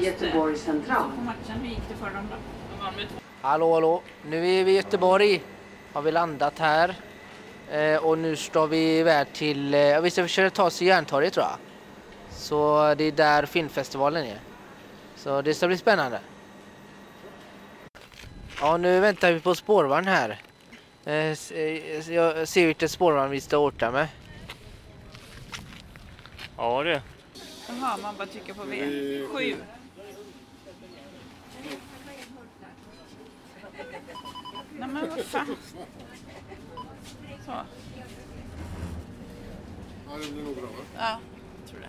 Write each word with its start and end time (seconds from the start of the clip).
Göteborg 0.00 0.56
central. 0.56 1.10
Hallå, 3.42 3.74
hallå. 3.74 4.02
Nu 4.26 4.36
är 4.36 4.64
vi 4.64 4.72
i 4.72 4.74
Göteborg. 4.74 5.42
Har 5.92 6.02
vi 6.02 6.12
landat 6.12 6.58
här. 6.58 6.94
Eh, 7.70 8.04
och 8.04 8.18
nu 8.18 8.36
står 8.36 8.66
vi 8.66 8.98
iväg 8.98 9.32
till, 9.32 9.74
eh, 9.74 10.00
vi 10.00 10.10
ska 10.10 10.22
försöka 10.22 10.50
ta 10.50 10.64
oss 10.64 10.78
till 10.78 10.86
Järntorget 10.86 11.32
tror 11.32 11.46
jag. 11.46 11.56
Så 12.30 12.94
det 12.94 13.04
är 13.04 13.12
där 13.12 13.46
filmfestivalen 13.46 14.24
är. 14.24 14.40
Så 15.16 15.42
det 15.42 15.54
ska 15.54 15.66
bli 15.66 15.76
spännande. 15.76 16.20
Ja, 18.60 18.76
nu 18.76 19.00
väntar 19.00 19.32
vi 19.32 19.40
på 19.40 19.54
spårvagn 19.54 20.06
här. 20.06 20.40
Eh, 21.04 21.14
eh 21.14 22.10
jag 22.10 22.48
ser 22.48 22.66
vilken 22.66 22.88
spårvagn 22.88 23.30
vi 23.30 23.40
ska 23.40 23.58
åka 23.58 23.90
med. 23.90 24.08
Ja 26.58 26.82
du. 26.82 27.00
Jaha, 27.68 27.96
man 28.02 28.16
bara 28.16 28.26
trycker 28.26 28.54
på 28.54 28.64
V. 28.64 28.76
Sju. 29.32 29.56
Nej 34.78 34.88
men 34.88 35.08
vad 35.08 35.24
fan. 35.24 35.56
Så. 37.46 37.52
Ja, 40.06 40.16
det 40.22 40.32
blir 40.32 40.44
nog 40.44 40.56
bra 40.56 40.66
va? 40.66 40.78
Ja, 40.96 41.20
tror 41.70 41.80
det. 41.80 41.88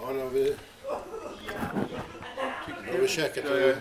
Ja, 0.00 0.12
nu 0.12 0.22
har 0.22 0.30
vi... 0.30 0.56
Nu 2.86 2.92
har 2.92 2.98
vi 2.98 3.08
käkat 3.08 3.44
en... 3.44 3.76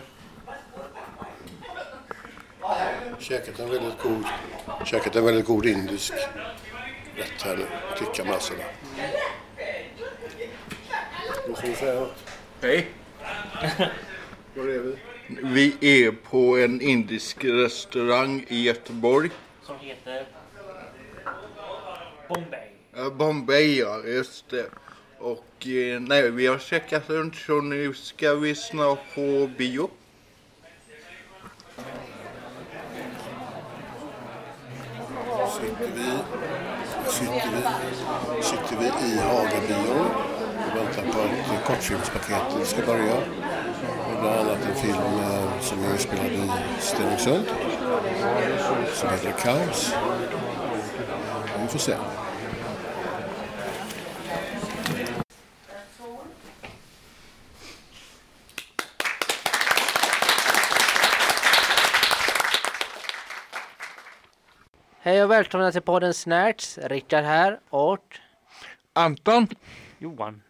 Käkat 3.20 3.60
en 3.60 3.70
väldigt 3.70 4.02
god... 4.04 4.26
Käkat 4.86 5.16
en 5.16 5.26
väldigt 5.26 5.46
god 5.46 5.66
indisk 5.66 6.14
rätt 7.16 7.42
här 7.42 7.58
nu. 7.58 7.66
Tikkamassorna. 7.98 8.64
Nu 8.98 9.53
ska 11.64 11.72
vi 11.72 11.76
säga 11.76 12.00
något. 12.00 12.30
Hej. 12.62 12.88
Var 14.56 14.64
är 14.64 14.80
vi? 14.80 14.96
Vi 15.44 16.06
är 16.06 16.12
på 16.12 16.58
en 16.58 16.82
indisk 16.82 17.44
restaurang 17.44 18.46
i 18.48 18.64
Göteborg. 18.64 19.30
Som 19.62 19.76
heter 19.80 20.26
Bombay. 22.28 22.70
Ja, 22.96 23.10
Bombay, 23.10 23.80
ja, 23.80 24.02
just 24.06 24.50
det. 24.50 24.70
Och 25.20 25.68
eh, 25.68 26.00
nej, 26.00 26.32
vi 26.32 26.48
har 26.48 26.60
checkat 26.60 27.10
runt 27.10 27.36
så 27.36 27.62
nu 27.62 27.94
ska 27.94 28.36
vi 28.36 28.56
snart 28.56 29.00
på 29.16 29.50
bio. 29.58 29.90
Sitter 35.60 35.92
vi, 35.96 36.10
sitter 37.12 37.50
vi, 37.52 38.44
sitter 38.44 38.78
vi 38.80 38.86
i 38.86 39.18
Hagabion 39.18 40.23
väntar 40.84 41.12
på 41.12 41.20
att 41.54 41.66
kortfilmspaketet 41.66 42.68
ska 42.68 42.86
börja. 42.86 43.16
Bland 44.22 44.40
annat 44.40 44.66
en 44.66 44.76
film 44.76 44.98
eh, 44.98 45.60
som 45.62 45.84
är 45.84 45.92
inspelad 45.92 46.32
i 46.32 46.52
Stenungsund 46.80 47.46
som 48.94 49.10
heter 49.10 49.32
Kaos. 49.32 49.96
Vi 51.62 51.68
får 51.68 51.80
se. 51.80 51.96
Hej 65.00 65.24
och 65.24 65.32
välkomna 65.32 65.72
till 65.72 65.82
podden 65.82 66.14
Snärts. 66.14 66.78
Rickard 66.78 67.24
här 67.24 67.60
och 67.70 68.20
Anton, 68.94 69.48
Johan. 69.98 70.42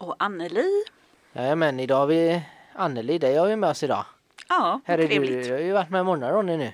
Och 0.00 0.14
Anneli. 0.18 0.84
Jajamän, 1.32 1.80
idag 1.80 1.96
har 1.96 2.06
vi 2.06 2.42
Anneli, 2.72 3.18
dig 3.18 3.36
har 3.36 3.46
vi 3.48 3.56
med 3.56 3.70
oss 3.70 3.82
idag. 3.82 4.04
Ja, 4.48 4.80
Här 4.84 4.98
är 4.98 5.02
du, 5.02 5.08
trevligt. 5.08 5.44
du 5.44 5.52
har 5.52 5.60
ju 5.60 5.72
varit 5.72 5.90
med 5.90 6.04
månader 6.04 6.32
Ronny 6.32 6.56
nu. 6.56 6.72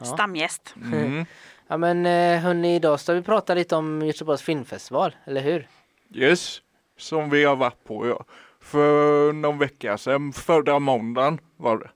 Stamgäst. 0.00 0.74
Ja 1.68 1.76
men 1.76 2.06
eh, 2.06 2.40
hörni, 2.40 2.74
idag 2.74 3.00
ska 3.00 3.12
vi 3.12 3.22
prata 3.22 3.54
lite 3.54 3.76
om 3.76 4.02
Göteborgs 4.02 4.42
filmfestival, 4.42 5.16
eller 5.24 5.40
hur? 5.40 5.68
yes, 6.14 6.62
som 6.98 7.30
vi 7.30 7.44
har 7.44 7.56
varit 7.56 7.84
på 7.84 8.08
ja. 8.08 8.24
för 8.60 9.32
någon 9.32 9.58
vecka 9.58 9.98
sedan, 9.98 10.32
förra 10.32 10.78
måndagen 10.78 11.40
var 11.56 11.78
det. 11.78 11.90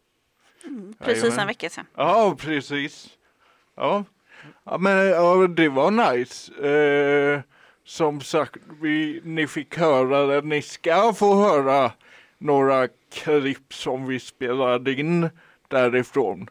Precis 0.98 1.22
Jajamän. 1.22 1.40
en 1.40 1.46
vecka 1.46 1.70
sedan. 1.70 1.86
Ja, 1.94 2.36
precis. 2.38 3.08
Ja, 3.76 4.04
ja 4.64 4.78
men 4.78 5.06
ja, 5.06 5.46
det 5.46 5.68
var 5.68 5.90
nice. 5.90 6.52
Eh, 6.68 7.40
som 7.84 8.20
sagt, 8.20 8.56
vi, 8.80 9.20
ni 9.24 9.46
fick 9.46 9.78
höra 9.78 10.26
det. 10.26 10.40
Ni 10.40 10.62
ska 10.62 11.12
få 11.12 11.34
höra 11.34 11.92
några 12.38 12.88
klipp 13.12 13.74
som 13.74 14.06
vi 14.06 14.20
spelade 14.20 14.92
in 14.92 15.30
därifrån. 15.68 16.48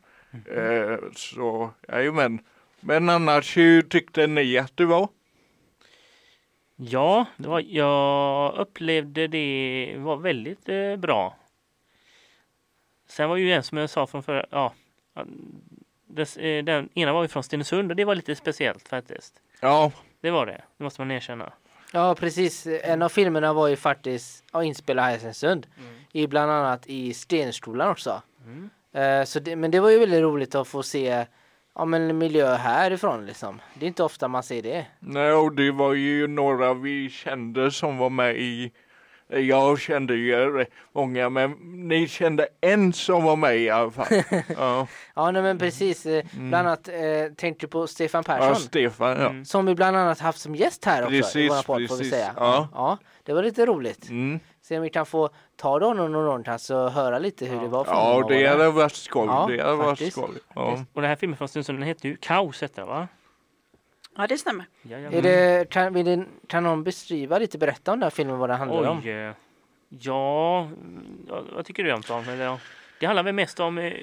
Eh, 0.51 0.97
så, 1.15 1.69
jajamän. 1.87 2.39
Men 2.79 3.09
annars, 3.09 3.57
hur 3.57 3.81
tyckte 3.81 4.27
ni 4.27 4.57
att 4.57 4.77
det 4.77 4.85
var? 4.85 5.07
Ja, 6.75 7.25
det 7.37 7.47
var, 7.47 7.59
jag 7.59 8.55
upplevde 8.55 9.27
det 9.27 9.95
var 9.97 10.17
väldigt 10.17 10.69
eh, 10.69 10.95
bra. 10.95 11.35
Sen 13.07 13.29
var 13.29 13.37
ju 13.37 13.53
en 13.53 13.63
som 13.63 13.77
jag 13.77 13.89
sa 13.89 14.07
från 14.07 14.23
förra, 14.23 14.45
ja. 14.49 14.73
Dess, 16.05 16.37
eh, 16.37 16.63
den 16.63 16.89
ena 16.93 17.13
var 17.13 17.21
ju 17.21 17.27
från 17.27 17.43
Stenungsund 17.43 17.91
och 17.91 17.95
det 17.95 18.05
var 18.05 18.15
lite 18.15 18.35
speciellt 18.35 18.87
faktiskt. 18.87 19.41
Ja, 19.59 19.91
Det 20.23 20.31
var 20.31 20.45
det, 20.45 20.61
det 20.77 20.83
måste 20.83 21.01
man 21.01 21.11
erkänna. 21.11 21.53
Ja 21.91 22.15
precis, 22.15 22.67
en 22.83 23.01
av 23.01 23.09
filmerna 23.09 23.53
var 23.53 23.67
ju 23.67 23.75
faktiskt 23.75 24.43
ja, 24.53 24.63
inspelad 24.63 25.05
här 25.05 25.15
i 25.15 25.19
Stenungsund. 25.19 25.67
Mm. 25.77 25.93
I 26.11 26.27
bland 26.27 26.51
annat 26.51 26.87
i 26.87 27.13
Stenskolan 27.13 27.89
också. 27.89 28.21
Eh, 28.93 29.23
så 29.23 29.39
det, 29.39 29.55
men 29.55 29.71
det 29.71 29.79
var 29.79 29.89
ju 29.89 29.99
väldigt 29.99 30.21
roligt 30.21 30.55
att 30.55 30.67
få 30.67 30.83
se 30.83 31.25
ja, 31.75 31.85
men 31.85 32.17
miljö 32.17 32.55
härifrån 32.55 33.25
liksom. 33.25 33.61
Det 33.73 33.85
är 33.85 33.87
inte 33.87 34.03
ofta 34.03 34.27
man 34.27 34.43
ser 34.43 34.61
det. 34.61 34.85
nej, 34.99 35.33
och 35.33 35.55
det 35.55 35.71
var 35.71 35.93
ju 35.93 36.27
några 36.27 36.73
vi 36.73 37.09
kände 37.09 37.71
som 37.71 37.97
var 37.97 38.09
med 38.09 38.35
i 38.35 38.71
jag 39.39 39.79
kände 39.79 40.15
ju 40.15 40.65
många, 40.95 41.29
men 41.29 41.51
ni 41.87 42.07
kände 42.07 42.47
en 42.61 42.93
som 42.93 43.23
var 43.23 43.35
med 43.35 43.57
i 43.57 43.69
alla 43.69 43.91
fall. 43.91 44.07
Ja, 44.57 44.87
Ja 45.15 45.31
nej, 45.31 45.41
men 45.41 45.57
precis, 45.57 46.05
eh, 46.05 46.25
bland 46.33 46.67
annat 46.67 46.87
eh, 46.87 47.33
tänkte 47.37 47.67
på 47.67 47.87
Stefan 47.87 48.23
Persson. 48.23 48.47
ja 48.47 48.55
Stefan, 48.55 49.19
ja. 49.21 49.45
Som 49.45 49.65
vi 49.65 49.75
bland 49.75 49.97
annat 49.97 50.19
haft 50.19 50.39
som 50.39 50.55
gäst 50.55 50.85
här 50.85 51.03
också 51.03 51.15
i 51.15 51.21
Precis, 51.21 51.51
våra 51.51 51.63
podd 51.63 51.65
får 51.65 51.79
vi 51.79 51.87
precis. 51.87 52.09
säga. 52.09 52.33
Ja. 52.37 52.67
ja, 52.73 52.97
det 53.23 53.33
var 53.33 53.43
lite 53.43 53.65
roligt. 53.65 54.09
Mm. 54.09 54.39
Se 54.61 54.77
om 54.77 54.83
vi 54.83 54.89
kan 54.89 55.05
få 55.05 55.29
ta 55.55 55.79
då 55.79 55.93
någon 55.93 56.11
någonstans 56.11 56.69
och 56.69 56.91
höra 56.91 57.19
lite 57.19 57.45
hur 57.45 57.59
det 57.61 57.67
var 57.67 57.83
för 57.83 57.91
Ja, 57.91 58.13
honom 58.13 58.29
det 58.29 58.47
hade 58.47 58.69
varit 58.69 58.95
skoj. 58.95 59.25
Ja, 59.27 59.47
det 59.51 59.63
hade 59.63 59.75
varit 59.75 60.11
skoj. 60.13 60.29
Ja. 60.55 60.85
Och 60.93 61.01
den 61.01 61.09
här 61.09 61.15
filmen 61.15 61.37
från 61.37 61.47
Stenungsund 61.47 61.79
den 61.79 61.87
heter 61.87 62.09
ju 62.09 62.15
Kaos 62.15 62.61
hette 62.61 62.81
den, 62.81 62.87
va? 62.87 63.07
Ja, 64.17 64.27
det 64.27 64.37
stämmer. 64.37 64.65
Jajamän. 64.81 65.13
Är 65.17 65.21
det, 65.21 65.69
kan, 65.69 65.93
vill 65.93 66.05
det, 66.05 66.25
kan 66.47 66.63
någon 66.63 66.83
beskriva 66.83 67.37
lite, 67.37 67.57
berätta 67.57 67.91
om 67.91 67.99
den 67.99 68.03
här 68.05 68.09
filmen, 68.09 68.37
vad 68.37 68.49
den 68.49 68.57
handlar 68.57 68.89
om? 68.89 69.01
Oj. 69.03 69.09
eh, 69.09 69.31
Ja, 69.89 70.69
ja, 71.27 71.43
vad 71.55 71.65
tycker 71.65 71.83
du 71.83 71.91
Anton? 71.91 72.27
Eller, 72.29 72.45
ja, 72.45 72.59
Det 72.99 73.05
handlar 73.05 73.23
väl 73.23 73.33
mest 73.35 73.59
om 73.59 73.77
eh, 73.77 73.93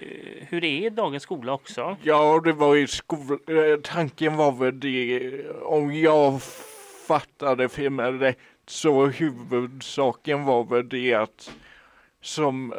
hur 0.49 0.61
det 0.61 0.67
är 0.67 0.87
i 0.87 0.91
dagens 0.91 1.23
skola 1.23 1.53
också. 1.53 1.97
ja, 2.03 2.41
det 2.45 2.53
var 2.53 2.77
i 2.77 2.87
skolan. 2.87 3.39
Tanken 3.83 4.37
var 4.37 4.53
väl 4.53 4.81
det, 4.81 5.33
om 5.63 5.95
jag 5.95 6.43
fattade 7.09 7.69
filmen 7.69 8.19
rätt, 8.21 8.39
så 8.67 9.07
huvudsaken 9.07 10.45
var 10.45 10.65
väl 10.65 10.89
det 10.89 11.15
att 11.15 11.51
som 12.23 12.73
eh, 12.73 12.79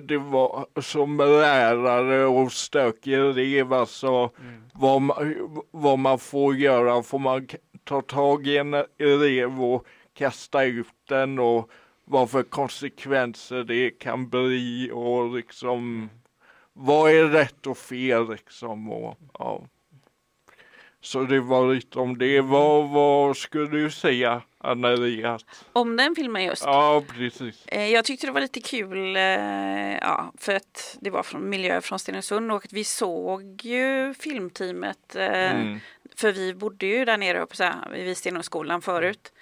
det 0.00 0.18
var 0.18 0.66
som 0.80 1.16
lärare 1.16 2.24
och 2.24 2.52
stökig 2.52 3.14
elev 3.14 3.72
alltså 3.72 4.30
vad, 4.74 5.02
man, 5.02 5.34
vad 5.70 5.98
man 5.98 6.18
får 6.18 6.56
göra. 6.56 7.02
Får 7.02 7.18
man 7.18 7.48
ta 7.84 8.02
tag 8.02 8.46
i 8.46 8.56
en 8.56 8.74
elev 8.98 9.62
och 9.62 9.86
kasta 10.14 10.64
ut 10.64 10.86
den 11.08 11.38
och 11.38 11.70
vad 12.04 12.30
för 12.30 12.42
konsekvenser 12.42 13.64
det 13.64 13.90
kan 13.90 14.28
bli 14.28 14.90
och 14.92 15.36
liksom 15.36 16.08
vad 16.72 17.10
är 17.10 17.24
rätt 17.24 17.66
och 17.66 17.78
fel 17.78 18.30
liksom. 18.30 18.90
Och, 18.92 19.18
ja. 19.38 19.62
Så 21.00 21.22
det 21.22 21.40
var 21.40 21.74
lite 21.74 21.98
om 21.98 22.18
det. 22.18 22.40
Vad, 22.40 22.90
vad 22.90 23.36
skulle 23.36 23.66
du 23.66 23.90
säga 23.90 24.42
Anna-Lia? 24.62 25.38
Om 25.72 25.96
den 25.96 26.14
filmen 26.14 26.44
just. 26.44 26.64
Ja, 26.64 27.02
precis. 27.16 27.66
Eh, 27.66 27.86
Jag 27.88 28.04
tyckte 28.04 28.26
det 28.26 28.32
var 28.32 28.40
lite 28.40 28.60
kul, 28.60 29.16
eh, 29.16 29.22
ja, 30.00 30.32
för 30.38 30.54
att 30.54 30.96
det 31.00 31.10
var 31.10 31.22
från 31.22 31.48
miljö 31.48 31.80
från 31.80 31.98
Stenungsund 31.98 32.52
och 32.52 32.66
vi 32.70 32.84
såg 32.84 33.60
ju 33.64 34.14
filmteamet. 34.14 35.16
eh, 35.16 35.50
Mm. 35.52 35.78
För 36.16 36.32
vi 36.32 36.54
bodde 36.54 36.86
ju 36.86 37.04
där 37.04 37.16
nere 37.18 37.46
så 37.52 37.64
här, 37.64 37.90
vid 37.92 38.16
Stenungsskolan 38.16 38.82
förut. 38.82 39.32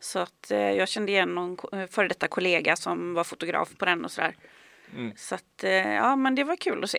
Så 0.00 0.18
att 0.18 0.46
jag 0.50 0.88
kände 0.88 1.12
igen 1.12 1.34
någon 1.34 1.56
före 1.90 2.08
detta 2.08 2.28
kollega 2.28 2.76
som 2.76 3.14
var 3.14 3.24
fotograf 3.24 3.68
på 3.78 3.84
den 3.84 4.04
och 4.04 4.10
sådär. 4.10 4.36
Mm. 4.96 5.12
Så 5.16 5.34
att, 5.34 5.64
ja 5.84 6.16
men 6.16 6.34
det 6.34 6.44
var 6.44 6.56
kul 6.56 6.84
att 6.84 6.90
se. 6.90 6.98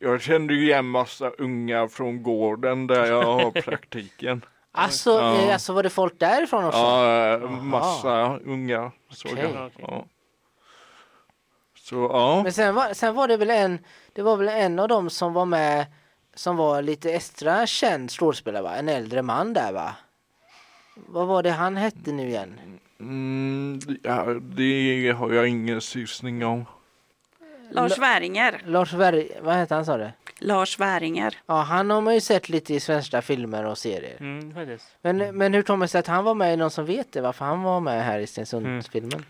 Jag 0.00 0.22
kände 0.22 0.54
ju 0.54 0.62
igen 0.62 0.84
massa 0.86 1.30
unga 1.30 1.88
från 1.88 2.22
gården 2.22 2.86
där 2.86 3.06
jag 3.06 3.22
har 3.22 3.50
praktiken. 3.62 4.44
Alltså, 4.76 5.10
Ja. 5.10 5.34
eh, 5.42 5.52
alltså 5.52 5.72
var 5.72 5.82
det 5.82 5.90
folk 5.90 6.18
därifrån 6.18 6.64
också? 6.64 6.78
Ja, 6.78 7.32
eh, 7.34 7.50
massa 7.50 8.38
unga 8.38 8.92
såg 9.10 9.32
Okej. 9.32 9.50
jag. 9.54 9.70
Ja. 9.78 10.04
Så 11.78 11.94
ja. 12.12 12.40
Men 12.42 12.52
sen 12.52 12.74
var, 12.74 12.94
sen 12.94 13.14
var 13.14 13.28
det 13.28 13.36
väl 13.36 13.50
en, 13.50 13.78
det 14.12 14.22
var 14.22 14.36
väl 14.36 14.48
en 14.48 14.78
av 14.78 14.88
dem 14.88 15.10
som 15.10 15.32
var 15.32 15.44
med 15.46 15.86
som 16.34 16.56
var 16.56 16.82
lite 16.82 17.12
extra 17.12 17.66
känd 17.66 18.10
skådespelare 18.10 18.62
va? 18.62 18.76
En 18.76 18.88
äldre 18.88 19.22
man 19.22 19.52
där 19.52 19.72
va? 19.72 19.94
Vad 20.94 21.26
var 21.26 21.42
det 21.42 21.50
han 21.50 21.76
hette 21.76 22.12
nu 22.12 22.28
igen? 22.28 22.60
Mm, 23.00 23.80
ja, 24.02 24.24
det 24.40 25.10
har 25.18 25.32
jag 25.32 25.48
ingen 25.48 25.80
susning 25.80 26.44
om. 26.44 26.64
Lars 27.70 27.98
Väringer. 27.98 28.62
Lars 28.66 28.92
Berg, 28.92 29.28
vad 29.40 29.54
hette 29.54 29.74
han 29.74 29.84
sa 29.84 29.96
du? 29.96 30.10
Lars 30.38 30.78
Väringer. 30.78 31.38
Ja, 31.46 31.54
han 31.54 31.90
har 31.90 32.00
man 32.00 32.14
ju 32.14 32.20
sett 32.20 32.48
lite 32.48 32.74
i 32.74 32.80
svenska 32.80 33.22
filmer 33.22 33.64
och 33.64 33.78
serier. 33.78 34.16
Mm, 34.20 34.54
faktiskt. 34.54 34.84
Men, 35.02 35.36
men 35.36 35.54
hur 35.54 35.62
kommer 35.62 35.86
det 35.86 35.88
sig 35.88 35.98
att 35.98 36.06
han 36.06 36.24
var 36.24 36.34
med 36.34 36.54
i 36.54 36.56
någon 36.56 36.70
som 36.70 36.86
vet 36.86 37.12
det? 37.12 37.20
Varför 37.20 37.44
han 37.44 37.62
var 37.62 37.80
med 37.80 38.04
här 38.04 38.18
i 38.18 38.26
Stensund-filmen? 38.26 39.24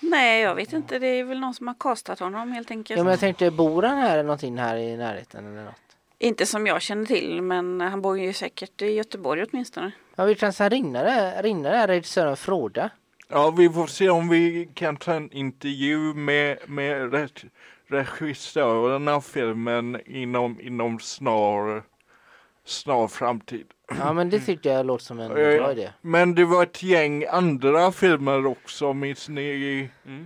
Nej, 0.00 0.42
jag 0.42 0.54
vet 0.54 0.72
inte. 0.72 0.98
Det 0.98 1.06
är 1.06 1.24
väl 1.24 1.40
någon 1.40 1.54
som 1.54 1.66
har 1.66 1.74
kastat 1.80 2.18
honom 2.18 2.52
helt 2.52 2.70
enkelt. 2.70 2.98
Ja, 2.98 3.04
men 3.04 3.10
jag 3.10 3.20
tänkte, 3.20 3.50
bor 3.50 3.82
han 3.82 3.98
här 3.98 4.12
eller 4.12 4.22
någonting 4.22 4.58
här 4.58 4.76
i 4.76 4.96
närheten 4.96 5.46
eller 5.46 5.64
något? 5.64 5.74
Inte 6.18 6.46
som 6.46 6.66
jag 6.66 6.82
känner 6.82 7.06
till, 7.06 7.42
men 7.42 7.80
han 7.80 8.02
bor 8.02 8.18
ju 8.18 8.32
säkert 8.32 8.82
i 8.82 8.86
Göteborg 8.86 9.44
åtminstone. 9.50 9.92
Ja, 10.14 10.24
vi 10.24 10.34
kanske 10.34 10.68
ringa 10.68 11.02
det, 11.02 11.42
ringa 11.42 11.70
det 11.70 11.76
här 11.76 11.86
regissören 11.86 12.36
fråga. 12.36 12.90
Ja, 13.28 13.50
vi 13.50 13.70
får 13.70 13.86
se 13.86 14.08
om 14.08 14.28
vi 14.28 14.68
kan 14.74 14.96
ta 14.96 15.12
en 15.12 15.32
intervju 15.32 16.14
med, 16.14 16.58
med 16.66 17.12
regissören 17.90 19.08
av 19.08 19.20
filmen 19.20 20.00
inom, 20.06 20.60
inom 20.60 20.98
snar, 21.00 21.82
snar 22.64 23.08
framtid. 23.08 23.66
Ja, 23.98 24.12
men 24.12 24.30
det 24.30 24.40
tyckte 24.40 24.68
jag 24.68 24.86
låter 24.86 25.04
som 25.04 25.18
en 25.20 25.30
Eh, 25.30 25.56
bra 25.58 25.72
idé. 25.72 25.90
Men 26.00 26.34
det 26.34 26.44
var 26.44 26.62
ett 26.62 26.82
gäng 26.82 27.24
andra 27.26 27.92
filmer 27.92 28.46
också, 28.46 28.92
minns 28.92 29.28
ni? 29.28 29.90
Ja, 30.04 30.20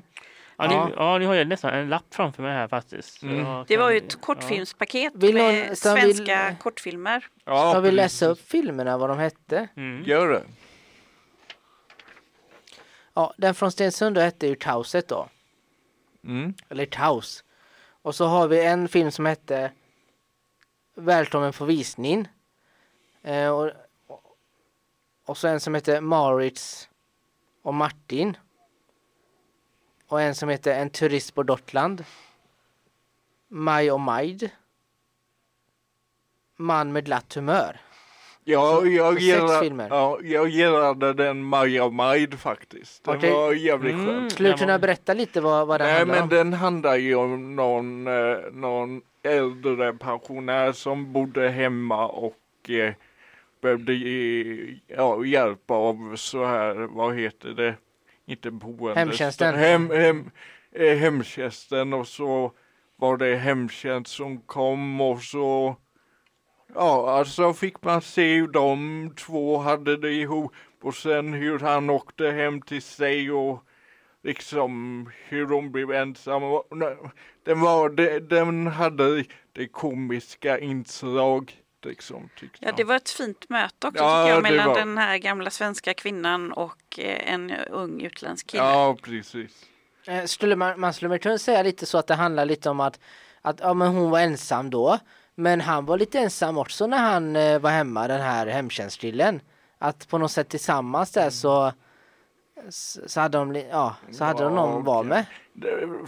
Ja. 0.59 0.87
Ni, 0.87 0.93
ja, 0.97 1.19
ni 1.19 1.25
har 1.25 1.35
ju 1.35 1.45
nästan 1.45 1.75
en 1.75 1.89
lapp 1.89 2.05
framför 2.15 2.43
mig 2.43 2.53
här 2.53 2.69
faktiskt. 2.69 3.23
Mm. 3.23 3.65
Det 3.69 3.77
var 3.77 3.91
ju 3.91 3.97
ett 3.99 4.21
kortfilmspaket 4.21 5.15
någon- 5.15 5.35
med 5.35 5.79
så 5.79 5.95
vill- 5.95 6.03
svenska 6.17 6.57
kortfilmer. 6.61 7.27
Ja, 7.45 7.71
Ska 7.71 7.81
vi 7.81 7.91
läsa 7.91 8.27
upp 8.27 8.41
filmerna, 8.41 8.99
vad 8.99 9.11
de 9.11 9.19
hette? 9.19 9.69
Ja. 9.75 9.83
Mm. 9.83 10.05
Gör 10.05 10.29
det. 10.29 10.43
Ja, 13.15 13.35
den 13.37 13.55
från 13.55 13.73
Stensund 13.73 14.19
hette 14.19 14.47
ju 14.47 14.55
Tauset 14.55 15.09
då. 15.09 15.29
Mm. 16.25 16.55
Eller 16.69 16.87
Taus. 16.87 17.45
Och 18.05 18.15
så 18.15 18.27
har 18.27 18.49
vi 18.49 18.65
en 18.65 18.89
film 18.89 19.11
som 19.11 19.27
hette 19.27 19.73
Välkommen 20.95 21.53
på 21.53 21.65
visning. 21.65 22.29
Eh, 23.23 23.49
och, 23.51 23.71
och 25.25 25.39
så 25.39 25.49
en 25.49 25.61
som 25.61 25.75
hette 25.75 26.01
Maurits 26.01 26.89
och 27.63 27.75
Martin. 27.75 28.37
Och 30.07 30.21
en 30.21 30.35
som 30.35 30.49
hette 30.49 30.75
En 30.75 30.91
turist 30.91 31.35
på 31.35 31.43
Dottland. 31.43 32.05
Maj 33.49 33.91
och 33.91 34.01
Majd. 34.01 34.51
Man 36.57 36.93
med 36.93 37.05
glatt 37.05 37.35
humör. 37.35 37.81
Ja, 38.47 38.87
jag, 38.87 39.15
så 39.15 39.21
sex 39.21 39.63
gillar, 39.63 39.89
ja, 39.91 40.19
jag 40.23 40.49
gillade 40.49 41.13
den 41.13 41.43
Maja 41.45 41.89
Maid 41.89 42.35
faktiskt. 42.39 43.05
Den 43.05 43.17
Okej. 43.17 43.31
var 43.33 43.53
jävligt 43.53 43.95
Mm. 43.95 44.07
skön. 44.07 44.31
Skulle 44.31 44.49
du 44.49 44.53
den 44.53 44.59
kunna 44.59 44.73
var- 44.73 44.79
berätta 44.79 45.15
lite 45.15 45.41
vad, 45.41 45.67
vad 45.67 45.81
det 45.81 45.85
Nej, 45.85 45.95
handlar 45.99 46.15
men 46.15 46.23
om? 46.23 46.29
den 46.29 46.53
handlar 46.53 46.97
ju 46.97 47.15
om 47.15 47.57
någon, 47.57 48.07
eh, 48.07 48.37
någon 48.53 49.01
äldre 49.23 49.93
pensionär 49.93 50.73
som 50.73 51.13
bodde 51.13 51.49
hemma 51.49 52.07
och 52.09 52.71
eh, 52.71 52.93
behövde 53.63 53.93
eh, 53.93 54.75
ja, 54.87 55.25
hjälp 55.25 55.71
av 55.71 56.17
så 56.17 56.45
här, 56.45 56.75
vad 56.75 57.15
heter 57.19 57.49
det, 57.49 57.75
inte 58.27 58.51
boende. 58.51 59.01
Hemtjänsten. 59.01 59.55
Hem, 59.55 59.91
hem, 59.91 60.31
eh, 60.73 60.97
hemtjänsten 60.97 61.93
och 61.93 62.07
så 62.09 62.53
var 62.97 63.17
det 63.17 63.37
hemtjänst 63.37 64.13
som 64.13 64.41
kom 64.41 65.01
och 65.01 65.21
så 65.23 65.77
Ja, 66.75 67.11
alltså 67.19 67.53
fick 67.55 67.83
man 67.83 68.03
se 68.03 68.35
hur 68.35 68.49
de 68.49 69.11
två 69.17 69.59
hade 69.59 69.97
det 69.97 70.13
ihop 70.13 70.53
och 70.83 70.95
sen 70.95 71.33
hur 71.33 71.59
han 71.59 71.91
åkte 71.91 72.31
hem 72.31 72.63
till 72.63 72.83
sig 72.83 73.31
och 73.33 73.65
liksom 74.23 75.11
hur 75.29 75.47
de 75.47 75.73
blev 75.73 75.91
ensamma. 75.93 76.63
Den, 77.45 77.61
var, 77.61 77.89
de- 77.89 78.19
den 78.21 78.67
hade 78.67 79.25
det 79.53 79.67
komiska 79.69 80.59
inslag 80.59 81.53
liksom 81.85 82.29
Ja, 82.61 82.73
det 82.77 82.85
var 82.85 82.97
ett 82.97 83.11
fint 83.11 83.49
möte 83.49 83.87
också 83.87 84.03
Ja, 84.03 84.29
jag 84.29 84.43
mellan 84.43 84.69
var- 84.69 84.75
den 84.79 84.99
här 84.99 85.19
gamla 85.19 85.51
svenska 85.51 85.95
kvinnan 85.95 86.53
och 86.53 86.99
eh, 86.99 87.33
en 87.33 87.51
ung 87.71 88.01
utländsk 88.03 88.47
kille. 88.47 88.63
Ja, 88.65 88.97
precis. 89.03 89.65
Eh, 90.07 90.25
Skulle 90.25 90.57
man, 90.57 90.81
man 90.81 90.93
skulle 90.95 91.09
väl 91.09 91.19
kunna 91.19 91.39
säga 91.39 91.63
lite 91.63 91.87
så 91.87 91.99
att 91.99 92.07
det 92.07 92.15
handlar 92.15 92.45
lite 92.45 92.71
om 92.71 92.81
att, 92.81 93.01
att 93.43 93.61
ja, 93.61 93.75
men 93.75 93.89
hon 93.89 94.11
var 94.11 94.21
ensam 94.21 94.71
då. 94.71 94.99
Men 95.35 95.61
han 95.61 95.85
var 95.87 95.99
lite 95.99 96.19
ensam 96.19 96.59
också 96.59 96.87
när 96.87 96.99
han 96.99 97.37
eh, 97.37 97.59
var 97.59 97.71
hemma, 97.71 98.09
den 98.09 98.21
här 98.21 98.47
hemtjänstkillen. 98.47 99.41
Att 99.79 100.09
på 100.09 100.19
något 100.19 100.31
sätt 100.31 100.49
tillsammans 100.49 101.13
där 101.13 101.31
så, 101.31 101.73
så 102.71 103.01
så 103.09 103.21
hade 103.21 103.39
de, 103.39 103.55
ja, 103.71 103.97
så 104.11 104.25
hade 104.25 104.45
de 104.45 104.55
Ja, 104.55 104.61
någon 104.67 104.85
var 104.85 104.99
okej. 104.99 105.09
med. 105.09 105.27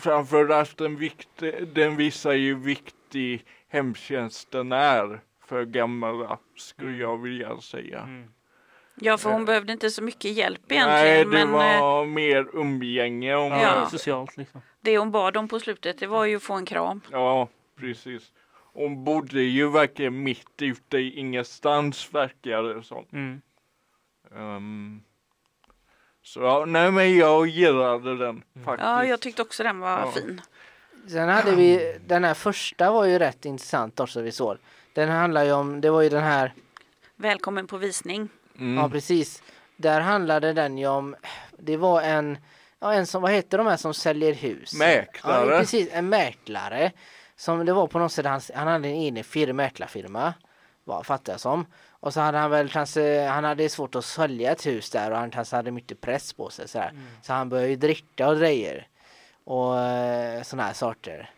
Framförallt 0.01 0.77
den, 0.79 0.97
vikt, 0.97 1.29
den 1.75 1.97
visar 1.97 2.33
ju 2.33 2.55
viktig 2.55 3.45
hemtjänsten 3.69 4.73
är 4.73 5.21
för 5.47 5.65
gamla, 5.65 6.39
skulle 6.57 6.97
jag 6.99 7.23
vilja 7.23 7.61
säga. 7.61 8.01
Mm. 8.01 8.29
Ja, 9.01 9.19
för 9.19 9.31
hon 9.31 9.45
behövde 9.45 9.73
inte 9.73 9.91
så 9.91 10.03
mycket 10.03 10.33
hjälp 10.33 10.61
Nej, 10.69 10.79
egentligen. 10.79 11.31
det 11.31 11.47
men 11.47 11.75
eh, 11.75 11.81
var 11.81 12.05
mer 12.07 12.47
umgänge 12.53 13.35
om 13.35 13.53
Ja. 13.53 13.89
Socialt 13.91 14.37
liksom. 14.37 14.61
det 14.81 14.99
hon 14.99 15.11
bad 15.11 15.37
om 15.37 15.49
på 15.49 15.61
slutet, 15.61 15.99
det 15.99 16.07
var 16.07 16.25
ju 16.25 16.37
att 16.37 16.43
få 16.43 16.55
en 16.55 16.67
kram. 16.67 17.01
Ja, 17.11 17.49
precis. 17.81 18.23
Hon 18.77 19.05
bodde 19.05 19.43
ju 19.43 19.71
verkligen 19.71 20.23
mitt 20.23 20.63
ute 20.63 20.99
i 20.99 21.19
ingenstans 21.19 22.15
verkar 22.15 22.63
det 22.63 22.83
som. 22.83 23.05
Mm. 23.13 23.41
Ehm, 24.37 25.01
så 26.23 26.41
ja, 26.41 26.65
nej 26.65 26.91
men 26.91 27.17
jag 27.17 27.47
gillade 27.47 28.17
den 28.17 28.43
faktiskt. 28.65 28.87
Ja, 28.87 29.05
jag 29.05 29.21
tyckte 29.21 29.43
också 29.43 29.63
den 29.63 29.79
var 29.79 29.91
Ja. 30.01 30.13
fin. 30.13 30.41
Sen 31.09 31.29
hade 31.29 31.55
vi, 31.57 31.99
den 32.07 32.25
här 32.25 32.35
första 32.35 32.91
var 32.93 33.05
ju 33.05 33.19
rätt 33.19 33.45
intressant 33.45 34.01
också 34.01 34.21
vi 34.23 34.33
såg. 34.33 34.57
Den 34.93 35.09
handlar 35.09 35.45
ju 35.45 35.53
om, 35.53 35.81
det 35.81 35.91
var 35.91 36.03
ju 36.03 36.09
den 36.09 36.23
här, 36.23 36.53
Välkommen 37.17 37.67
på 37.67 37.77
visning. 37.77 38.29
Mm. 38.59 38.77
ja 38.77 38.89
precis. 38.89 39.43
Där 39.77 40.01
handlade 40.01 40.53
den 40.53 40.79
ju 40.79 40.87
om, 40.87 41.17
det 41.59 41.77
var 41.77 42.03
en, 42.03 42.39
ja 42.79 42.93
en 42.93 43.07
som, 43.07 43.23
vad 43.23 43.31
heter 43.33 43.59
de 43.59 43.67
här 43.67 43.77
som 43.77 43.95
säljer 43.95 44.35
hus? 44.35 44.75
Mäklare. 44.75 45.51
Ja, 45.53 45.59
precis, 45.59 45.89
en 45.93 46.09
mäklare. 46.09 46.93
Som 47.37 47.67
det 47.67 47.73
var 47.73 47.87
på 47.87 47.99
något 47.99 48.13
sätt, 48.13 48.27
han, 48.27 48.41
han 48.55 48.69
hade 48.69 48.89
en 48.89 48.95
egen 48.95 49.25
firma, 49.25 49.53
mäklarfirma. 49.53 50.35
Vad 50.85 51.07
fattar 51.07 51.33
jag 51.33 51.41
som. 51.41 51.67
Och 51.91 52.13
så 52.13 52.21
hade 52.21 52.39
han 52.39 52.51
väl 52.51 52.69
kanske, 52.69 53.27
han 53.27 53.45
hade 53.45 53.69
svårt 53.69 53.95
att 53.95 54.05
sälja 54.05 54.53
ett 54.53 54.67
hus 54.67 54.91
där 54.91 55.11
och 55.11 55.19
han 55.19 55.31
kanske 55.31 55.57
hade 55.57 55.71
mycket 55.71 56.01
press 56.01 56.33
på 56.33 56.51
sig 56.51 56.69
sådär. 56.69 56.93
Så 57.23 57.33
han 57.33 57.49
började 57.49 57.69
ju 57.69 57.77
dricka 57.77 58.29
och 58.29 58.39
grejer. 58.39 58.87
Och 59.45 59.81
eh, 59.81 60.43
sådana 60.43 60.67
här 60.67 60.73
sorter. 60.73 61.31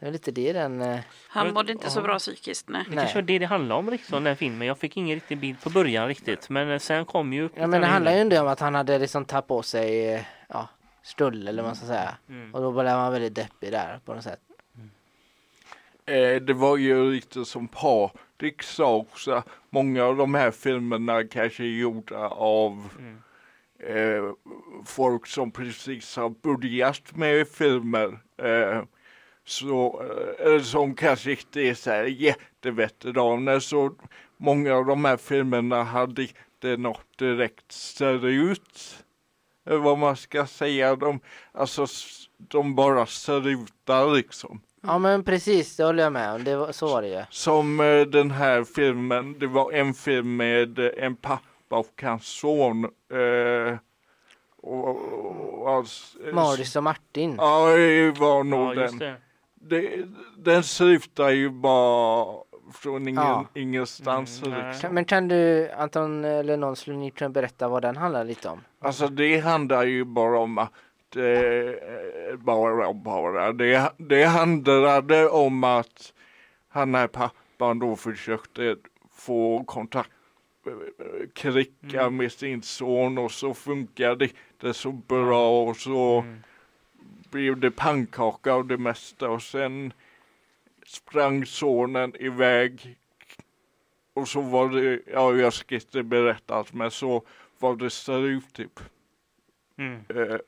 Det 0.00 0.06
är 0.06 0.10
lite 0.10 0.30
det 0.30 0.52
den... 0.52 0.82
Eh, 0.82 1.00
Han 1.28 1.52
mådde 1.52 1.72
inte 1.72 1.90
så 1.90 2.02
bra 2.02 2.18
psykiskt. 2.18 2.68
Nej. 2.68 2.84
Det 2.88 2.96
kanske 2.96 3.14
var 3.14 3.22
det 3.22 3.38
det 3.38 3.46
handlade 3.46 3.78
om 3.78 3.90
riktigt, 3.90 4.14
om 4.14 4.24
den 4.24 4.36
filmen. 4.36 4.68
Jag 4.68 4.78
fick 4.78 4.96
ingen 4.96 5.14
riktig 5.14 5.38
bild 5.38 5.62
på 5.62 5.70
början 5.70 6.08
riktigt. 6.08 6.48
Men 6.48 6.80
sen 6.80 7.04
kom 7.04 7.32
ju 7.32 7.48
ja 7.54 7.66
men 7.66 7.80
det 7.80 7.86
handlar 7.86 8.12
ju 8.12 8.18
ändå 8.18 8.40
om 8.40 8.48
att 8.48 8.60
han 8.60 8.74
hade 8.74 8.98
liksom 8.98 9.24
tagit 9.24 9.46
på 9.46 9.62
sig, 9.62 10.14
eh, 10.14 10.20
ja, 10.48 10.68
stöld 11.02 11.48
eller 11.48 11.62
vad 11.62 11.68
man 11.68 11.76
ska 11.76 11.86
säga. 11.86 12.14
Mm. 12.28 12.54
Och 12.54 12.62
då 12.62 12.72
blev 12.72 12.84
man 12.84 13.12
väldigt 13.12 13.34
deppig 13.34 13.72
där 13.72 14.00
på 14.04 14.14
något 14.14 14.24
sätt. 14.24 14.40
Eh, 16.06 16.40
det 16.42 16.54
var 16.54 16.76
ju 16.76 17.10
lite 17.10 17.44
som 17.44 17.68
Patrik 17.68 18.62
sa 18.62 18.96
också, 18.96 19.42
många 19.70 20.04
av 20.04 20.16
de 20.16 20.34
här 20.34 20.50
filmerna 20.50 21.24
kanske 21.24 21.62
är 21.62 21.78
gjorda 21.78 22.28
av 22.28 22.88
Mm. 22.98 23.16
eh, 23.78 24.32
folk 24.86 25.26
som 25.26 25.50
precis 25.50 26.16
har 26.16 26.28
börjat 26.30 27.16
med 27.16 27.48
filmer. 27.48 28.18
Eh, 28.42 28.82
så, 29.44 30.02
eh, 30.02 30.46
eller 30.46 30.60
som 30.60 30.94
kanske 30.94 31.30
inte 31.30 31.60
är 31.60 31.74
så 31.74 31.90
här 31.90 32.04
jätteveteraner. 32.04 33.60
Så 33.60 33.94
många 34.36 34.74
av 34.74 34.86
de 34.86 35.04
här 35.04 35.16
filmerna 35.16 35.82
hade 35.82 36.22
inte 36.22 36.76
något 36.76 37.18
direkt 37.18 37.72
seriöst. 37.72 39.04
Eh, 39.70 39.78
vad 39.82 39.98
man 39.98 40.16
ska 40.16 40.46
säga. 40.46 40.96
De, 40.96 41.20
alltså, 41.52 41.86
de 42.38 42.74
bara 42.74 43.06
ser 43.06 43.48
ut 43.48 43.72
liksom. 44.16 44.60
Ja 44.86 44.98
men 44.98 45.24
precis, 45.24 45.76
det 45.76 45.84
håller 45.84 46.02
jag 46.02 46.12
med 46.12 46.32
om. 46.34 46.44
Det 46.44 46.56
var, 46.56 46.72
så 46.72 46.86
var 46.86 47.02
det 47.02 47.08
ju. 47.08 47.22
Som 47.30 47.80
eh, 47.80 48.00
den 48.00 48.30
här 48.30 48.64
filmen, 48.64 49.36
det 49.38 49.46
var 49.46 49.72
en 49.72 49.94
film 49.94 50.36
med 50.36 50.78
eh, 50.78 50.90
en 51.04 51.16
pappa 51.16 51.42
och 51.68 52.02
hans 52.02 52.26
son. 52.26 52.84
Eh, 52.84 53.76
och, 54.62 54.88
och, 54.88 55.62
och, 55.78 55.84
eh, 56.28 56.34
Maurice 56.34 56.78
och 56.78 56.82
Martin. 56.84 57.34
Ja, 57.38 57.66
det 57.76 58.10
var 58.10 58.44
nog 58.44 58.60
Ja, 58.76 58.82
just 58.82 58.98
den. 58.98 59.14
det. 59.60 59.80
Det, 59.80 60.04
den 60.36 60.62
slutar 60.62 61.30
ju 61.30 61.50
bara 61.50 62.26
från 62.74 63.08
ingen, 63.08 63.22
Ja. 63.22 63.44
ingenstans. 63.54 64.42
Mm, 64.42 64.58
nej. 64.58 64.68
liksom. 64.68 64.80
Kan- 64.82 64.94
Men 64.94 65.04
kan 65.04 65.28
du 65.28 65.70
Anton 65.70 66.24
eller 66.24 66.56
någon 66.56 66.76
skulle 66.76 66.96
ni 66.96 67.10
kunna 67.10 67.30
berätta 67.30 67.68
vad 67.68 67.82
den 67.82 67.96
handlar 67.96 68.24
lite 68.24 68.48
om? 68.48 68.60
Alltså 68.80 69.08
det 69.08 69.38
handlar 69.40 69.84
ju 69.84 70.04
bara 70.04 70.38
om 70.38 70.58
att 70.58 70.70
eh, 71.16 72.36
bara, 72.36 72.92
bara. 72.92 73.52
Det, 73.52 73.92
det 73.96 74.24
handlade 74.24 75.28
om 75.28 75.64
att 75.64 76.12
han 76.68 76.94
här 76.94 77.06
pappan 77.06 77.78
då 77.78 77.96
försökte 77.96 78.76
få 79.12 79.64
kontakt 79.64 80.10
kricka 81.34 82.00
Mm. 82.00 82.16
med 82.16 82.32
sin 82.32 82.62
son 82.62 83.18
och 83.18 83.30
så 83.32 83.54
funkade 83.54 84.28
det 84.60 84.74
så 84.74 84.92
bra 84.92 85.62
och 85.62 85.76
så 85.76 86.20
Mm. 86.20 86.42
blev 87.30 87.60
det 87.60 87.70
pannkaka 87.70 88.52
av 88.52 88.66
det 88.66 88.78
mesta 88.78 89.28
och 89.30 89.42
sen 89.42 89.92
sprang 90.86 91.46
sonen 91.46 92.12
iväg 92.20 92.96
och 94.14 94.28
så 94.28 94.40
var 94.40 94.68
det, 94.68 95.00
ja 95.12 95.34
jag 95.36 95.52
ska 95.52 95.74
inte 95.74 96.02
berätta 96.02 96.54
allt 96.54 96.72
men 96.72 96.90
så 96.90 97.22
var 97.58 97.76
det 97.76 97.90
ser 97.90 98.22
ut 98.26 98.52
typ 98.52 98.80
Mm. 99.78 100.00
eh, 100.08 100.38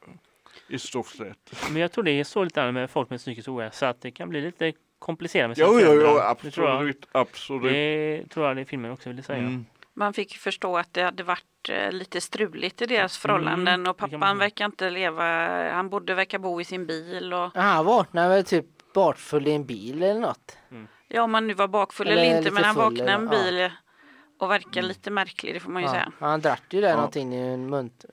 i 0.68 0.78
stort 0.78 1.06
sett. 1.06 1.70
Men 1.72 1.82
jag 1.82 1.92
tror 1.92 2.04
det 2.04 2.10
är 2.10 2.24
så 2.24 2.44
lite 2.44 2.62
annat 2.62 2.74
med 2.74 2.90
folk 2.90 3.10
med 3.10 3.18
psykisk 3.18 3.48
ohälsa 3.48 3.88
att 3.88 4.00
det 4.00 4.10
kan 4.10 4.28
bli 4.28 4.40
lite 4.40 4.72
komplicerat 4.98 5.48
med 5.50 5.58
Jo, 5.58 5.66
jo, 5.66 5.78
jo, 5.80 5.86
föräldrar. 5.86 6.36
Det 6.42 6.50
tror 6.50 6.66
jag. 6.68 6.74
absolut, 6.76 7.08
absolut. 7.12 7.72
Det 7.72 8.24
tror 8.30 8.46
jag 8.46 8.56
det 8.56 8.64
filmen 8.64 8.90
också 8.90 9.08
ville 9.08 9.22
säga. 9.22 9.38
Mm. 9.38 9.66
Man 9.94 10.12
fick 10.12 10.36
förstå 10.36 10.76
att 10.78 10.94
det 10.94 11.02
hade 11.02 11.22
varit 11.22 11.68
eh, 11.68 11.92
lite 11.92 12.20
struligt 12.20 12.82
i 12.82 12.86
deras 12.86 13.18
förhållanden 13.18 13.86
och 13.86 13.96
det 13.96 14.00
kan 14.00 14.10
man 14.10 14.20
pappan 14.20 14.38
verkar 14.38 14.64
inte 14.64 14.90
leva, 14.90 15.24
han 15.72 15.88
borde 15.88 16.14
verka 16.14 16.38
bo 16.38 16.60
i 16.60 16.64
sin 16.64 16.86
bil 16.86 17.32
och 17.32 17.50
Ja, 17.54 17.60
han 17.60 17.84
vaknade 17.86 18.28
väl 18.28 18.44
typ 18.44 18.66
bakfull 18.94 19.48
i 19.48 19.52
en 19.52 19.66
bil 19.66 20.02
eller 20.02 20.20
något. 20.20 20.56
ja 21.08 21.22
om 21.22 21.30
man 21.32 21.46
nu 21.46 21.54
var 21.54 21.68
bakfull 21.68 22.06
Eller 22.08 22.22
eller, 22.24 22.38
inte 22.38 22.50
men 22.50 22.64
han 22.64 22.76
vaknade 22.76 23.10
i 23.10 23.14
en 23.14 23.28
bil 23.28 23.70
och 24.40 24.50
verkar 24.50 24.82
lite 24.82 25.10
märklig 25.10 25.54
det 25.54 25.60
får 25.60 25.70
man 25.70 25.82
ju 25.82 25.88
Ja, 25.88 25.92
säga. 25.92 26.12
han 26.20 26.40
drack 26.40 26.62
ju 26.70 26.80
där 26.80 26.88
Ja. 26.88 26.94
någonting 26.96 27.34
i 27.34 27.40
en 27.52 27.70
munt, 27.70 28.04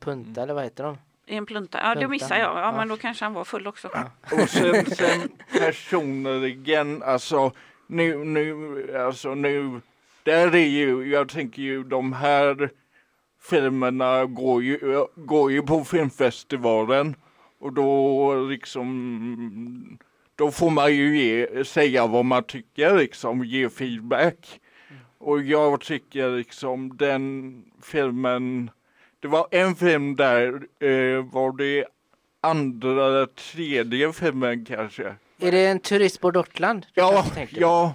punta 0.00 0.42
eller 0.42 0.54
vad 0.54 0.64
heter 0.64 0.84
de? 0.84 0.98
I 1.32 1.36
en 1.36 1.46
plunta, 1.46 1.78
ja 1.82 1.94
det 1.94 2.08
missar 2.08 2.36
jag, 2.36 2.56
ja, 2.56 2.60
Ja. 2.60 2.72
men 2.76 2.88
då 2.88 2.96
kanske 2.96 3.24
han 3.24 3.34
var 3.34 3.44
full 3.44 3.66
också. 3.66 3.88
Och 4.32 4.48
sen, 4.48 4.86
sen 4.86 5.28
personligen, 5.58 7.02
alltså 7.02 7.52
nu, 7.86 8.24
nu, 8.24 8.96
alltså 8.96 9.34
nu, 9.34 9.80
där 10.22 10.54
är 10.54 10.66
ju, 10.68 11.10
jag 11.10 11.28
tänker 11.28 11.62
ju 11.62 11.82
de 11.84 12.12
här 12.12 12.70
filmerna 13.42 14.24
går 14.24 14.62
ju, 14.62 15.06
går 15.16 15.52
ju 15.52 15.62
på 15.62 15.84
filmfestivalen 15.84 17.14
och 17.60 17.72
då 17.72 18.34
liksom, 18.34 19.98
då 20.36 20.50
får 20.50 20.70
man 20.70 20.94
ju 20.94 21.18
ge, 21.18 21.64
säga 21.64 22.06
vad 22.06 22.24
man 22.24 22.42
tycker 22.44 22.98
liksom, 22.98 23.44
ge 23.44 23.68
feedback. 23.68 24.60
Och 25.18 25.42
jag 25.42 25.80
tycker 25.80 26.36
liksom 26.36 26.96
den 26.96 27.54
filmen, 27.82 28.70
det 29.22 29.28
var 29.28 29.46
en 29.50 29.74
film 29.76 30.16
där, 30.16 30.48
eh, 30.80 31.24
var 31.24 31.56
det 31.56 31.84
andra 32.40 33.06
eller 33.06 33.26
tredje 33.26 34.12
filmen 34.12 34.64
kanske. 34.64 35.14
Är 35.40 35.52
det 35.52 35.66
en 35.66 35.80
turist 35.80 36.20
på 36.20 36.30
Dortland? 36.30 36.86
Ja, 36.94 37.24
ja. 37.50 37.94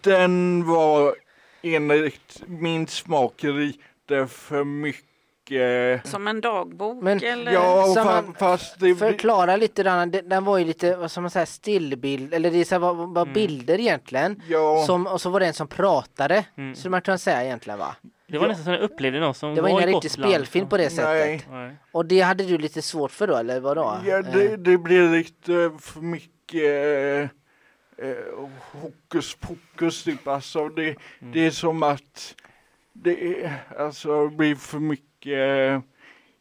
Den 0.00 0.64
var 0.66 1.14
enligt 1.62 2.42
min 2.46 2.86
smak 2.86 3.42
lite 3.42 4.26
för 4.26 4.64
mycket. 4.64 6.06
Som 6.06 6.28
en 6.28 6.40
dagbok 6.40 7.02
Men- 7.02 7.22
eller? 7.24 7.52
Ja, 7.52 7.84
Som 7.94 8.02
fa- 8.08 8.22
man- 8.24 8.34
fast 8.34 8.80
det. 8.80 8.94
Förklara 8.94 9.56
lite 9.56 9.82
den, 9.82 10.10
den 10.10 10.44
var 10.44 10.58
ju 10.58 10.64
lite, 10.64 10.96
vad 10.96 11.10
ska 11.10 11.20
man 11.20 11.30
säga, 11.30 11.46
stillbild, 11.46 12.34
eller 12.34 12.50
det 12.50 12.58
är 12.60 12.64
så 12.64 12.74
här, 12.74 12.80
var, 12.80 12.94
var 12.94 13.26
bilder 13.26 13.80
egentligen. 13.80 14.42
Ja, 14.48 14.84
Som, 14.86 15.06
och 15.06 15.20
så 15.20 15.30
var 15.30 15.40
det 15.40 15.46
en 15.46 15.54
som 15.54 15.68
pratade, 15.68 16.44
Mm. 16.56 16.74
skulle 16.74 16.90
man 16.90 17.02
kunna 17.02 17.18
säga 17.18 17.44
egentligen 17.44 17.78
va? 17.78 17.96
Det 18.30 18.38
var 18.38 18.44
Ja. 18.44 18.48
nästan 18.48 18.64
som 18.64 18.72
jag 18.72 18.82
upplevde 18.82 19.20
någon 19.20 19.34
som 19.34 19.54
Det 19.54 19.60
var 19.60 19.70
var 19.70 19.78
ingen 19.80 19.94
riktig 19.94 20.10
Gotland. 20.10 20.30
spelfilm 20.32 20.68
på 20.68 20.76
det 20.76 20.90
sättet. 20.90 21.46
nej. 21.50 21.76
Och 21.92 22.06
det 22.06 22.20
hade 22.20 22.44
du 22.44 22.58
lite 22.58 22.82
svårt 22.82 23.10
för 23.10 23.26
då, 23.26 23.36
eller 23.36 23.60
vadå? 23.60 23.98
Ja, 24.06 24.22
det, 24.22 24.56
det 24.56 24.78
blir 24.78 25.10
lite 25.10 25.70
för 25.80 26.00
mycket 26.00 27.30
eh, 27.98 28.14
hokus 28.72 29.34
pokus 29.34 30.04
typ. 30.04 30.28
Alltså 30.28 30.68
det, 30.68 30.96
det 31.20 31.46
är 31.46 31.50
som 31.50 31.82
att 31.82 32.34
det 32.92 33.42
är, 33.44 33.52
alltså, 33.78 34.28
det 34.28 34.36
blir 34.36 34.54
för 34.54 34.78
mycket. 34.78 35.82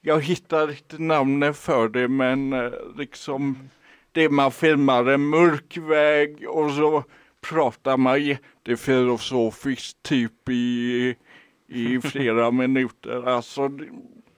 Jag 0.01 0.21
hittar 0.23 0.69
inte 0.71 1.01
namnet 1.01 1.57
för 1.57 1.89
det 1.89 2.07
men 2.07 2.53
eh, 2.53 2.71
liksom 2.97 3.69
det 4.11 4.29
man 4.29 4.51
filmar 4.51 5.05
en 5.05 5.25
mörk 5.27 5.77
väg 5.77 6.45
och 6.49 6.71
så 6.71 7.03
pratar 7.49 7.97
man 7.97 8.23
jättefilosofiskt 8.23 10.03
typ 10.03 10.49
i, 10.49 11.15
i 11.67 12.01
flera 12.01 12.51
minuter. 12.51 13.27
Alltså 13.29 13.69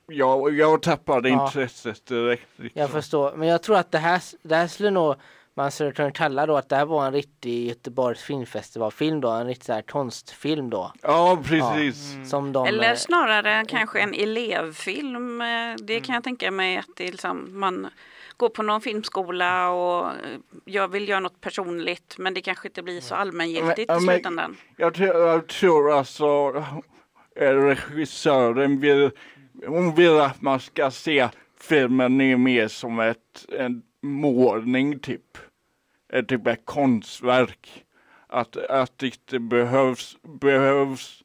jag, 0.07 0.53
jag 0.57 0.81
tappade 0.81 1.29
Ja. 1.29 1.45
intresset 1.45 2.05
direkt. 2.05 2.47
Liksom. 2.55 2.81
Jag 2.81 2.89
förstår, 2.89 3.33
men 3.35 3.47
jag 3.47 3.63
tror 3.63 3.77
att 3.77 3.91
det 3.91 3.97
här, 3.97 4.21
det 4.41 4.55
här 4.55 4.67
skulle 4.67 4.89
nog 4.91 5.15
man 5.53 5.71
skulle 5.71 5.91
kunna 5.91 6.11
kalla 6.11 6.45
då 6.45 6.57
att 6.57 6.69
det 6.69 6.75
här 6.75 6.85
var 6.85 7.05
en 7.07 7.13
riktig 7.13 7.67
Göteborgs 7.67 8.21
filmfestivalfilm 8.23 9.21
då, 9.21 9.29
en 9.29 9.47
riktig 9.47 9.65
så 9.65 9.73
här 9.73 9.81
konstfilm 9.81 10.69
då. 10.69 10.91
Ja, 11.01 11.39
precis. 11.45 12.29
Som 12.29 12.51
de, 12.51 12.67
Eller 12.67 12.89
eh, 12.91 12.95
snarare 12.95 13.65
kanske 13.67 13.99
en 13.99 14.13
elevfilm. 14.13 15.41
eh, 15.41 15.47
Det 15.83 15.99
kan 15.99 16.15
jag 16.15 16.23
tänka 16.23 16.51
mig 16.51 16.77
att 16.77 16.89
det 16.95 17.07
är 17.07 17.11
liksom, 17.11 17.59
man 17.59 17.87
går 18.37 18.49
på 18.49 18.63
någon 18.63 18.81
filmskola 18.81 19.69
och 19.69 20.05
eh, 20.05 20.13
jag 20.65 20.87
vill 20.87 21.09
göra 21.09 21.19
något 21.19 21.41
personligt 21.41 22.15
men 22.17 22.33
det 22.33 22.41
kanske 22.41 22.67
inte 22.67 22.83
blir 22.83 23.01
så 23.01 23.15
allmängiltigt 23.15 23.87
Men- 23.89 24.03
i 24.03 24.05
men- 24.05 24.15
slutändan. 24.15 24.57
Jag, 24.77 24.93
tror- 24.93 25.15
jag 25.27 25.47
tror 25.47 25.91
alltså 25.93 26.53
eh, 26.55 26.77
regissören 27.39 28.79
vill, 28.79 29.11
hon 29.67 29.95
vill 29.95 30.19
att 30.19 30.41
man 30.41 30.59
ska 30.59 30.91
se 30.91 31.29
filmen 31.61 32.21
är 32.21 32.37
mer 32.37 32.67
som 32.67 32.99
ett, 32.99 33.45
en 33.57 33.81
målning 34.01 34.99
typ. 34.99 35.37
Ett, 36.13 36.27
typ 36.27 36.47
ett 36.47 36.65
konstverk. 36.65 37.85
Att, 38.27 38.57
att 38.57 38.97
det 38.97 39.05
inte 39.05 39.39
behövs, 39.39 40.17
behövs 40.41 41.23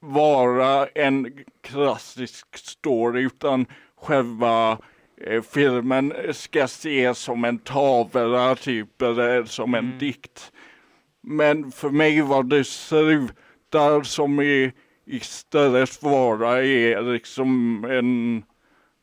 vara 0.00 0.86
en 0.86 1.44
klassisk 1.60 2.56
story 2.56 3.22
utan 3.22 3.66
själva 3.96 4.78
eh, 5.26 5.42
filmen 5.42 6.12
ska 6.32 6.64
ses 6.64 7.18
som 7.18 7.44
en 7.44 7.58
tavla 7.58 8.54
typ 8.54 9.02
eller 9.02 9.44
som 9.44 9.74
en 9.74 9.98
dikt. 9.98 10.52
Men 11.20 11.72
för 11.72 11.90
mig 11.90 12.20
var 12.20 12.42
det 12.42 12.64
slutar 12.64 14.02
som 14.02 14.38
är 14.38 14.72
istället 15.06 16.02
vara 16.02 16.64
är 16.64 17.02
liksom 17.02 17.84
en 17.84 18.42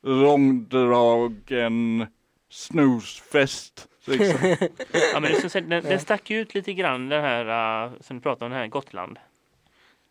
långdragen 0.03 2.07
snusfest. 2.49 3.87
Liksom. 4.05 4.55
Ja, 5.13 5.19
men 5.19 5.31
det 5.31 5.49
säga, 5.49 5.65
den, 5.65 5.83
den 5.83 5.99
stack 5.99 6.29
ju 6.29 6.39
ut 6.41 6.55
lite 6.55 6.73
grann 6.73 7.09
den 7.09 7.21
här 7.23 7.85
uh, 7.85 7.91
som 8.01 8.17
du 8.17 8.23
pratade 8.23 8.45
om, 8.45 8.51
den 8.51 8.59
här 8.59 8.67
Gotland. 8.67 9.19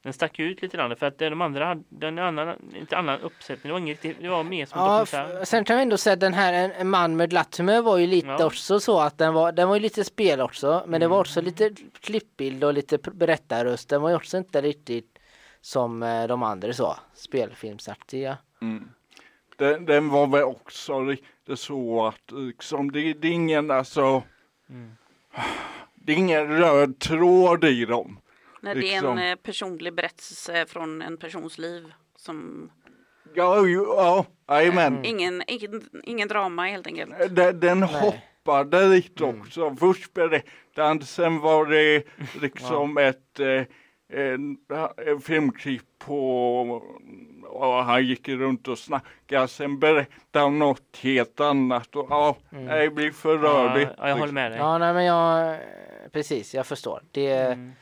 Den 0.02 0.12
stack 0.12 0.38
ju 0.38 0.45
ut 0.45 0.62
lite 0.62 0.76
grann 0.76 0.97
för 0.97 1.07
att 1.07 1.18
de 1.18 1.40
andra 1.40 1.66
hade 1.66 1.83
den 1.88 2.18
annan, 2.18 2.57
inte 2.80 2.97
annan 2.97 3.21
uppsättning. 3.21 3.68
Det 3.68 3.73
var, 3.73 3.78
inget, 3.78 4.02
det 4.02 4.28
var 4.28 4.45
mer 4.45 4.66
som 4.66 4.80
Ja, 4.80 4.99
dokumentär. 4.99 5.45
sen 5.45 5.64
kan 5.64 5.76
vi 5.76 5.83
ändå 5.83 5.97
säga 5.97 6.14
att 6.14 6.21
den 6.21 6.35
här 6.35 6.52
en, 6.52 6.73
en 6.73 6.90
man 6.90 7.16
med 7.16 7.30
glatt 7.30 7.57
humör 7.59 7.83
var 7.83 7.99
ju 7.99 8.07
lite 8.07 8.28
Ja. 8.28 8.45
också 8.45 8.80
så 8.80 9.00
att 9.00 9.18
den 9.18 9.35
var, 9.35 9.52
den 9.52 9.68
var 9.68 9.75
ju 9.76 9.80
lite 9.80 10.04
spel 10.04 10.40
också, 10.40 10.83
men 10.87 11.00
det 11.00 11.04
Mm. 11.04 11.11
var 11.11 11.21
också 11.21 11.40
lite 11.40 11.71
klippbild 12.00 12.64
och 12.64 12.75
lite 12.75 12.99
berättarröst. 12.99 13.88
Den 13.88 14.02
var 14.02 14.11
ju 14.11 14.16
också 14.16 14.38
inte 14.38 14.61
riktigt 14.62 15.18
som 15.61 16.03
eh, 16.03 16.27
de 16.27 16.43
andra 16.43 16.73
så, 16.73 16.97
spelfilmsaktiga. 17.15 18.38
Mm. 18.62 18.88
Den, 19.57 19.85
den 19.85 20.09
var 20.09 20.27
väl 20.27 20.43
också 20.43 21.00
lite 21.00 21.57
så 21.57 22.07
att 22.07 22.33
liksom, 22.33 22.93
det, 22.93 23.12
det 23.12 23.29
är 23.29 23.33
ingen 23.33 23.71
alltså 23.71 24.23
Mm. 24.71 24.91
Det 25.95 26.12
är 26.12 26.17
ingen 26.17 26.49
röd 26.49 26.99
tråd 26.99 27.65
i 27.65 27.85
dem. 27.85 28.21
När 28.61 28.75
det 28.75 28.81
är 28.81 28.83
liksom. 28.83 29.19
en 29.19 29.31
eh, 29.31 29.37
personlig 29.37 29.95
berättelse 29.95 30.67
från 30.67 31.03
en 31.03 31.17
persons 31.17 31.59
liv. 31.59 31.93
Som, 32.17 32.71
Ja, 33.35 33.67
ju, 33.67 33.83
ja, 33.83 34.27
jajamän. 34.49 34.93
Mm. 34.93 35.05
ingen, 35.05 35.43
ingen, 35.47 35.83
ingen 36.05 36.29
drama 36.29 36.67
helt 36.67 36.87
enkelt. 36.87 37.37
Den, 37.37 37.61
den 37.61 37.81
Nej. 37.81 37.88
hoppade 37.88 38.88
lite 38.88 39.25
också. 39.25 39.77
Först 39.77 40.15
berättade 40.15 40.43
han, 40.88 41.03
sen 41.03 41.38
var 41.41 41.67
det 41.67 42.05
liksom 42.41 42.99
ett 42.99 43.41
eh, 43.41 43.62
en, 44.12 44.57
en 45.07 45.21
filmklipp 45.21 45.83
på 45.99 46.71
och 47.47 47.85
han 47.85 48.05
gick 48.07 48.29
runt 48.29 48.69
och 48.69 48.79
snackade. 48.79 49.49
Sen 49.49 49.79
berättade 49.79 50.45
han 50.45 50.59
något 50.59 50.97
helt 51.03 51.41
annat. 51.41 51.97
Och, 51.97 52.07
ja, 52.11 52.37
det 52.50 52.91
blir 52.95 53.11
för 53.11 53.35
Mm. 53.35 53.45
Ja, 53.47 53.53
rörigt. 53.53 53.91
ja, 53.99 54.09
jag 54.09 54.17
håller 54.17 54.33
med 54.33 54.50
dig. 54.53 54.59
Ja, 54.59 54.79
nej 54.79 54.95
men 54.95 55.05
jag, 55.05 55.59
precis, 56.12 56.55
jag 56.55 56.67
förstår. 56.67 57.03
Det, 57.12 57.31
Mm. 57.33 57.73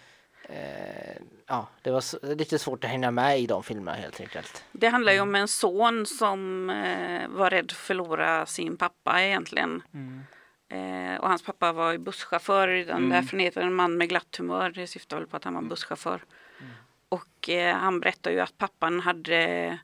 eh, 0.49 1.17
ja, 1.47 1.67
det 1.83 1.91
var 1.91 2.35
lite 2.35 2.59
svårt 2.59 2.85
att 2.85 2.91
hänga 2.91 3.11
med 3.11 3.41
i 3.41 3.47
de 3.47 3.63
filmerna 3.63 3.97
helt 3.97 4.21
enkelt. 4.21 4.65
Det 4.73 4.89
handlar 4.89 5.13
ju 5.13 5.21
om 5.21 5.35
en 5.35 5.49
son 5.49 6.07
som 6.07 6.71
eh, 6.71 7.29
var 7.29 7.51
rädd 7.51 7.65
att 7.65 7.73
förlora 7.73 8.47
sin 8.47 8.77
pappa 8.77 9.23
egentligen. 9.23 9.83
Mm. 9.95 10.21
Eh, 10.69 11.21
och 11.21 11.29
hans 11.29 11.43
pappa 11.43 11.73
var 11.73 11.93
ju 11.93 11.99
busschaufför. 11.99 12.69
Den 12.69 12.97
Mm. 12.97 13.11
Därför 13.11 13.37
heter 13.37 13.61
en 13.61 13.75
man 13.75 13.97
med 13.97 14.09
glatt 14.09 14.37
humör. 14.37 14.71
Det 14.71 14.87
syftar 14.87 15.17
väl 15.17 15.27
på 15.27 15.37
att 15.37 15.45
han 15.45 15.55
var 15.55 15.63
busschaufför. 15.63 16.21
Och 17.09 17.49
eh, 17.49 17.77
han 17.77 18.01
berättar 18.01 18.31
ju 18.31 18.41
att 18.41 18.59
pappan 18.59 19.01
hade 19.01 19.79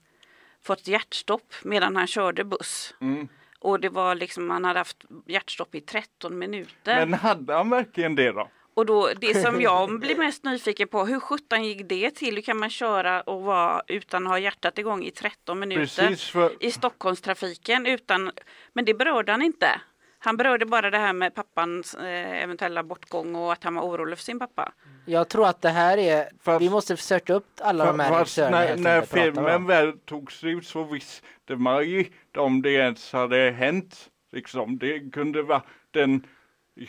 fått 0.62 0.88
hjärtstopp 0.88 1.54
medan 1.62 1.96
han 1.96 2.06
körde 2.06 2.44
buss. 2.44 2.94
Mm. 3.00 3.28
Och 3.58 3.80
det 3.80 3.88
var 3.88 4.14
liksom, 4.14 4.50
han 4.50 4.64
hade 4.64 4.80
haft 4.80 5.04
hjärtstopp 5.26 5.74
i 5.74 5.80
13 5.80 6.38
minuter. 6.38 7.06
Men 7.06 7.14
hade 7.14 7.54
han 7.54 7.70
verkligen 7.70 8.14
det 8.14 8.32
då? 8.32 8.48
Och 8.74 8.86
då, 8.86 9.10
det 9.20 9.34
som 9.34 9.60
jag 9.60 10.00
blir 10.00 10.16
mest 10.16 10.44
nyfiken 10.44 10.88
på, 10.88 11.04
hur 11.04 11.20
sjutton 11.20 11.64
gick 11.64 11.88
det 11.88 12.10
till? 12.10 12.34
Hur 12.34 12.42
kan 12.42 12.58
man 12.58 12.70
köra 12.70 13.20
och 13.20 13.42
vara 13.42 13.82
utan 13.86 14.26
att 14.26 14.32
ha 14.32 14.38
hjärtat 14.38 14.78
igång 14.78 15.04
i 15.04 15.10
13 15.10 15.58
minuter 15.58 16.16
för 16.16 16.64
i 16.64 16.70
Stockholmstrafiken 16.70 17.86
utan, 17.86 18.30
men 18.72 18.84
det 18.84 18.94
berörde 18.94 19.32
han 19.32 19.42
inte. 19.42 19.80
Han 20.24 20.36
berörde 20.36 20.66
bara 20.66 20.90
det 20.90 20.98
här 20.98 21.12
med 21.12 21.34
pappans 21.34 21.94
eh, 21.94 22.42
eventuella 22.42 22.82
bortgång 22.82 23.34
och 23.34 23.52
att 23.52 23.64
han 23.64 23.74
var 23.74 23.82
orolig 23.82 24.18
för 24.18 24.24
sin 24.24 24.38
pappa. 24.38 24.72
Jag 25.06 25.28
tror 25.28 25.46
att 25.48 25.62
det 25.62 25.68
här 25.68 25.98
är, 25.98 26.28
Fast- 26.42 26.62
vi 26.62 26.70
måste 26.70 26.96
söka 26.96 27.34
upp 27.34 27.46
alla 27.60 27.84
de 27.86 28.00
här 28.00 28.08
Fast 28.08 28.38
regissörerna 28.38 28.58
när, 28.60 28.76
när 28.76 29.02
filmen 29.02 29.66
väl 29.66 29.98
tog 29.98 30.32
slut 30.32 30.66
så 30.66 30.84
visste 30.84 31.56
man 31.56 31.88
ju 31.88 32.04
om 32.36 32.62
det 32.62 32.70
ens 32.70 33.12
hade 33.12 33.50
hänt. 33.50 34.10
Liksom. 34.32 34.78
Det 34.78 35.10
kunde 35.12 35.42
vara 35.42 35.62
den 35.90 36.26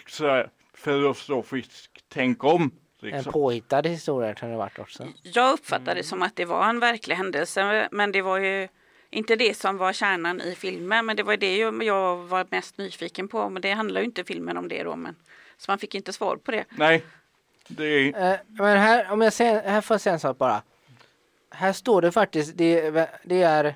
så 0.07 0.27
här, 0.27 0.49
filosofisk 0.73 1.91
tänk 2.09 2.43
om. 2.43 2.61
En 3.01 3.09
Liksom. 3.09 3.33
påhittad 3.33 3.81
historia 3.87 4.33
kan 4.35 4.49
det 4.49 4.55
ha 4.55 4.59
varit 4.59 4.79
också. 4.79 5.07
Jag 5.23 5.53
uppfattade 5.53 5.93
det 5.93 6.03
som 6.03 6.21
att 6.21 6.35
det 6.35 6.45
var 6.45 6.69
en 6.69 6.79
verklig 6.79 7.15
händelse 7.15 7.87
men 7.91 8.11
det 8.11 8.21
var 8.21 8.37
ju 8.37 8.67
inte 9.13 9.35
det 9.35 9.57
som 9.57 9.77
var 9.77 9.93
kärnan 9.93 10.41
i 10.41 10.55
filmen 10.55 11.05
men 11.05 11.15
det 11.15 11.23
var 11.23 11.37
det 11.37 11.57
jag 11.57 12.17
var 12.17 12.47
mest 12.49 12.77
nyfiken 12.77 13.27
på 13.27 13.49
men 13.49 13.61
det 13.61 13.71
handlar 13.71 14.01
ju 14.01 14.05
inte 14.05 14.23
filmen 14.23 14.57
om 14.57 14.67
det 14.67 14.83
då 14.83 14.95
men 14.95 15.15
så 15.57 15.71
man 15.71 15.79
fick 15.79 15.95
inte 15.95 16.13
svar 16.13 16.37
på 16.37 16.51
det. 16.51 16.65
Nej, 16.69 17.05
det 17.67 17.83
är... 17.85 18.31
Eh, 18.33 18.39
men 18.47 18.77
här, 18.77 19.11
om 19.11 19.21
jag 19.21 19.33
säger, 19.33 19.63
här 19.69 19.81
får 19.81 19.93
jag 19.93 20.01
säga 20.01 20.13
en 20.13 20.19
sak 20.19 20.37
bara. 20.37 20.63
Här 21.51 21.73
står 21.73 22.01
det 22.01 22.11
faktiskt, 22.11 22.57
det, 22.57 22.91
det 23.23 23.41
är 23.41 23.75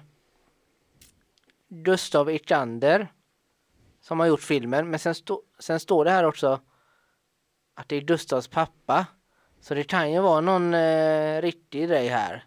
Gustav 1.67 2.29
Ikander 2.31 3.07
som 4.01 4.19
har 4.19 4.27
gjort 4.27 4.41
filmen. 4.41 4.89
Men 4.89 4.99
sen, 4.99 5.15
stå, 5.15 5.41
sen 5.59 5.79
står 5.79 6.05
det 6.05 6.11
här 6.11 6.23
också 6.23 6.59
att 7.75 7.89
det 7.89 7.95
är 7.95 8.01
Gustavs 8.01 8.47
pappa. 8.47 9.05
Så 9.61 9.73
det 9.73 9.83
kan 9.83 10.11
ju 10.11 10.19
vara 10.19 10.41
någon 10.41 10.73
eh, 10.73 11.41
riktig 11.41 11.87
grej 11.87 12.07
här 12.07 12.45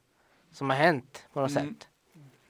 som 0.52 0.70
har 0.70 0.76
hänt 0.76 1.24
på 1.32 1.40
något 1.40 1.50
Mm. 1.50 1.68
sätt. 1.68 1.88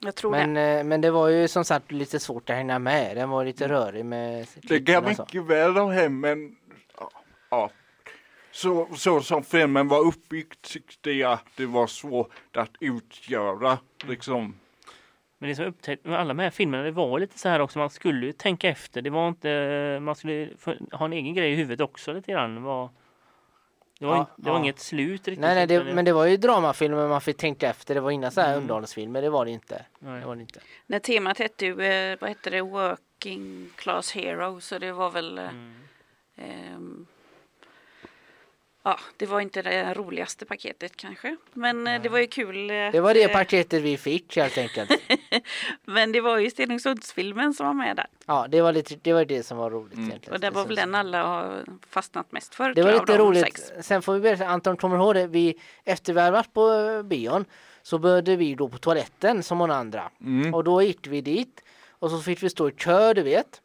Jag 0.03 0.15
tror 0.15 0.31
Men, 0.31 0.53
det. 0.53 0.61
eh, 0.79 0.83
men 0.83 1.01
det 1.01 1.11
var 1.11 1.27
ju 1.27 1.47
som 1.47 1.65
sagt 1.65 1.91
lite 1.91 2.19
svårt 2.19 2.49
att 2.49 2.55
hänga 2.55 2.79
med. 2.79 3.17
Den 3.17 3.29
var 3.29 3.45
lite 3.45 3.67
rörig 3.67 4.05
med 4.05 4.47
Det 4.61 4.79
kan 4.79 5.05
mycket 5.05 5.43
väl 5.43 5.75
ha 5.75 5.91
hänt 5.91 6.19
men 6.21 6.55
ja. 7.49 7.69
Så, 8.51 8.87
så 8.95 9.21
som 9.21 9.43
filmen 9.43 9.87
var 9.87 9.99
uppbyggd 9.99 10.53
tyckte 10.61 11.11
jag 11.11 11.31
att 11.31 11.45
det 11.55 11.65
var 11.65 11.87
svårt 11.87 12.57
att 12.57 12.71
utgöra. 12.79 13.77
Liksom. 14.07 14.55
Men 15.37 15.49
det 15.49 15.55
som 15.55 15.63
jag 15.63 15.69
upptäckte 15.71 16.09
med 16.09 16.19
alla 16.19 16.27
de 16.33 16.39
här 16.39 16.49
filmerna, 16.49 16.83
det 16.83 16.91
var 16.91 17.19
lite 17.19 17.39
så 17.39 17.49
här 17.49 17.59
också, 17.59 17.79
man 17.79 17.89
skulle 17.89 18.25
ju 18.25 18.31
tänka 18.31 18.69
efter. 18.69 19.01
Det 19.01 19.09
var 19.09 19.27
inte, 19.27 19.99
man 20.01 20.15
skulle 20.15 20.49
ha 20.91 21.05
en 21.05 21.13
egen 21.13 21.33
grej 21.33 21.51
i 21.51 21.55
huvudet 21.55 21.81
också 21.81 22.13
lite 22.13 22.31
grann. 22.31 22.63
Var, 22.63 22.89
det 24.01 24.07
var, 24.07 24.15
Ja, 24.15 24.27
det 24.35 24.49
var 24.49 24.57
ja. 24.57 24.63
inget 24.63 24.79
slut 24.79 25.27
riktigt. 25.27 25.39
Nej, 25.39 25.55
nej, 25.55 25.67
det, 25.67 25.83
men 25.83 26.05
det 26.05 26.13
var 26.13 26.25
ju 26.25 26.37
dramafilmer 26.37 27.07
man 27.07 27.21
fick 27.21 27.37
tänka 27.37 27.69
efter. 27.69 27.95
Det 27.95 28.01
var 28.01 28.11
inga 28.11 28.31
så 28.31 28.41
här 28.41 28.49
Mm. 28.51 28.61
underhållningsfilmer, 28.61 29.21
det 29.21 29.29
var 29.29 29.45
det 29.45 29.51
inte. 29.51 29.85
nej. 29.99 30.19
Det 30.19 30.27
var 30.27 30.35
det 30.35 30.41
inte. 30.41 30.59
När 30.87 30.99
temat 30.99 31.39
hette 31.39 31.65
ju, 31.65 31.81
eh, 31.81 32.17
vad 32.21 32.29
hette 32.29 32.49
det, 32.49 32.61
Working 32.61 33.69
Class 33.75 34.11
Hero 34.11 34.61
så 34.61 34.79
det 34.79 34.91
var 34.91 35.09
väl 35.11 35.37
eh, 35.37 35.43
Mm. 35.49 35.73
ehm, 36.37 37.05
Ja, 38.83 38.99
det 39.17 39.25
var 39.25 39.41
inte 39.41 39.61
det 39.61 39.93
roligaste 39.93 40.45
paketet 40.45 40.97
kanske. 40.97 41.35
Men 41.53 41.87
eh, 41.87 42.01
det 42.01 42.09
var 42.09 42.19
ju 42.19 42.27
kul. 42.27 42.69
eh, 42.69 42.75
Det 42.91 42.99
var 42.99 43.13
det 43.13 43.23
eh, 43.23 43.31
paketet 43.31 43.81
vi 43.83 43.97
fick 43.97 44.35
helt 44.37 44.57
enkelt. 44.57 44.91
Men 45.85 46.11
det 46.11 46.21
var 46.21 46.37
ju 46.37 46.49
Stenungsundsfilmen 46.49 47.53
som 47.53 47.65
var 47.67 47.73
med 47.73 47.95
där. 47.95 48.05
Ja, 48.25 48.45
det 48.49 48.61
var, 48.61 48.73
lite, 48.73 48.95
det 49.01 49.13
var 49.13 49.25
det 49.25 49.43
som 49.43 49.57
var 49.57 49.69
roligt 49.69 49.93
Mm. 49.93 50.09
egentligen. 50.09 50.33
Och 50.33 50.39
det 50.39 50.49
var 50.49 50.65
väl 50.65 50.75
den 50.75 50.95
alla 50.95 51.23
har 51.23 51.63
fastnat 51.89 52.31
mest 52.31 52.55
för. 52.55 52.73
Det 52.73 52.83
var 52.83 52.91
lite 52.93 53.17
roligt. 53.17 53.43
sex. 53.43 53.71
Sen 53.87 54.01
får 54.01 54.13
vi 54.13 54.19
berätta, 54.19 54.45
Anton 54.47 54.77
kommer 54.77 54.97
ihåg 54.97 55.15
det? 55.15 55.27
Vi, 55.27 55.55
efter 55.83 56.13
vi 56.13 56.19
hade 56.19 56.31
varit 56.31 56.53
på 56.53 57.01
bion 57.05 57.45
så 57.81 57.97
började 57.97 58.35
vi 58.35 58.55
då 58.55 58.69
på 58.69 58.77
toaletten 58.77 59.43
som 59.43 59.57
många 59.57 59.75
andra. 59.75 60.09
Mm. 60.21 60.53
Och 60.53 60.63
då 60.63 60.81
gick 60.81 61.07
vi 61.07 61.21
dit 61.21 61.63
och 61.89 62.09
så 62.11 62.19
fick 62.19 62.43
vi 62.43 62.49
stå 62.49 62.69
i 62.69 62.71
kö, 62.71 63.13
du 63.13 63.21
vet. 63.23 63.61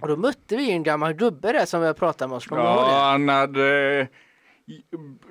Och 0.00 0.08
då 0.08 0.16
mötte 0.16 0.56
vi 0.56 0.70
en 0.70 0.82
gammal 0.82 1.12
gubbe 1.12 1.52
där 1.52 1.66
som 1.66 1.80
vi 1.80 1.86
har 1.86 1.94
pratat 1.94 2.28
med 2.28 2.36
oss. 2.36 2.46
Kommer 2.46 2.62
Ja, 2.62 2.84
det? 2.88 2.94
han 2.94 3.28
hade 3.28 4.08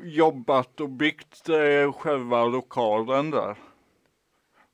jobbat 0.03 0.79
och 0.79 0.89
byggt 0.89 1.49
eh, 1.49 1.91
själva 1.93 2.45
lokalen 2.45 3.31
där. 3.31 3.55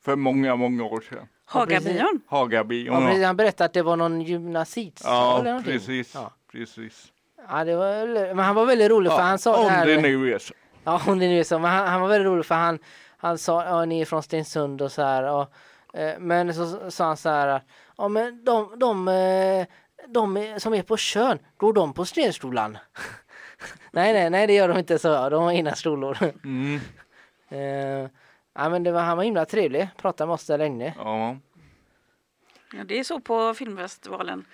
För 0.06 0.15
många, 0.15 0.56
många 0.56 0.84
år 0.84 1.02
sedan. 1.10 1.28
Hagabion. 1.45 2.21
Hagabion. 2.28 2.86
Ja, 2.93 3.02
Ja, 3.02 3.08
precis, 3.08 3.26
han 3.26 3.38
berättade 3.38 3.65
att 3.65 3.73
det 3.73 3.82
var 3.82 3.95
någon 3.95 4.21
gymnasiksal 4.21 5.12
ja 5.13 5.39
eller 5.39 5.49
någonting. 5.52 5.73
precis. 5.73 6.15
Ja. 6.15 6.32
precis. 6.52 7.12
Ja, 7.49 7.63
det 7.63 7.76
var, 7.76 8.08
men 8.36 8.39
han 8.45 8.56
var 8.56 8.65
väldigt 8.65 8.89
rolig 8.91 9.12
för 9.12 9.19
han 9.21 9.39
sa 9.39 9.58
om 9.58 9.63
det 9.65 9.69
här. 9.71 9.86
det 9.86 10.02
nu 10.02 10.34
är 10.34 10.39
så. 10.39 10.54
Ja, 10.84 11.02
om 11.08 11.19
det 11.19 11.28
nu 11.28 11.39
är 11.39 11.43
så. 11.43 11.60
Men 11.60 11.71
han, 11.71 11.88
han 11.88 12.02
var 12.02 12.08
väldigt 12.08 12.26
rolig 12.28 12.45
för 12.45 12.56
han, 12.56 12.80
han 13.17 13.38
sa, 13.38 13.65
ja 13.65 13.86
ni 13.86 14.02
är 14.02 14.06
från 14.06 14.23
Stensund 14.23 14.82
och 14.82 14.91
så 14.91 15.02
här. 15.02 15.23
Och, 15.23 15.49
eh, 15.99 16.19
men 16.19 16.54
så 16.54 16.91
sa 16.91 17.06
han 17.06 17.17
så 17.17 17.30
här, 17.30 17.62
ja 17.97 18.08
men 18.08 18.43
de, 18.45 18.80
de, 18.80 19.08
eh, 19.08 19.65
de 20.08 20.38
är- 20.38 20.60
som 20.60 20.73
är 20.73 20.82
på 20.82 20.97
kön, 20.97 21.39
går 21.58 21.73
de 21.73 21.93
på 21.93 22.06
Stenskolan? 22.06 22.78
nej, 23.91 24.13
nej, 24.13 24.30
nej 24.30 24.47
det 24.47 24.54
gör 24.54 24.67
de 24.67 24.78
inte, 24.78 24.99
så 24.99 25.08
jag. 25.08 25.32
De 25.32 25.43
har 25.43 25.52
inga 25.52 25.76
skolor. 25.76 26.17
Mm. 26.43 26.80
eh, 27.49 28.10
ja, 28.56 28.69
men 28.69 28.84
det 28.84 28.91
var, 28.91 29.02
han 29.02 29.17
var 29.17 29.23
himla 29.23 29.45
trevlig, 29.45 29.88
pratade 29.97 30.28
med 30.28 30.34
oss 30.34 30.45
där 30.47 30.58
länge. 30.58 30.93
Ja. 30.97 31.38
Ja, 32.73 32.84
det 32.84 32.99
är 32.99 33.04
så 33.04 33.19
på 33.19 33.54
filmfestivalen. 33.54 34.45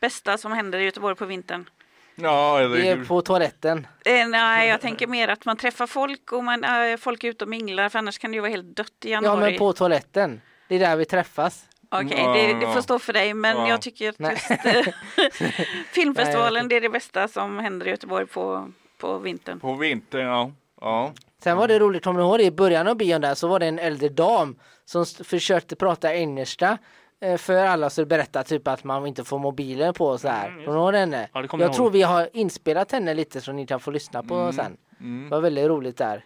Bästa 0.00 0.38
som 0.38 0.52
händer 0.52 0.78
i 0.78 0.84
Göteborg 0.84 1.16
på 1.16 1.24
vintern. 1.24 1.68
Ja, 2.14 2.60
eller 2.60 2.76
Det 2.76 2.88
är 2.88 3.04
på 3.04 3.22
toaletten. 3.22 3.86
Eh, 4.04 4.28
nej, 4.28 4.68
jag 4.68 4.80
tänker 4.80 5.06
mer 5.06 5.28
att 5.28 5.44
man 5.44 5.56
träffar 5.56 5.86
folk 5.86 6.32
och 6.32 6.44
man, 6.44 6.64
eh, 6.64 6.96
folk 6.96 7.24
är 7.24 7.28
ute 7.28 7.44
och 7.44 7.50
minglar 7.50 7.88
för 7.88 7.98
annars 7.98 8.18
kan 8.18 8.30
det 8.30 8.34
ju 8.34 8.40
vara 8.40 8.50
helt 8.50 8.76
dött 8.76 8.92
i 9.04 9.10
Ja, 9.10 9.22
januari. 9.22 9.50
men 9.50 9.58
på 9.58 9.72
toaletten. 9.72 10.40
Det 10.68 10.74
är 10.74 10.78
där 10.78 10.96
vi 10.96 11.04
träffas. 11.04 11.64
Okej, 11.90 12.18
Ja, 12.18 12.32
det, 12.32 12.54
det 12.66 12.72
får 12.72 12.80
stå 12.80 12.98
för 12.98 13.12
dig 13.12 13.34
men 13.34 13.56
Ja. 13.56 13.68
jag 13.68 13.82
tycker 13.82 14.08
att 14.08 14.20
just 14.20 14.50
eh, 14.50 14.92
filmfestivalen 15.92 16.62
Nej, 16.64 16.68
det 16.68 16.76
är 16.76 16.80
det 16.80 16.88
bästa 16.88 17.28
som 17.28 17.58
händer 17.58 17.86
i 17.86 17.90
Göteborg 17.90 18.26
på, 18.26 18.68
på 18.98 19.18
vintern. 19.18 19.60
På 19.60 19.74
vintern, 19.74 20.26
ja. 20.26 20.50
ja. 20.80 21.12
Sen 21.42 21.56
var 21.56 21.68
det 21.68 21.78
roligt, 21.78 22.04
kommer 22.04 22.20
du 22.20 22.26
ihåg 22.26 22.38
det? 22.38 22.44
I 22.44 22.50
början 22.50 22.88
av 22.88 22.96
bion 22.96 23.20
där 23.20 23.34
så 23.34 23.48
var 23.48 23.58
det 23.58 23.66
en 23.66 23.78
äldre 23.78 24.08
dam 24.08 24.56
som 24.84 25.06
försökte 25.24 25.76
prata 25.76 26.14
engelska 26.14 26.78
eh, 27.22 27.36
för 27.36 27.54
alla 27.66 27.90
så 27.90 28.04
berätta 28.04 28.42
typ 28.42 28.68
att 28.68 28.84
man 28.84 29.06
inte 29.06 29.24
får 29.24 29.38
mobilen 29.38 29.94
på 29.94 30.06
och 30.06 30.20
så 30.20 30.28
här. 30.28 30.46
Mm, 30.48 30.58
just 30.58 30.66
Kommer 30.66 30.78
du 30.78 30.84
ihåg 30.84 30.94
henne? 30.94 31.28
Ja, 31.32 31.42
det 31.42 31.48
jag 31.52 31.60
jag 31.60 31.72
tror 31.72 31.86
ihåg. 31.86 31.92
vi 31.92 32.02
har 32.02 32.28
inspelat 32.32 32.92
henne 32.92 33.14
lite 33.14 33.40
så 33.40 33.52
ni 33.52 33.66
kan 33.66 33.80
få 33.80 33.90
lyssna 33.90 34.22
på 34.22 34.34
Mm. 34.34 34.52
sen. 34.52 34.76
Det 34.98 35.04
Mm. 35.04 35.28
var 35.28 35.40
väldigt 35.40 35.66
roligt 35.66 35.96
där. 35.96 36.24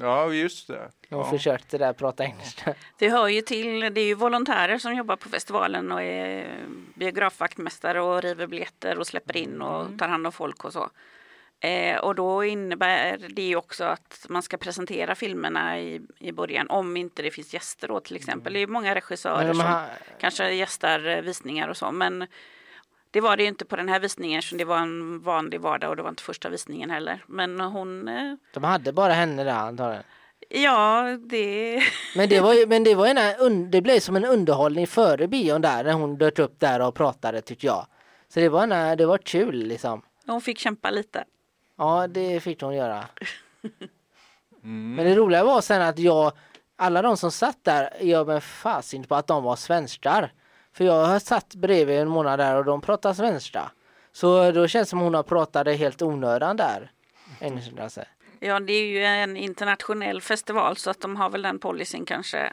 Ja, 0.00 0.32
just 0.32 0.68
det. 0.68 0.90
Hon 1.10 1.18
Ja. 1.18 1.30
försökte 1.30 1.78
där 1.78 1.92
prata 1.92 2.24
engelska. 2.24 2.74
Det 2.98 3.08
hör 3.08 3.28
ju 3.28 3.40
till, 3.40 3.80
det 3.80 4.00
är 4.00 4.04
ju 4.06 4.14
volontärer 4.14 4.78
som 4.78 4.94
jobbar 4.94 5.16
på 5.16 5.28
festivalen 5.28 5.92
och 5.92 6.02
är 6.02 6.46
biografvaktmästare 6.94 8.00
och 8.00 8.22
river 8.22 8.46
biljetter 8.46 8.98
och 8.98 9.06
släpper 9.06 9.36
in 9.36 9.62
och 9.62 9.98
tar 9.98 10.08
hand 10.08 10.26
om 10.26 10.32
folk 10.32 10.64
och 10.64 10.72
så. 10.72 10.90
Eh, 11.60 11.96
och 11.98 12.14
då 12.14 12.44
innebär 12.44 13.18
det 13.30 13.42
ju 13.42 13.56
också 13.56 13.84
att 13.84 14.26
man 14.28 14.42
ska 14.42 14.56
presentera 14.56 15.14
filmerna 15.14 15.80
i, 15.80 16.00
i 16.18 16.32
början 16.32 16.70
om 16.70 16.96
inte 16.96 17.22
det 17.22 17.30
finns 17.30 17.54
gäster 17.54 17.88
då 17.88 18.00
till 18.00 18.16
exempel. 18.16 18.52
Det 18.52 18.58
är 18.58 18.66
många 18.66 18.94
regissörer 18.94 19.36
Men 19.38 19.46
de 19.46 19.54
som 19.54 19.66
har, 19.66 19.86
kanske 20.20 20.50
gästar 20.54 21.06
eh, 21.06 21.20
visningar 21.20 21.68
och 21.68 21.76
så. 21.76 21.92
Men 21.92 22.26
det 23.12 23.20
var 23.20 23.36
det 23.36 23.42
ju 23.42 23.48
inte 23.48 23.64
på 23.64 23.76
den 23.76 23.88
här 23.88 24.00
visningen 24.00 24.38
eftersom 24.38 24.58
det 24.58 24.64
var 24.64 24.78
en 24.78 25.20
vanlig 25.20 25.60
vardag 25.60 25.90
och 25.90 25.96
det 25.96 26.02
var 26.02 26.10
inte 26.10 26.22
första 26.22 26.48
visningen 26.48 26.90
heller. 26.90 27.24
Men 27.26 27.60
hon, 27.60 28.08
eh, 28.08 28.34
de 28.54 28.64
hade 28.64 28.92
bara 28.92 29.12
henne 29.12 29.44
där 29.44 29.52
antagligen. 29.52 30.04
ja 30.48 31.02
det, 31.20 31.82
Men 32.16 32.28
det 32.28 32.40
var 32.40 32.54
ju, 32.54 32.66
men 32.66 32.84
det 32.84 32.94
var 32.94 33.06
en, 33.06 33.18
un, 33.38 33.70
det 33.70 33.80
blev 33.80 34.00
som 34.00 34.16
en 34.16 34.24
underhållning 34.24 34.86
före 34.86 35.28
bion 35.28 35.60
där 35.60 35.84
när 35.84 35.92
hon 35.92 36.18
dök 36.18 36.38
upp 36.38 36.60
där 36.60 36.80
och 36.80 36.94
pratade 36.94 37.40
tyckte 37.40 37.66
jag. 37.66 37.86
Så 38.28 38.40
det 38.40 38.48
var, 38.48 38.62
en, 38.62 38.98
det 38.98 39.06
var 39.06 39.18
kul 39.18 39.54
liksom. 39.54 40.02
hon 40.26 40.40
fick 40.40 40.58
kämpa 40.58 40.90
lite. 40.90 41.24
Ja, 41.78 42.06
det 42.06 42.40
fick 42.40 42.62
hon 42.62 42.74
göra. 42.74 43.04
Mm. 44.64 44.94
Men 44.94 45.06
det 45.06 45.14
roliga 45.14 45.44
var 45.44 45.60
sen 45.60 45.82
att 45.82 45.98
jag, 45.98 46.32
alla 46.76 47.02
de 47.02 47.16
som 47.16 47.30
satt 47.30 47.58
där, 47.62 47.90
gör 48.00 48.24
mig 48.24 48.40
fasen 48.40 49.04
på 49.04 49.14
att 49.14 49.26
de 49.26 49.42
var 49.42 49.56
svenskar. 49.56 50.32
För 50.72 50.84
jag 50.84 51.04
har 51.06 51.18
satt 51.18 51.54
bredvid 51.54 51.98
en 51.98 52.08
månad 52.08 52.38
där 52.38 52.56
och 52.56 52.64
de 52.64 52.80
pratar 52.80 53.14
svenska. 53.14 53.70
Så 54.12 54.52
då 54.52 54.68
känns 54.68 54.88
det 54.88 54.90
som 54.90 54.98
hon 54.98 55.14
har 55.14 55.22
pratat 55.22 55.64
det 55.64 55.74
helt 55.74 56.02
onödan 56.02 56.56
där. 56.56 56.90
Ja, 58.40 58.60
det 58.60 58.72
är 58.72 58.86
ju 58.86 59.04
en 59.04 59.36
internationell 59.36 60.20
festival 60.20 60.76
så 60.76 60.90
att 60.90 61.00
de 61.00 61.16
har 61.16 61.30
väl 61.30 61.42
den 61.42 61.58
policyn 61.58 62.04
kanske 62.04 62.52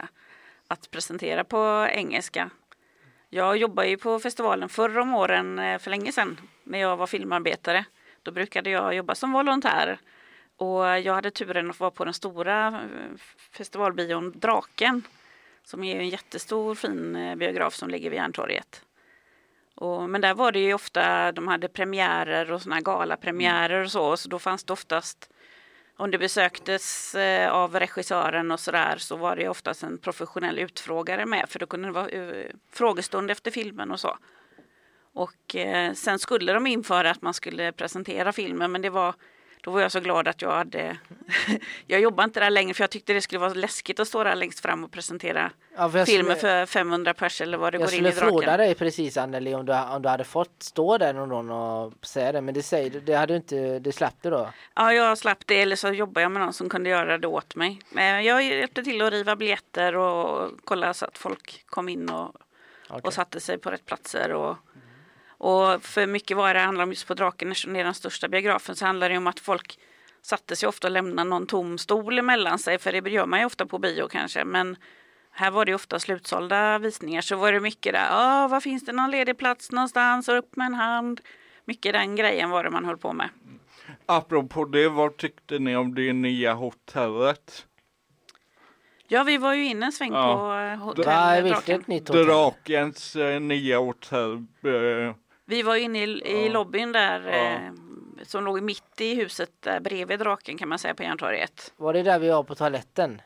att 0.68 0.90
presentera 0.90 1.44
på 1.44 1.86
engelska. 1.90 2.50
Jag 3.28 3.56
jobbade 3.56 3.88
ju 3.88 3.96
på 3.96 4.18
festivalen 4.18 4.68
förr 4.68 4.98
om 4.98 5.14
åren 5.14 5.58
eh, 5.58 5.78
för 5.78 5.90
länge 5.90 6.12
sedan 6.12 6.40
när 6.64 6.78
jag 6.78 6.96
var 6.96 7.06
filmarbetare. 7.06 7.84
Då 8.22 8.32
brukade 8.32 8.70
jag 8.70 8.94
jobba 8.94 9.14
som 9.14 9.32
volontär 9.32 9.98
och 10.56 10.84
jag 10.84 11.14
hade 11.14 11.30
turen 11.30 11.70
att 11.70 11.80
vara 11.80 11.90
på 11.90 12.04
den 12.04 12.14
stora 12.14 12.66
eh, 12.66 13.18
festivalbion 13.52 14.32
Draken 14.36 15.02
som 15.64 15.84
är 15.84 15.96
en 15.96 16.08
jättestor 16.08 16.74
fin 16.74 17.16
eh, 17.16 17.36
biograf 17.36 17.74
som 17.74 17.90
ligger 17.90 18.10
vid 18.10 18.16
Järntorget. 18.16 18.82
Och, 19.74 20.10
men 20.10 20.20
där 20.20 20.34
var 20.34 20.52
det 20.52 20.58
ju 20.58 20.74
ofta, 20.74 21.32
de 21.32 21.48
hade 21.48 21.68
premiärer 21.68 22.52
och 22.52 22.62
såna 22.62 22.80
galapremiärer 22.80 23.84
och 23.84 23.90
så, 23.90 24.16
så 24.16 24.28
då 24.28 24.38
fanns 24.38 24.64
det 24.64 24.72
oftast 24.72 25.30
om 25.96 26.10
det 26.10 26.18
besöktes 26.18 27.14
eh, 27.14 27.52
av 27.52 27.78
regissören 27.78 28.50
och 28.50 28.60
sådär 28.60 28.96
så 28.98 29.16
var 29.16 29.36
det 29.36 29.48
oftast 29.48 29.82
en 29.82 29.98
professionell 29.98 30.58
utfrågare 30.58 31.26
med 31.26 31.48
för 31.48 31.58
då 31.58 31.66
kunde 31.66 31.88
det 31.88 31.92
vara 31.92 32.08
eh, 32.08 32.46
frågestund 32.72 33.30
efter 33.30 33.50
filmen 33.50 33.90
och 33.90 34.00
så. 34.00 34.18
Och 35.12 35.56
sen 35.94 36.18
skulle 36.18 36.52
de 36.52 36.66
införa 36.66 37.10
att 37.10 37.22
man 37.22 37.34
skulle 37.34 37.72
presentera 37.72 38.32
filmen 38.32 38.72
men 38.72 38.82
det 38.82 38.90
var 38.90 39.14
då 39.62 39.70
var 39.70 39.80
jag 39.80 39.92
så 39.92 40.00
glad 40.00 40.28
att 40.28 40.42
jag 40.42 40.50
hade... 40.52 40.96
jag 41.86 42.00
jobbade 42.00 42.24
inte 42.24 42.40
där 42.40 42.50
längre 42.50 42.74
för 42.74 42.82
jag 42.82 42.90
tyckte 42.90 43.12
det 43.12 43.20
skulle 43.20 43.38
vara 43.38 43.54
läskigt 43.54 44.00
att 44.00 44.08
stå 44.08 44.24
där 44.24 44.34
längst 44.34 44.60
fram 44.60 44.84
och 44.84 44.90
presentera 44.92 45.50
Ja, 45.76 45.88
för 45.90 45.98
jag 45.98 46.08
filmen 46.08 46.36
skulle- 46.36 46.66
för 46.66 46.66
500 46.66 47.14
pers 47.14 47.40
eller 47.40 47.58
vad 47.58 47.72
det 47.72 47.78
Jag 47.78 47.88
går 47.88 47.98
in 47.98 48.06
i 48.06 48.12
skulle 48.12 48.26
fråga 48.30 48.46
draken. 48.46 48.58
dig 48.66 48.74
precis 48.74 49.16
Anneli 49.16 49.54
om 49.54 49.66
du, 49.66 49.72
om 49.72 50.02
du 50.02 50.08
hade 50.08 50.24
fått 50.24 50.62
stå 50.62 50.98
där 50.98 51.12
någon 51.12 51.28
gång 51.28 51.50
och 51.50 51.92
säga 52.06 52.32
det 52.32 52.40
men 52.40 52.54
det 52.54 52.62
säger 52.62 52.90
du, 52.90 53.00
det 53.00 53.14
hade 53.14 53.32
du 53.32 53.36
inte, 53.36 53.78
det 53.78 53.92
slapp 53.92 54.14
du 54.22 54.30
då? 54.30 54.50
Ja, 54.74 54.92
jag 54.92 55.18
slapp 55.18 55.46
det 55.46 55.62
eller 55.62 55.76
så 55.76 55.88
jobbade 55.88 56.22
jag 56.22 56.32
med 56.32 56.42
någon 56.42 56.52
som 56.52 56.68
kunde 56.68 56.90
göra 56.90 57.18
det 57.18 57.26
åt 57.28 57.54
mig. 57.54 57.80
Men 57.90 58.24
jag 58.24 58.42
hjälpte 58.44 58.82
till 58.82 59.02
att 59.02 59.12
riva 59.12 59.36
biljetter 59.36 59.96
och 59.96 60.50
kolla 60.64 60.94
så 60.94 61.04
att 61.06 61.18
folk 61.18 61.62
kom 61.66 61.88
in 61.88 62.08
och, 62.10 62.34
Okej. 62.88 63.00
och 63.04 63.12
satte 63.14 63.40
sig 63.40 63.58
på 63.58 63.70
rätt 63.70 63.86
platser. 63.86 64.32
Och, 64.32 64.56
och 65.40 65.82
för 65.82 66.06
mycket 66.06 66.36
vad 66.36 66.56
det 66.56 66.60
handlar 66.60 66.84
om 66.84 66.90
just 66.90 67.06
på 67.06 67.14
Draken, 67.14 67.50
eftersom 67.50 67.72
det 67.72 67.80
är 67.80 67.84
den 67.84 67.94
största 67.94 68.28
biografen, 68.28 68.76
så 68.76 68.86
handlar 68.86 69.08
det 69.08 69.16
om 69.16 69.26
att 69.26 69.40
folk 69.40 69.78
satte 70.22 70.56
sig 70.56 70.68
ofta 70.68 70.86
och 70.86 70.92
lämnade 70.92 71.30
någon 71.30 71.46
tom 71.46 71.78
stol 71.78 72.18
emellan 72.18 72.58
sig, 72.58 72.78
för 72.78 72.92
det 72.92 73.10
gör 73.10 73.26
man 73.26 73.40
ju 73.40 73.46
ofta 73.46 73.66
på 73.66 73.78
bio 73.78 74.08
kanske. 74.08 74.44
Men 74.44 74.76
här 75.30 75.50
var 75.50 75.64
det 75.64 75.74
ofta 75.74 75.98
slutsålda 75.98 76.78
visningar, 76.78 77.20
så 77.20 77.36
var 77.36 77.52
det 77.52 77.60
mycket 77.60 77.92
där, 77.92 78.06
ja, 78.10 78.48
var 78.48 78.60
finns 78.60 78.84
det 78.84 78.92
någon 78.92 79.10
ledig 79.10 79.38
plats 79.38 79.72
någonstans, 79.72 80.28
och 80.28 80.38
upp 80.38 80.56
med 80.56 80.66
en 80.66 80.74
hand. 80.74 81.20
Mycket 81.64 81.92
den 81.92 82.16
grejen 82.16 82.50
var 82.50 82.64
det 82.64 82.70
man 82.70 82.84
höll 82.84 82.98
på 82.98 83.12
med. 83.12 83.28
Apropå 84.06 84.64
det, 84.64 84.88
vad 84.88 85.16
tyckte 85.16 85.58
ni 85.58 85.76
om 85.76 85.94
det 85.94 86.12
nya 86.12 86.54
hotellet? 86.54 87.66
Ja, 89.08 89.22
vi 89.22 89.38
var 89.38 89.54
ju 89.54 89.64
inne 89.64 89.86
en 89.86 89.92
sväng 89.92 90.12
Ja. 90.12 90.36
på 90.36 90.52
eh, 90.54 90.86
hotell 90.86 91.82
Nej? 91.86 92.00
Drakens 92.00 93.16
eh, 93.16 93.40
nya 93.40 93.78
hotell. 93.78 94.46
Vi 95.50 95.62
var 95.62 95.76
inne 95.76 95.98
i, 96.04 96.04
i 96.04 96.46
Ja. 96.46 96.52
lobbyn 96.52 96.92
där 96.92 97.20
Ja. 97.28 97.34
eh, 97.34 97.60
som 98.22 98.44
låg 98.44 98.62
mitt 98.62 99.00
i 99.00 99.14
huset 99.14 99.50
där 99.60 99.80
bredvid 99.80 100.18
Draken 100.18 100.58
kan 100.58 100.68
man 100.68 100.78
säga 100.78 100.94
på 100.94 101.02
Järntorget. 101.02 101.72
Var 101.76 101.92
det 101.92 102.02
där 102.02 102.18
vi 102.18 102.28
var 102.30 102.42
på 102.42 102.54
toaletten? 102.54 103.22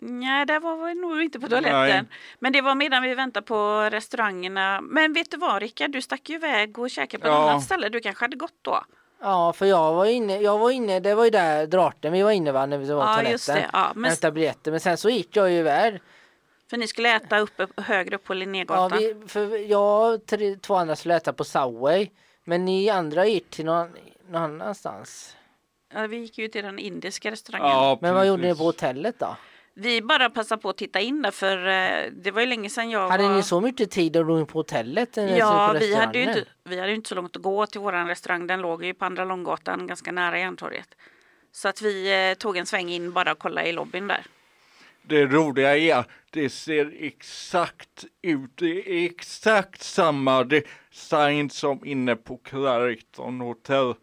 Nej, 0.00 0.46
där 0.46 0.60
var 0.60 0.86
vi 0.86 0.94
nog 0.94 1.22
inte 1.22 1.40
på 1.40 1.48
toaletten. 1.48 1.78
Nej. 1.80 2.02
Men 2.38 2.52
det 2.52 2.60
var 2.60 2.74
medan 2.74 3.02
vi 3.02 3.14
väntade 3.14 3.46
på 3.46 3.88
restaurangerna. 3.90 4.80
Men 4.80 5.12
vet 5.12 5.30
du 5.30 5.36
vad 5.36 5.62
Rickard, 5.62 5.90
du 5.90 6.02
stack 6.02 6.28
ju 6.28 6.34
iväg 6.34 6.78
och 6.78 6.90
käkade 6.90 7.20
på 7.22 7.28
ett 7.28 7.34
Ja. 7.34 7.50
annat 7.50 7.62
ställe. 7.64 7.88
Du 7.88 8.00
kanske 8.00 8.24
hade 8.24 8.36
gått 8.36 8.58
då? 8.62 8.84
Ja, 9.20 9.52
för 9.52 9.66
jag 9.66 9.94
var 9.94 10.04
inne, 10.06 10.40
jag 10.40 10.58
var 10.58 10.70
inne, 10.70 11.00
det 11.00 11.14
var 11.14 11.24
ju 11.24 11.30
där 11.30 11.66
Draken 11.66 12.12
vi 12.12 12.22
var 12.22 12.30
inne 12.30 12.52
va, 12.52 12.66
när 12.66 12.78
vi 12.78 12.92
var 12.92 13.02
på 13.04 13.08
Ja, 13.10 13.14
toaletten. 13.14 13.32
just 13.32 13.46
det. 13.46 13.70
Ja, 13.72 13.92
men, 13.94 14.10
Hämtade 14.10 14.32
biljetter, 14.32 14.70
men 14.70 14.80
sen 14.80 14.96
så 14.96 15.10
gick 15.10 15.36
jag 15.36 15.50
ju 15.50 15.56
iväg. 15.58 16.00
För 16.70 16.76
ni 16.76 16.86
skulle 16.86 17.16
äta 17.16 17.38
uppe, 17.38 17.66
högre 17.76 18.16
upp 18.16 18.24
på 18.24 18.34
Ja, 18.34 18.38
Linnégatan. 18.38 18.98
vi, 18.98 19.28
för 19.28 19.70
jag 19.70 20.14
och 20.14 20.26
tre, 20.26 20.56
två 20.56 20.74
andra 20.74 20.96
skulle 20.96 21.16
äta 21.16 21.32
på 21.32 21.44
Subway. 21.44 22.08
Men 22.44 22.64
ni 22.64 22.88
andra 22.90 23.26
gick 23.26 23.50
till 23.50 23.64
någon, 23.64 23.88
någon 24.28 24.42
annanstans. 24.42 25.36
Ja, 25.94 26.06
vi 26.06 26.16
gick 26.16 26.38
ju 26.38 26.48
till 26.48 26.64
den 26.64 26.78
indiska 26.78 27.30
restaurangen. 27.30 27.68
ja, 27.68 27.98
Men 28.02 28.14
vad 28.14 28.26
gjorde 28.26 28.42
ni 28.42 28.54
på 28.54 28.62
hotellet 28.64 29.18
då? 29.18 29.36
Vi 29.74 30.02
bara 30.02 30.30
passade 30.30 30.62
på 30.62 30.68
att 30.68 30.76
titta 30.76 31.00
in 31.00 31.22
där 31.22 31.30
för 31.30 31.66
eh, 31.66 32.10
det 32.12 32.30
var 32.30 32.40
ju 32.40 32.46
länge 32.46 32.70
sedan 32.70 32.90
jag 32.90 33.08
Hade 33.08 33.22
var... 33.28 33.34
ni 33.36 33.42
så 33.42 33.60
mycket 33.60 33.90
tid 33.90 34.16
att 34.16 34.26
gå 34.26 34.38
in 34.38 34.46
på 34.46 34.58
hotellet? 34.58 35.16
Ja, 35.16 35.70
på 35.72 35.78
vi 35.78 35.94
hade, 35.94 36.18
ju 36.18 36.24
inte, 36.24 36.44
vi 36.64 36.78
hade 36.78 36.88
ju 36.90 36.94
inte 36.94 37.08
så 37.08 37.14
långt 37.14 37.36
att 37.36 37.42
gå 37.42 37.66
till 37.66 37.80
vår 37.80 38.06
restaurang. 38.06 38.46
Den 38.46 38.60
låg 38.60 38.84
ju 38.84 38.94
på 38.94 39.04
Andra 39.04 39.24
Långgatan, 39.24 39.86
ganska 39.86 40.12
nära 40.12 40.38
Järntorget. 40.38 40.88
Så 41.52 41.68
att 41.68 41.82
vi 41.82 42.28
eh, 42.30 42.34
tog 42.34 42.56
en 42.56 42.66
sväng 42.66 42.90
in 42.90 43.12
bara 43.12 43.32
och 43.32 43.38
kollade 43.38 43.68
i 43.68 43.72
lobbyn 43.72 44.06
där. 44.08 44.22
Det 45.08 45.26
roliga 45.26 45.76
är 45.76 45.94
att 45.94 46.08
det 46.30 46.48
ser 46.48 46.94
exakt 47.00 48.04
ut, 48.22 48.50
det 48.54 48.90
är 48.90 49.04
exakt 49.04 49.82
samma 49.82 50.44
design 50.44 51.50
som 51.50 51.84
inne 51.84 52.16
på 52.16 52.36
Clariton 52.36 53.40
Hotel. 53.40 53.94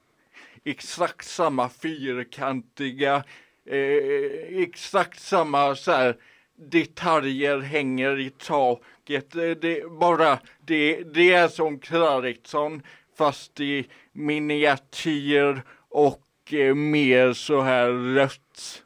Exakt 0.63 1.27
samma 1.27 1.69
fyrkantiga, 1.69 3.23
eh, 3.65 4.61
exakt 4.61 5.19
samma 5.19 5.75
så 5.75 5.91
här 5.91 6.17
detaljer 6.55 7.59
hänger 7.59 8.19
i 8.19 8.29
taket. 8.29 9.31
Det, 9.31 9.55
det, 9.55 9.91
bara, 9.99 10.39
det, 10.65 11.03
det 11.03 11.33
är 11.33 11.47
som 11.47 11.79
Clariton 11.79 12.81
fast 13.17 13.59
i 13.59 13.87
miniatyr 14.11 15.61
och 15.89 16.53
eh, 16.53 16.75
mer 16.75 17.33
så 17.33 17.61
här 17.61 18.15
rött. 18.15 18.84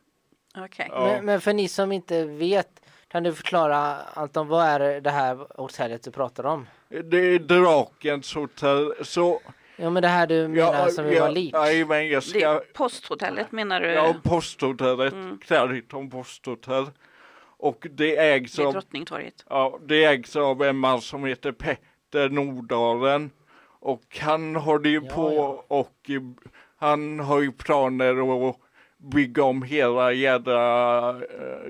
Okej. 0.65 0.87
Ja. 0.91 1.05
Men, 1.05 1.25
men 1.25 1.41
för 1.41 1.53
ni 1.53 1.67
som 1.67 1.91
inte 1.91 2.25
vet, 2.25 2.81
kan 3.07 3.23
du 3.23 3.33
förklara 3.33 3.95
Anton, 4.13 4.47
vad 4.47 4.65
är 4.65 5.01
det 5.01 5.09
här 5.09 5.37
hotellet 5.61 6.03
du 6.03 6.11
pratar 6.11 6.45
om? 6.45 6.67
Det 7.03 7.17
är 7.17 7.39
Drakens 7.39 8.35
hotell. 8.35 8.93
Så, 9.01 9.41
Ja 9.81 9.89
men 9.89 10.01
det 10.01 10.07
här 10.09 10.27
du 10.27 10.47
menar 10.47 10.87
som 10.89 11.05
vi 11.05 11.19
var 11.19 11.29
lik. 11.29 11.53
Men 11.87 12.07
jag 12.07 12.21
Det 12.23 12.27
ska... 12.27 12.39
är 12.49 12.59
posthotellet 12.59 13.51
menar 13.51 13.81
du? 13.81 13.87
Ja, 13.87 14.15
posthotellet. 14.23 15.13
Mm. 15.13 15.37
Clariton 15.37 16.09
posthotell. 16.09 16.85
Och 17.61 17.87
det 17.91 18.17
ägs 18.17 18.59
vid 18.59 18.65
av, 18.65 18.73
Drottningtorget. 18.73 19.45
ja, 19.49 19.79
det 19.85 20.03
ägs 20.05 20.35
av 20.35 20.63
en 20.63 20.77
man 20.77 21.01
som 21.01 21.25
heter 21.25 21.51
Petter 21.51 22.29
Nordalen. 22.29 23.31
Och 23.81 24.17
han 24.21 24.55
har 24.55 24.79
det 24.79 24.89
ju 24.89 25.01
Ja, 25.09 25.15
på 25.15 25.33
ja. 25.33 25.65
och 25.67 26.09
han 26.77 27.19
har 27.19 27.41
ju 27.41 27.51
planer 27.51 28.49
att 28.49 28.55
bygga 29.01 29.43
om 29.43 29.63
hela 29.63 30.11
jädra 30.11 31.13
uh, 31.13 31.21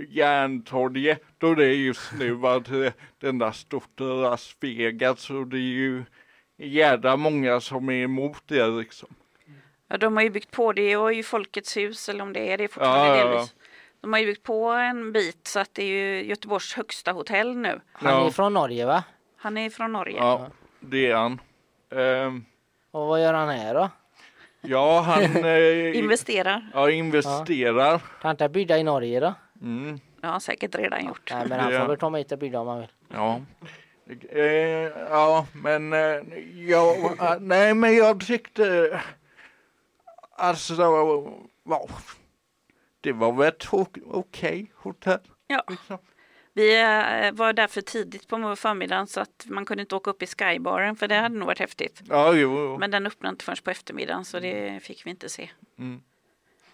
Järntorget. 0.10 1.22
Och 1.44 1.56
det 1.56 1.66
är 1.66 1.74
just 1.74 2.12
nu 2.20 2.48
att 2.48 2.70
eh, 2.70 2.92
den 3.20 3.38
där 3.38 3.52
stort 3.52 4.00
Las 4.00 4.56
Vegas 4.60 5.30
och 5.30 5.48
det 5.48 5.58
är 5.58 5.60
ju 5.62 6.04
jädra 6.58 7.16
många 7.18 7.60
som 7.62 7.90
är 7.90 8.04
emot 8.04 8.44
det 8.48 8.68
liksom. 8.68 9.10
Ja, 9.88 9.98
de 9.98 10.16
har 10.16 10.24
ju 10.24 10.30
byggt 10.30 10.52
på 10.52 10.74
det 10.74 10.98
och 10.98 11.14
ju 11.14 11.24
Folkets 11.24 11.78
hus 11.78 12.10
eller 12.10 12.24
om 12.24 12.34
det 12.34 12.52
är 12.54 12.58
det 12.58 12.68
fortfarande 12.68 13.08
Ja, 13.08 13.16
ja, 13.16 13.22
ja. 13.22 13.28
delvis. 13.30 13.56
De 14.02 14.14
har 14.14 14.20
ju 14.20 14.26
byggt 14.26 14.44
på 14.44 14.70
en 14.70 15.12
bit 15.12 15.48
så 15.48 15.60
att 15.60 15.74
det 15.74 15.84
är 15.84 15.88
ju 15.88 16.24
Göteborgs 16.30 16.74
högsta 16.74 17.12
hotell 17.12 17.56
nu. 17.58 17.82
Han 17.92 18.14
Ja. 18.14 18.26
är 18.28 18.30
från 18.32 18.54
Norge 18.54 18.86
va? 18.86 19.04
Han 19.38 19.58
är 19.58 19.70
från 19.70 19.92
Norge. 19.92 20.18
Ja, 20.18 20.48
det 20.80 21.08
är 21.12 21.16
han. 21.16 21.42
Ehm, 21.92 22.46
Och 22.92 23.08
vad 23.08 23.22
gör 23.22 23.34
han 23.34 23.50
här 23.50 23.74
då? 23.74 23.90
Ja, 24.62 25.02
han 25.02 25.24
eh, 25.46 25.98
Investerar. 25.98 26.70
ja, 26.74 26.90
investerar. 26.92 27.98
Kan 28.00 28.08
han 28.22 28.32
inte 28.32 28.50
bygga 28.50 28.78
i 28.78 28.84
Norge 28.84 29.20
då? 29.20 29.34
Mm, 29.62 30.00
Det 30.22 30.28
har 30.28 30.32
han 30.32 30.42
säkert 30.42 30.76
redan 30.76 31.06
gjort. 31.06 31.32
Nej 31.34 31.48
men 31.50 31.60
han 31.60 31.72
får 31.72 31.88
väl 31.88 31.98
komma 31.98 32.18
hit 32.18 32.32
och 32.32 32.38
bygga 32.40 32.60
om 32.60 32.68
han 32.68 32.80
vill. 32.80 32.92
ja. 33.14 33.42
Eh, 34.30 34.42
ja, 35.10 35.46
men 35.54 35.94
eh, 35.94 36.00
ja, 36.56 36.96
eh, 37.22 37.36
nej, 37.40 37.74
men 37.74 37.96
jag 37.96 38.26
tyckte 38.28 39.00
alltså, 40.38 40.74
ja, 41.66 41.88
det 43.02 43.12
var 43.12 43.32
väl 43.32 43.48
ett 43.48 43.68
okej 44.06 44.72
hotell. 44.76 45.20
Ja. 45.48 45.64
Liksom. 45.70 45.98
Vi 46.60 46.82
eh, 46.82 47.32
var 47.32 47.54
där 47.54 47.68
för 47.68 47.82
tidigt 47.82 48.28
på 48.28 48.56
förmiddagen 48.56 49.08
så 49.08 49.20
att 49.20 49.46
man 49.48 49.66
kunde 49.66 49.82
inte 49.82 49.96
åka 49.96 50.10
upp 50.10 50.24
i 50.24 50.28
skybaren 50.28 50.96
för 50.96 51.08
det 51.08 51.16
hade 51.16 51.36
nog 51.36 51.46
varit 51.46 51.60
häftigt. 51.60 52.02
Ja, 52.10 52.34
jo, 52.34 52.60
jo. 52.60 52.78
Men 52.78 52.92
den 52.92 53.08
öppnade 53.08 53.34
inte 53.34 53.46
förrän 53.46 53.58
på 53.64 53.70
eftermiddagen 53.72 54.26
så 54.26 54.40
det 54.40 54.84
fick 54.84 55.06
vi 55.06 55.10
inte 55.10 55.30
se. 55.30 55.50
Mm. 55.78 56.02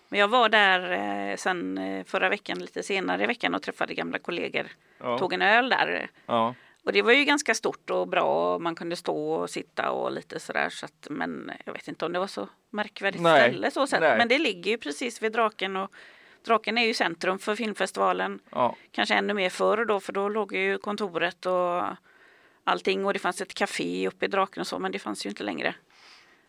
Men 0.09 0.19
jag 0.19 0.27
var 0.27 0.49
där 0.49 0.91
eh, 0.91 1.35
sen 1.35 1.77
eh, 1.77 2.05
förra 2.05 2.29
veckan, 2.29 2.59
lite 2.59 2.83
senare 2.83 3.23
i 3.23 3.27
veckan 3.27 3.55
och 3.55 3.61
träffade 3.61 3.93
gamla 3.93 4.19
kollegor. 4.19 4.67
Ja, 4.99 5.17
Tog 5.19 5.33
en 5.33 5.41
öl 5.41 5.69
där. 5.69 6.09
ja. 6.25 6.55
Och 6.85 6.93
det 6.93 7.01
var 7.01 7.11
ju 7.11 7.23
ganska 7.25 7.53
stort 7.53 7.89
och 7.89 8.07
bra 8.07 8.53
och 8.53 8.61
man 8.61 8.75
kunde 8.75 8.95
stå 8.95 9.33
och 9.33 9.49
sitta 9.49 9.91
och 9.91 10.11
lite 10.11 10.39
sådär. 10.39 10.69
Så 10.69 10.85
att, 10.85 11.07
men 11.09 11.51
jag 11.65 11.73
vet 11.73 11.87
inte 11.87 12.05
om 12.05 12.13
det 12.13 12.19
var 12.19 12.27
så 12.27 12.49
märkvärdigt 12.69 13.23
Nej, 13.23 13.49
ställe 13.49 13.71
så 13.71 13.87
sett. 13.87 14.01
Men 14.01 14.27
det 14.27 14.39
ligger 14.39 14.71
ju 14.71 14.77
precis 14.77 15.21
vid 15.21 15.31
Draken 15.31 15.75
och 15.75 15.91
Draken 16.45 16.77
är 16.77 16.85
ju 16.85 16.93
centrum 16.93 17.39
för 17.39 17.55
filmfestivalen. 17.55 18.39
ja. 18.49 18.75
Kanske 18.91 19.15
ännu 19.15 19.33
mer 19.33 19.49
förr 19.49 19.85
då 19.85 19.99
för 19.99 20.13
då 20.13 20.29
låg 20.29 20.53
ju 20.55 20.77
kontoret 20.77 21.45
och 21.45 21.83
allting 22.63 23.05
och 23.05 23.13
det 23.13 23.19
fanns 23.19 23.41
ett 23.41 23.53
café 23.53 24.07
uppe 24.07 24.25
i 24.25 24.27
Draken 24.27 24.61
och 24.61 24.67
så 24.67 24.79
men 24.79 24.91
det 24.91 24.99
fanns 24.99 25.25
ju 25.25 25.29
inte 25.29 25.43
längre. 25.43 25.75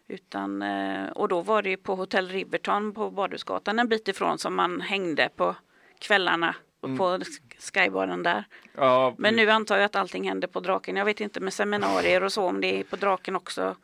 Utan, 0.09 0.63
eh, 0.63 1.09
och 1.09 1.29
då 1.29 1.41
var 1.43 1.63
det 1.63 1.71
ju 1.71 1.77
på 1.77 1.95
Hotell 1.95 2.29
Riverton 2.29 2.93
på 2.95 3.11
Badhusgatan 3.11 3.79
en 3.79 3.89
bit 3.89 4.09
ifrån 4.09 4.39
som 4.39 4.55
man 4.55 4.81
hängde 4.81 5.29
på 5.37 5.55
kvällarna 5.99 6.55
på 6.81 6.87
sk- 7.19 7.73
skybanan 7.85 8.23
där. 8.23 8.45
Ja, 8.75 9.15
Men 9.19 9.37
nu 9.37 9.51
antar 9.51 9.77
jag 9.77 9.85
att 9.85 9.97
allting 9.97 10.29
händer 10.29 10.49
på 10.49 10.61
Draken. 10.61 10.97
Jag 10.97 11.05
vet 11.05 11.21
inte 11.21 11.41
med 11.41 11.53
seminarier 11.53 12.23
och 12.23 12.33
så 12.33 12.45
om 12.45 12.61
det 12.61 12.81
är 12.81 12.85
på 12.85 12.97
Draken 12.97 13.37
också. 13.37 13.77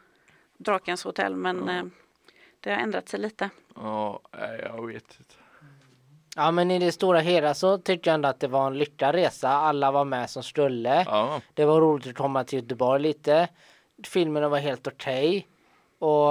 Drakens 0.58 1.04
hotell, 1.04 1.36
men 1.36 1.68
eh, 1.68 1.84
det 2.60 2.70
har 2.70 2.78
ändrat 2.78 3.08
sig 3.08 3.20
lite. 3.20 3.50
Ja, 3.74 4.20
jag 4.62 4.86
vet 4.86 5.16
inte. 5.18 5.34
Ja 6.36 6.50
men 6.50 6.70
i 6.70 6.78
det 6.78 6.92
stora 6.92 7.18
hela 7.20 7.54
så 7.54 7.78
tyckte 7.78 8.08
jag 8.10 8.14
ändå 8.14 8.28
att 8.28 8.40
det 8.40 8.48
var 8.48 8.66
en 8.66 8.78
lyckad 8.78 9.14
resa. 9.14 9.48
Alla 9.48 9.90
var 9.90 10.04
med 10.04 10.30
som 10.30 10.42
skulle. 10.42 11.04
Ja. 11.06 11.40
Det 11.54 11.64
var 11.64 11.80
roligt 11.80 12.06
att 12.06 12.14
komma 12.16 12.44
till 12.44 12.58
Göteborg 12.62 13.02
lite. 13.02 13.48
Filmerna 14.06 14.48
var 14.48 14.58
helt 14.58 14.86
okej. 14.86 15.46
Och 15.98 16.28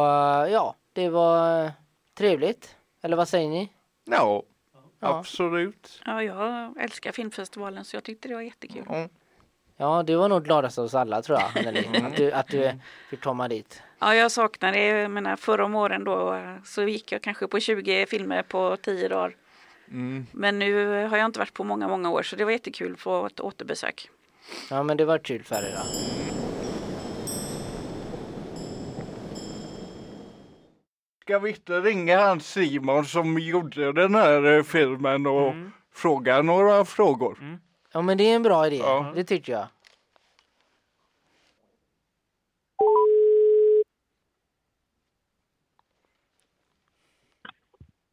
ja, 0.51 0.75
det 0.93 1.09
var 1.09 1.71
trevligt. 2.17 2.75
Eller 3.03 3.17
vad 3.17 3.27
säger 3.27 3.49
ni? 3.49 3.69
Ja, 4.05 4.43
Ja. 4.99 5.17
absolut. 5.19 6.01
Ja, 6.05 6.23
jag 6.23 6.73
älskar 6.81 7.11
filmfestivalen 7.11 7.85
så 7.85 7.95
jag 7.95 8.03
tyckte 8.03 8.27
det 8.27 8.33
var 8.35 8.41
jättekul. 8.41 8.83
Ja. 8.89 9.07
Ja, 9.77 10.03
du 10.03 10.15
var 10.15 10.29
nog 10.29 10.43
gladast 10.43 10.77
av 10.77 10.85
oss 10.85 10.95
alla 10.95 11.21
tror 11.21 11.39
jag, 11.39 11.49
Anneli. 11.67 11.87
Att 12.03 12.15
du, 12.17 12.31
att 12.31 12.47
du 12.47 12.71
fick 13.09 13.21
komma 13.23 13.47
dit. 13.47 13.83
Ja, 13.99 14.15
jag 14.15 14.31
saknar 14.31 14.71
det. 14.71 14.85
Jag 14.85 15.11
menar, 15.11 15.35
förra 15.35 15.65
om 15.65 15.75
åren 15.75 16.03
då 16.03 16.39
så 16.65 16.83
gick 16.83 17.11
jag 17.11 17.21
kanske 17.21 17.47
på 17.47 17.59
20 17.59 18.05
filmer 18.05 18.43
på 18.43 18.77
10 18.81 19.07
dagar. 19.07 19.35
Mm. 19.91 20.25
Men 20.31 20.59
nu 20.59 20.85
har 21.07 21.17
jag 21.17 21.25
inte 21.25 21.39
varit 21.39 21.53
på 21.53 21.63
många, 21.63 21.87
många 21.87 22.09
år 22.09 22.23
så 22.23 22.35
det 22.35 22.45
var 22.45 22.51
jättekul 22.51 22.93
att 22.93 22.99
få 22.99 23.25
ett 23.25 23.39
återbesök. 23.39 24.09
Ja, 24.69 24.83
men 24.83 24.97
det 24.97 25.05
var 25.05 25.17
kul 25.17 25.43
för 25.43 25.55
er 25.55 25.75
då. 25.75 25.83
Ska 31.21 31.39
vi 31.39 31.49
inte 31.49 31.79
ringa 31.79 32.19
han 32.19 32.39
Simon 32.39 33.05
som 33.05 33.39
gjorde 33.39 33.93
den 33.93 34.15
här 34.15 34.57
eh, 34.57 34.63
filmen 34.63 35.27
och 35.27 35.53
fråga 35.93 36.41
några 36.41 36.85
frågor? 36.85 37.59
Ja, 37.93 38.01
men 38.01 38.17
det 38.17 38.23
är 38.23 38.35
en 38.35 38.43
bra 38.43 38.67
idé. 38.67 38.77
Ja. 38.77 39.11
Det 39.15 39.23
tycker 39.23 39.53
jag. 39.53 39.67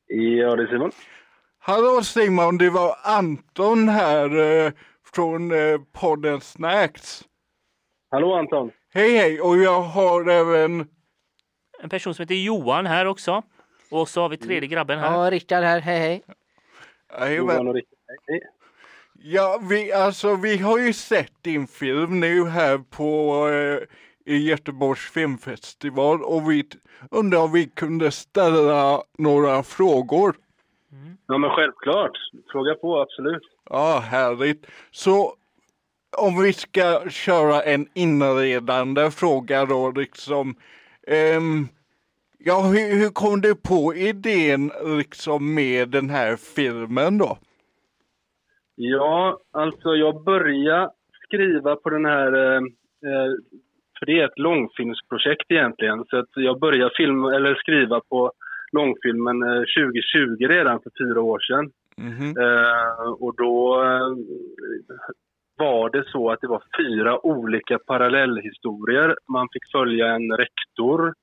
Ja, 0.06 0.56
det 0.56 0.62
är 0.62 0.66
Simon. 0.66 0.92
Hallå 1.68 2.02
Simon, 2.02 2.58
det 2.58 2.70
var 2.70 2.96
Anton 3.02 3.88
här 3.88 4.38
eh, 4.38 4.72
från 5.14 5.52
eh, 5.52 5.80
podden 5.92 6.40
Snacks. 6.40 7.24
Hallå 8.10 8.34
Anton. 8.34 8.70
Hej 8.94 9.16
hej, 9.16 9.40
och 9.40 9.58
jag 9.58 9.80
har 9.80 10.28
även 10.28 10.88
En 11.82 11.88
person 11.88 12.14
som 12.14 12.22
heter 12.22 12.34
Johan 12.34 12.86
här 12.86 13.06
också. 13.06 13.42
Och 13.90 14.08
så 14.08 14.20
har 14.22 14.28
vi 14.28 14.36
tredje 14.36 14.68
grabben 14.68 14.98
här. 14.98 15.12
Ja, 15.12 15.30
Rickard 15.30 15.64
här. 15.64 15.80
Hej, 15.80 16.24
hej. 17.18 17.34
Johan 17.34 17.68
och 17.68 17.74
Rickard. 17.74 17.98
Hej. 18.26 18.40
Ja, 19.14 19.60
vi, 19.70 19.92
alltså, 19.92 20.34
vi 20.34 20.58
har 20.58 20.78
ju 20.78 20.92
sett 20.92 21.32
din 21.42 21.66
film 21.66 22.20
nu 22.20 22.48
här 22.48 22.78
på 22.78 23.34
eh, 23.48 24.34
i 24.34 24.48
Göteborgs 24.48 25.10
filmfestival 25.10 26.22
och 26.22 26.50
vi 26.50 26.64
undrar 27.10 27.38
om 27.38 27.52
vi 27.52 27.66
kunde 27.66 28.10
ställa 28.10 29.02
några 29.18 29.62
frågor. 29.62 30.36
Ja, 31.26 31.38
men 31.38 31.50
självklart. 31.50 32.12
Fråga 32.52 32.74
på, 32.74 33.00
absolut. 33.00 33.42
Ja, 33.70 34.02
härligt. 34.10 34.66
Så 34.90 35.34
om 36.16 36.42
vi 36.42 36.52
ska 36.52 37.10
köra 37.10 37.62
en 37.62 37.86
inredande 37.94 39.10
fråga 39.10 39.64
då 39.64 39.90
liksom. 39.90 40.54
ehm, 41.06 41.68
ja, 42.38 42.60
hur, 42.62 43.00
hur 43.00 43.10
kom 43.10 43.40
du 43.40 43.54
på 43.54 43.94
idén 43.94 44.70
liksom 44.98 45.54
med 45.54 45.88
den 45.88 46.10
här 46.10 46.36
filmen 46.36 47.18
då? 47.18 47.38
Ja, 48.74 49.38
alltså 49.52 49.94
jag 49.94 50.24
började 50.24 50.90
skriva 51.24 51.76
på 51.76 51.90
den 51.90 52.04
här, 52.04 52.32
eh, 52.32 52.62
eh, 53.08 53.30
för 53.98 54.06
det 54.06 54.20
är 54.20 54.24
ett 54.24 54.38
långfilmsprojekt 54.38 55.50
egentligen. 55.50 56.04
Så 56.10 56.16
att 56.18 56.28
jag 56.34 56.60
började 56.60 56.90
film, 56.96 57.24
eller 57.24 57.54
skriva 57.54 58.00
på 58.00 58.32
långfilmen 58.72 59.42
eh, 59.42 59.64
2020 59.78 60.46
redan 60.48 60.80
för 60.82 60.90
fyra 61.00 61.20
år 61.20 61.40
sedan. 61.40 61.70
Mhm. 61.96 62.28
Eh, 62.44 63.08
och 63.24 63.34
då 63.36 63.82
eh, 63.82 64.08
var 65.56 65.90
det 65.90 66.04
så 66.08 66.30
att 66.30 66.40
det 66.40 66.46
var 66.46 66.62
fyra 66.78 67.26
olika 67.26 67.78
parallellhistorier. 67.78 69.16
Man 69.28 69.48
fick 69.52 69.72
följa 69.72 70.06
en 70.06 70.32
rektor, 70.32 71.14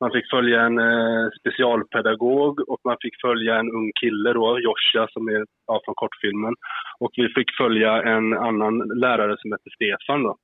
man 0.00 0.10
fick 0.10 0.30
följa 0.30 0.60
en 0.60 0.78
eh, 0.78 1.28
specialpedagog 1.40 2.68
och 2.68 2.80
man 2.84 2.96
fick 3.00 3.20
följa 3.20 3.58
en 3.58 3.70
ung 3.70 3.92
kille 4.00 4.32
då, 4.32 4.58
Joshua 4.60 5.08
som 5.10 5.28
är 5.28 5.44
ja, 5.66 5.80
från 5.84 5.94
kortfilmen. 5.94 6.54
Och 6.98 7.10
vi 7.16 7.28
fick 7.28 7.56
följa 7.56 8.02
en 8.02 8.32
annan 8.32 8.78
lärare 8.78 9.36
som 9.38 9.52
hette 9.52 9.70
Stefan 9.74 10.22
då. 10.22 10.36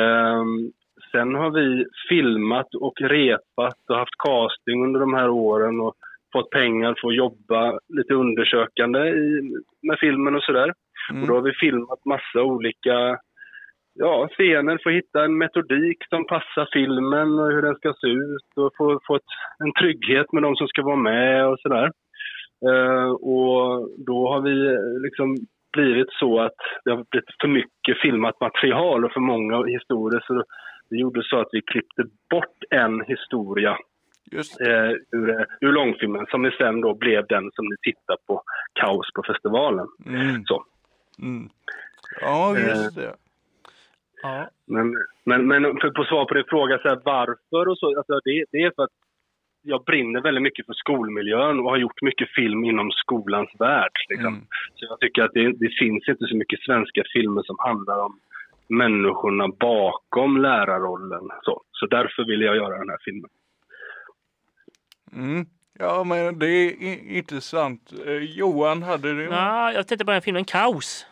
Ehm, 0.00 0.72
sen 1.16 1.34
har 1.34 1.50
vi 1.50 1.86
filmat 2.08 2.74
och 2.74 3.00
repat 3.00 3.80
och 3.90 3.96
haft 3.96 4.18
casting 4.26 4.84
under 4.84 5.00
de 5.00 5.14
här 5.14 5.28
åren 5.28 5.80
och 5.80 5.94
fått 6.32 6.50
pengar 6.50 6.94
för 7.00 7.08
att 7.08 7.16
jobba 7.16 7.78
lite 7.88 8.14
undersökande 8.14 9.00
i, 9.08 9.52
med 9.82 9.98
filmen 10.00 10.34
och 10.36 10.42
sådär. 10.42 10.72
Och 11.20 11.26
då 11.26 11.34
har 11.34 11.42
vi 11.42 11.52
filmat 11.52 12.04
massa 12.04 12.42
olika 12.42 13.18
ja, 13.94 14.28
scener 14.32 14.78
för 14.82 14.90
att 14.90 14.96
hitta 14.96 15.24
en 15.24 15.38
metodik 15.38 15.98
som 16.08 16.26
passar 16.26 16.68
filmen 16.72 17.38
och 17.38 17.52
hur 17.52 17.62
den 17.62 17.74
ska 17.74 17.94
se 18.00 18.06
ut 18.06 18.50
och 18.56 18.70
få, 18.78 19.00
få 19.06 19.16
ett, 19.16 19.32
en 19.64 19.72
trygghet 19.72 20.32
med 20.32 20.42
de 20.42 20.56
som 20.56 20.68
ska 20.68 20.82
vara 20.82 20.96
med 20.96 21.46
och 21.46 21.60
sådär. 21.60 21.90
Eh, 22.68 23.10
och 23.10 23.88
då 24.06 24.28
har 24.28 24.40
vi 24.40 24.66
eh, 24.66 25.02
liksom 25.04 25.36
blivit 25.72 26.12
så 26.12 26.40
att 26.40 26.60
det 26.84 26.90
har 26.90 27.04
blivit 27.10 27.40
för 27.40 27.48
mycket 27.48 28.00
filmat 28.02 28.40
material 28.40 29.04
och 29.04 29.12
för 29.12 29.20
många 29.20 29.56
historier 29.64 30.22
så 30.26 30.44
vi 30.90 30.98
gjorde 30.98 31.22
så 31.22 31.40
att 31.40 31.48
vi 31.52 31.62
klippte 31.62 32.02
bort 32.30 32.64
en 32.70 33.00
historia 33.00 33.78
Just 34.32 34.60
eh, 34.60 34.90
ur, 35.12 35.30
eh, 35.30 35.46
ur 35.60 35.72
långfilmen 35.72 36.26
som 36.30 36.50
sen 36.58 36.80
då 36.80 36.94
blev 36.94 37.26
den 37.26 37.50
som 37.52 37.64
ni 37.64 37.76
tittar 37.82 38.16
på, 38.26 38.42
Kaos 38.72 39.12
på 39.14 39.22
festivalen. 39.26 39.86
Mm. 40.06 40.44
Så. 40.44 40.64
Mm. 41.22 41.48
Ja, 42.20 42.58
just 42.58 42.94
det. 42.94 43.14
Ja. 44.22 44.48
Men, 44.66 44.94
men, 45.24 45.46
men 45.48 45.62
för 45.62 45.90
på 45.90 46.04
svar 46.04 46.24
på 46.24 46.34
din 46.34 46.44
fråga, 46.48 46.78
så 46.78 46.88
här, 46.88 47.00
varför 47.04 47.68
och 47.68 47.78
så, 47.78 47.96
alltså 47.96 48.20
det, 48.24 48.44
det 48.50 48.58
är 48.58 48.72
för 48.76 48.82
att 48.82 48.96
jag 49.62 49.84
brinner 49.84 50.20
väldigt 50.20 50.42
mycket 50.42 50.66
för 50.66 50.72
skolmiljön 50.72 51.60
och 51.60 51.70
har 51.70 51.76
gjort 51.76 52.02
mycket 52.02 52.28
film 52.34 52.64
inom 52.64 52.90
skolans 52.90 53.50
värld. 53.58 53.92
Liksom. 54.08 54.34
Mm. 54.34 54.46
Så 54.74 54.86
jag 54.90 55.00
tycker 55.00 55.22
att 55.22 55.32
det, 55.34 55.52
det 55.52 55.70
finns 55.78 56.08
inte 56.08 56.26
så 56.26 56.36
mycket 56.36 56.60
svenska 56.60 57.02
filmer 57.12 57.42
som 57.42 57.56
handlar 57.58 57.98
om 57.98 58.20
människorna 58.68 59.48
bakom 59.48 60.42
lärarrollen. 60.42 61.28
Så, 61.42 61.62
så 61.72 61.86
därför 61.86 62.24
ville 62.26 62.44
jag 62.44 62.56
göra 62.56 62.78
den 62.78 62.88
här 62.90 62.98
filmen. 63.04 63.30
Mm. 65.12 65.46
Ja, 65.78 66.04
men 66.04 66.38
det 66.38 66.46
är 66.48 67.16
intressant. 67.16 67.92
Eh, 68.06 68.12
Johan, 68.12 68.82
hade 68.82 69.14
du? 69.14 69.24
Ja, 69.24 69.72
jag 69.72 69.88
tänkte 69.88 70.04
på 70.04 70.10
den 70.12 70.22
filmen 70.22 70.44
Kaos. 70.44 71.06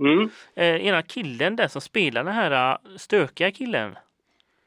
Mm, 0.00 0.28
Eh, 0.56 0.86
ena 0.86 1.02
killen 1.02 1.56
där 1.56 1.68
som 1.68 1.80
spelar 1.80 2.24
den 2.24 2.32
här 2.34 2.72
eh, 2.72 2.78
stökiga 2.96 3.50
killen. 3.50 3.96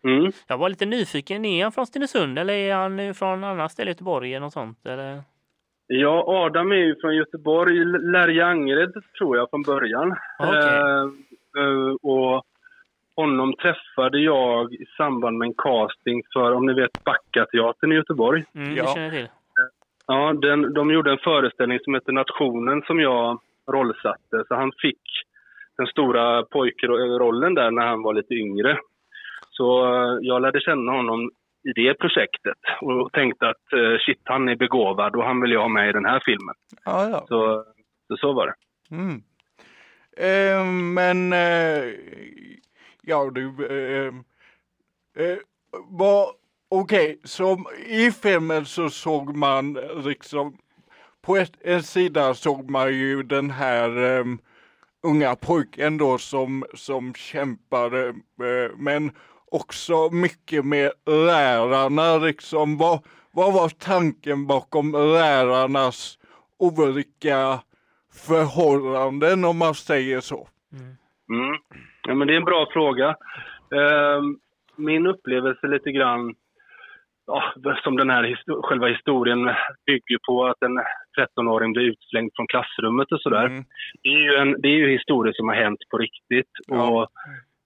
mm. 0.04 0.32
Jag 0.48 0.58
var 0.58 0.70
lite 0.70 0.86
nyfiken. 0.86 1.46
Är 1.46 1.64
han 1.64 1.72
från 1.72 1.88
Stenungsund 1.88 2.40
eller 2.40 2.54
är 2.54 2.76
han 2.76 3.14
från 3.14 3.44
annat 3.44 3.72
ställe 3.72 3.90
i 3.90 3.94
Göteborg 3.94 4.34
eller 4.34 4.46
något 4.46 4.54
sånt? 4.54 4.86
Eller? 4.86 5.22
Ja, 5.88 6.24
Adam 6.28 6.72
är 6.72 6.76
ju 6.76 6.96
från 7.02 7.16
Göteborg, 7.16 7.86
Lärje 8.12 8.46
Angered 8.46 8.94
tror 9.18 9.38
jag 9.38 9.50
från 9.50 9.62
början. 9.62 10.16
Eh, 10.40 10.50
eh, 10.50 11.06
och 12.02 12.44
honom 13.16 13.54
träffade 13.54 14.20
jag 14.20 14.74
i 14.74 14.86
samband 14.98 15.38
med 15.38 15.46
en 15.46 15.54
casting 15.54 16.22
för, 16.34 16.52
om 16.54 16.66
ni 16.66 16.74
vet, 16.74 17.04
Backateatern 17.04 17.92
i 17.92 17.96
Göteborg. 17.96 18.44
Mm, 18.56 18.76
Ja. 18.76 18.86
Känner 18.94 19.06
jag 19.06 19.14
till. 19.14 19.28
Ja, 20.08 20.34
den, 20.34 20.74
de 20.74 20.92
gjorde 20.92 21.12
en 21.12 21.18
föreställning 21.18 21.80
som 21.80 21.94
heter 21.94 22.12
Nationen 22.12 22.82
som 22.82 23.00
jag 23.00 23.40
rollsatte. 23.72 24.44
Så 24.48 24.56
han 24.56 24.72
fick 24.82 25.02
den 25.78 25.88
stora 25.88 26.44
pojkrollen 26.44 27.54
där 27.54 27.72
när 27.72 27.88
han 27.88 28.02
var 28.02 28.14
lite 28.14 28.34
yngre. 28.34 28.78
Så 29.50 29.86
eh, 29.86 30.18
jag 30.22 30.42
lärde 30.42 30.62
känna 30.62 30.92
honom 30.92 31.32
i 31.64 31.72
det 31.76 31.94
projektet 31.94 32.58
och 32.82 33.12
tänkte 33.12 33.50
att 33.50 33.74
eh, 33.74 33.98
shit, 34.06 34.22
han 34.24 34.50
är 34.50 34.56
begåvad 34.56 35.16
och 35.16 35.24
han 35.24 35.42
vill 35.42 35.52
jag 35.52 35.62
ha 35.62 35.68
med 35.68 35.90
i 35.90 35.92
den 35.92 36.06
här 36.06 36.22
filmen. 36.26 36.56
Ja, 36.86 37.10
ja. 37.10 37.26
Så 37.28 37.64
så, 38.08 38.18
så 38.18 38.34
var 38.34 38.48
det. 38.48 38.56
Mm. 38.96 39.22
Eh, 40.18 40.66
men, 40.66 41.34
eh, 41.34 41.84
ja 43.02 43.32
du, 43.34 43.66
eh, 43.66 44.14
eh, 45.26 45.38
vad, 45.72 46.30
okej, 46.70 47.20
som 47.24 47.66
i 47.86 48.12
filmen 48.12 48.66
så 48.66 48.90
såg 48.90 49.36
man 49.36 49.74
liksom, 50.06 50.58
på 51.22 51.38
ett, 51.38 51.52
en 51.62 51.84
sida 51.84 52.34
såg 52.34 52.70
man 52.70 52.94
ju 52.94 53.24
den 53.24 53.52
här 53.52 54.20
eh, 54.20 54.26
unga 55.04 55.36
pojken 55.36 55.98
då 55.98 56.18
som, 56.18 56.66
som 56.74 57.14
kämpade, 57.14 58.08
eh, 58.10 58.78
men 58.78 59.12
också 59.52 60.10
mycket 60.10 60.66
med 60.66 60.92
lärarna 61.06 62.18
liksom. 62.18 62.78
Vad, 62.78 63.06
vad 63.32 63.54
var 63.54 63.70
tanken 63.70 64.48
bakom 64.48 64.92
lärarnas 64.92 66.18
olika 66.58 67.60
förhållanden 68.28 69.46
om 69.46 69.58
man 69.58 69.74
säger 69.74 70.20
så? 70.20 70.48
Mm. 71.30 71.56
Ja, 72.08 72.16
men 72.16 72.28
det 72.28 72.34
är 72.34 72.38
en 72.38 72.46
bra 72.46 72.68
fråga. 72.74 73.16
Ehm, 73.76 74.38
min 74.76 75.08
upplevelse 75.08 75.68
lite 75.68 75.92
grann, 75.92 76.36
ja, 77.28 77.54
som 77.84 77.98
den 77.98 78.10
här 78.10 78.24
histo- 78.24 78.62
själva 78.62 78.88
historien 78.88 79.50
bygger 79.86 80.18
på 80.28 80.46
att 80.46 80.62
en 80.62 80.78
13-åring 81.18 81.74
blir 81.74 81.84
utslängd 81.84 82.32
från 82.36 82.48
klassrummet 82.48 83.12
och 83.12 83.22
sådär. 83.22 83.46
Mm. 83.46 83.64
Det, 84.04 84.10
är 84.10 84.20
ju 84.20 84.36
en, 84.36 84.62
det 84.62 84.68
är 84.68 84.78
ju 84.78 84.92
historier 84.92 85.34
som 85.34 85.48
har 85.48 85.56
hänt 85.56 85.80
på 85.92 85.98
riktigt. 85.98 86.52
Ja. 86.68 86.88
Och 86.90 87.10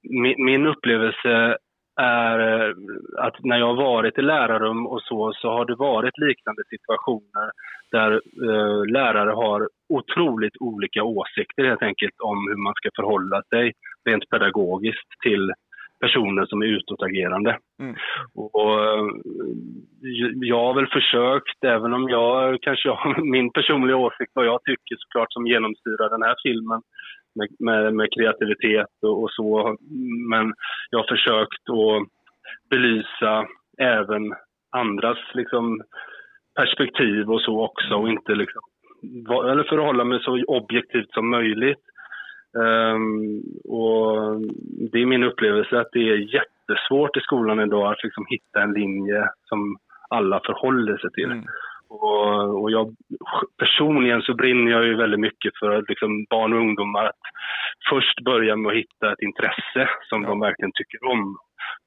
min, 0.04 0.46
min 0.46 0.66
upplevelse 0.68 1.58
är 1.98 2.40
eh, 2.40 2.74
att 3.18 3.44
när 3.44 3.58
jag 3.58 3.68
har 3.68 3.76
varit 3.76 4.18
i 4.18 4.22
lärarrum 4.22 4.88
och 4.88 5.02
så, 5.02 5.34
så 5.34 5.50
har 5.50 5.66
det 5.66 5.76
varit 5.76 6.18
liknande 6.18 6.64
situationer 6.70 7.52
där 7.92 8.12
eh, 8.50 8.86
lärare 8.94 9.32
har 9.32 9.70
otroligt 9.90 10.58
olika 10.60 11.04
åsikter 11.04 11.64
helt 11.64 11.84
enkelt 11.84 12.20
om 12.20 12.48
hur 12.50 12.64
man 12.64 12.74
ska 12.74 12.90
förhålla 12.96 13.42
sig 13.50 13.74
rent 14.10 14.30
pedagogiskt 14.30 15.10
till 15.24 15.54
personer 16.00 16.46
som 16.46 16.62
är 16.62 16.66
utåtagerande. 16.66 17.58
Mm. 17.82 17.96
Och, 18.36 18.84
eh, 18.84 19.06
jag 20.52 20.60
har 20.66 20.74
väl 20.74 20.88
försökt, 20.88 21.64
även 21.66 21.94
om 21.94 22.10
jag 22.10 22.62
kanske 22.62 22.90
har 22.90 23.22
min 23.36 23.52
personliga 23.52 23.98
åsikt 23.98 24.32
vad 24.34 24.46
jag 24.46 24.64
tycker 24.64 24.96
såklart 24.98 25.34
som 25.34 25.48
genomsyrar 25.48 26.10
den 26.10 26.24
här 26.24 26.36
filmen 26.44 26.82
med, 27.38 27.48
med, 27.60 27.94
med 27.94 28.14
kreativitet 28.14 28.94
och, 29.02 29.24
och 29.24 29.32
så. 29.32 29.78
Men 30.30 30.54
jag 30.90 31.00
har 31.00 31.08
försökt 31.08 31.70
att 31.70 32.08
belysa 32.70 33.48
även 33.78 34.34
andras 34.70 35.18
liksom, 35.34 35.82
perspektiv 36.56 37.32
och 37.32 37.42
så 37.42 37.66
också 37.66 37.96
och 37.96 38.10
inte 38.10 38.36
liksom, 38.36 38.62
eller 39.50 39.64
förhålla 39.64 40.04
mig 40.04 40.20
så 40.22 40.44
objektivt 40.48 41.12
som 41.12 41.30
möjligt. 41.30 41.84
Um, 42.54 43.44
och 43.66 44.42
det 44.92 45.02
är 45.02 45.06
min 45.06 45.24
upplevelse 45.24 45.80
att 45.80 45.92
det 45.92 46.10
är 46.10 46.34
jättesvårt 46.36 47.18
i 47.18 47.20
skolan 47.20 47.60
idag 47.60 47.92
att 47.92 48.04
liksom 48.04 48.26
hitta 48.30 48.62
en 48.62 48.74
linje 48.74 49.30
som 49.44 49.78
alla 50.10 50.42
förhåller 50.46 50.98
sig 50.98 51.12
till. 51.12 51.32
Mm. 51.32 51.46
Och, 51.90 52.62
och 52.62 52.72
jag, 52.72 52.96
personligen 53.58 54.22
så 54.22 54.34
brinner 54.34 54.72
jag 54.72 54.86
ju 54.86 54.96
väldigt 54.96 55.20
mycket 55.20 55.58
för 55.60 55.86
liksom 55.88 56.26
barn 56.30 56.54
och 56.54 56.60
ungdomar 56.60 57.06
att 57.06 57.22
först 57.90 58.22
börja 58.26 58.56
med 58.56 58.70
att 58.72 58.78
hitta 58.78 59.12
ett 59.14 59.22
intresse 59.22 59.90
som 60.10 60.24
Ja. 60.24 60.30
de 60.30 60.40
verkligen 60.40 60.72
tycker 60.74 61.04
om 61.12 61.38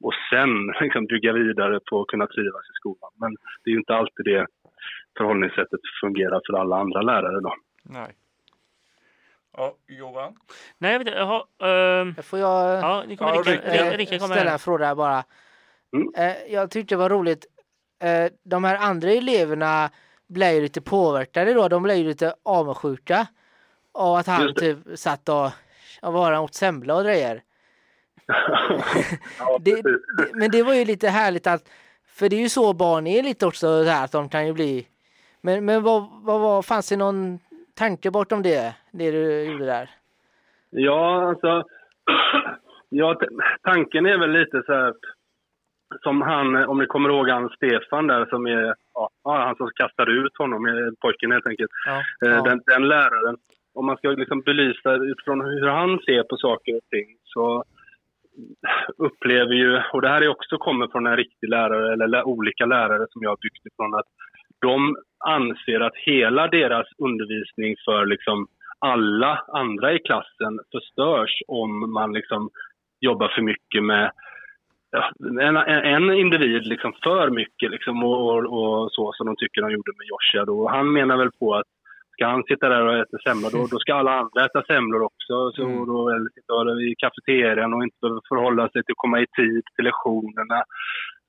och 0.05 0.15
sen 0.31 0.67
liksom 0.81 1.07
bygga 1.07 1.33
vidare 1.33 1.81
på 1.91 2.01
att 2.01 2.07
kunna 2.07 2.27
trivas 2.27 2.63
i 2.71 2.75
skolan. 2.75 3.11
Men 3.21 3.31
det 3.65 3.71
är 3.71 3.73
ju 3.73 3.79
inte 3.79 3.95
alltid 3.95 4.25
det 4.25 4.47
förhållningssättet 5.19 5.81
fungerar 6.01 6.41
för 6.47 6.59
alla 6.61 6.77
andra 6.77 7.03
lärare 7.03 7.41
då. 7.41 7.55
Nej. 7.83 8.13
Ja, 9.57 9.75
Johan? 9.89 10.33
Nej, 10.79 10.93
jag 10.93 10.99
vet 10.99 11.09
inte. 11.09 11.19
Jaha, 11.21 11.43
ehm, 11.71 12.15
Får 12.15 12.39
jag 12.39 12.79
ja, 12.83 13.05
nu 13.09 13.17
kommer 13.17 13.33
Ja, 13.35 13.97
Rickard. 13.97 14.21
Ställa 14.21 14.35
här. 14.35 14.53
en 14.53 14.59
fråga 14.59 14.95
bara? 14.95 15.23
Mm. 15.93 16.09
Eh, 16.17 16.53
jag 16.53 16.71
tyckte 16.71 16.95
det 16.95 16.99
var 16.99 17.09
roligt. 17.09 17.47
Eh, 18.01 18.31
de 18.43 18.65
här 18.65 18.77
andra 18.77 19.11
eleverna 19.11 19.91
blev 20.29 20.55
ju 20.55 20.61
lite 20.61 20.81
påverkade 20.81 21.55
då. 21.55 21.69
De 21.69 21.83
blev 21.83 21.97
ju 21.97 22.05
lite 22.05 22.35
avundsjuka. 22.43 23.27
Och 23.93 24.19
att 24.19 24.27
han 24.27 24.55
typ 24.55 24.79
satt 24.95 25.29
och, 25.29 25.51
och 26.03 26.13
var 26.13 26.39
åt 26.39 26.55
semla 26.55 26.95
och 26.97 27.05
grejer. 27.05 27.43
ja, 29.39 29.59
Det, 29.61 29.83
det, 29.83 29.99
men 30.35 30.51
det 30.51 30.63
var 30.63 30.75
ju 30.75 30.85
lite 30.85 31.09
härligt 31.09 31.47
att, 31.47 31.69
för 32.07 32.29
det 32.29 32.37
är 32.37 32.41
ju 32.41 32.49
så 32.49 32.73
barn 32.73 33.07
är 33.07 33.23
lite 33.23 33.47
också 33.47 33.85
så 33.85 33.91
här 33.91 34.05
att 34.05 34.13
de 34.13 34.29
kan 34.29 34.47
ju 34.47 34.53
bli, 34.53 34.87
men, 35.41 35.65
men 35.65 35.83
vad, 35.83 36.09
vad 36.23 36.41
var, 36.41 36.63
fanns 36.63 36.89
det 36.89 36.97
någon 36.97 37.39
tanke 37.75 38.11
bortom 38.11 38.43
det, 38.43 38.75
det 38.91 39.11
du 39.11 39.43
gjorde 39.45 39.67
där? 39.67 39.91
Ja, 40.71 41.29
alltså. 41.29 41.65
Ja, 42.93 43.21
tanken 43.63 44.07
är 44.07 44.19
väl 44.19 44.31
lite 44.33 44.63
så 44.67 44.73
här. 44.73 44.95
Som 46.03 46.22
han, 46.22 46.57
om 46.57 46.79
ni 46.79 46.87
kommer 46.87 47.09
ihåg 47.09 47.29
han 47.29 47.48
Stefan 47.48 48.07
där 48.07 48.26
som 48.26 48.46
är, 48.46 48.74
ja, 48.94 49.11
han 49.24 49.57
som 49.57 49.70
kastade 49.74 50.12
ut 50.12 50.37
honom, 50.38 50.66
eh, 50.66 50.90
pojken 51.00 51.33
helt 51.33 51.46
enkelt. 51.46 51.70
Ja. 51.87 51.96
Eh, 52.26 52.35
Ja. 52.37 52.42
Den, 52.42 52.61
den 52.66 52.88
läraren. 52.88 53.37
Om 53.74 53.87
man 53.87 53.96
ska 53.96 54.09
liksom 54.11 54.40
belysa 54.40 54.94
utifrån 54.94 55.40
hur 55.40 55.68
han 55.68 55.98
ser 55.98 56.22
på 56.22 56.37
saker 56.37 56.76
och 56.76 56.88
ting 56.90 57.16
så 57.24 57.64
upplever 58.98 59.55
ju, 59.55 59.81
och 59.92 60.03
det 60.03 60.09
här 60.09 60.22
är 60.22 60.29
också 60.29 60.59
kommer 60.59 60.87
från 60.87 61.07
en 61.07 61.16
riktig 61.16 61.48
lärare 61.48 61.92
eller 61.92 62.24
olika 62.24 62.66
lärare 62.66 63.07
som 63.11 63.22
jag 63.22 63.31
har 63.31 63.37
byggt 63.42 63.66
ifrån, 63.66 63.94
att 63.94 64.07
de 64.61 64.96
anser 65.26 65.81
att 65.81 65.96
hela 65.96 66.48
deras 66.48 66.87
undervisning 66.98 67.76
för 67.85 68.07
liksom 68.07 68.46
alla 68.79 69.44
andra 69.48 69.92
i 69.92 69.98
klassen 69.98 70.61
förstörs 70.72 71.42
om 71.48 71.92
man 71.92 72.12
liksom 72.12 72.50
jobbar 73.00 73.29
för 73.29 73.42
mycket 73.42 73.83
med 73.85 74.11
ja, 74.90 75.12
en, 75.40 75.57
en 75.94 76.12
individ 76.14 76.66
liksom 76.66 76.92
för 77.03 77.31
mycket 77.31 77.70
liksom 77.70 78.05
och, 78.05 78.20
och, 78.29 78.38
och 78.59 78.92
så 78.92 79.12
som 79.12 79.26
de 79.26 79.37
tycker 79.37 79.62
de 79.62 79.70
gjorde 79.70 79.92
med 79.98 80.07
Joshua. 80.11 80.44
Då. 80.44 80.68
Han 80.68 80.92
menar 80.92 81.16
väl 81.16 81.31
på 81.40 81.55
att 81.55 81.66
ska 82.12 82.26
han 82.26 82.44
sitta 82.44 82.68
där 82.68 82.87
och 82.87 82.98
äta 82.98 83.18
semlor 83.24 83.50
då, 83.50 83.66
då 83.70 83.79
ska 83.79 83.94
alla 83.94 84.18
andra 84.20 84.44
äta 84.44 84.62
semlor 84.62 85.03
också. 85.03 85.53
Så 85.55 85.62
Mm. 85.62 85.87
då, 85.87 86.09
eller 86.11 86.31
sitta 86.35 86.83
i 86.88 86.94
kafeterian 86.98 87.74
och 87.74 87.83
inte 87.83 87.96
behöva 88.00 88.20
förhålla 88.29 88.68
sig 88.68 88.83
till 88.83 88.92
att 88.92 89.05
komma 89.05 89.20
i 89.20 89.26
tid 89.26 89.62
till 89.74 89.85
lektionerna. 89.85 90.64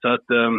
Så 0.01 0.07
att, 0.07 0.29
ehm, 0.29 0.57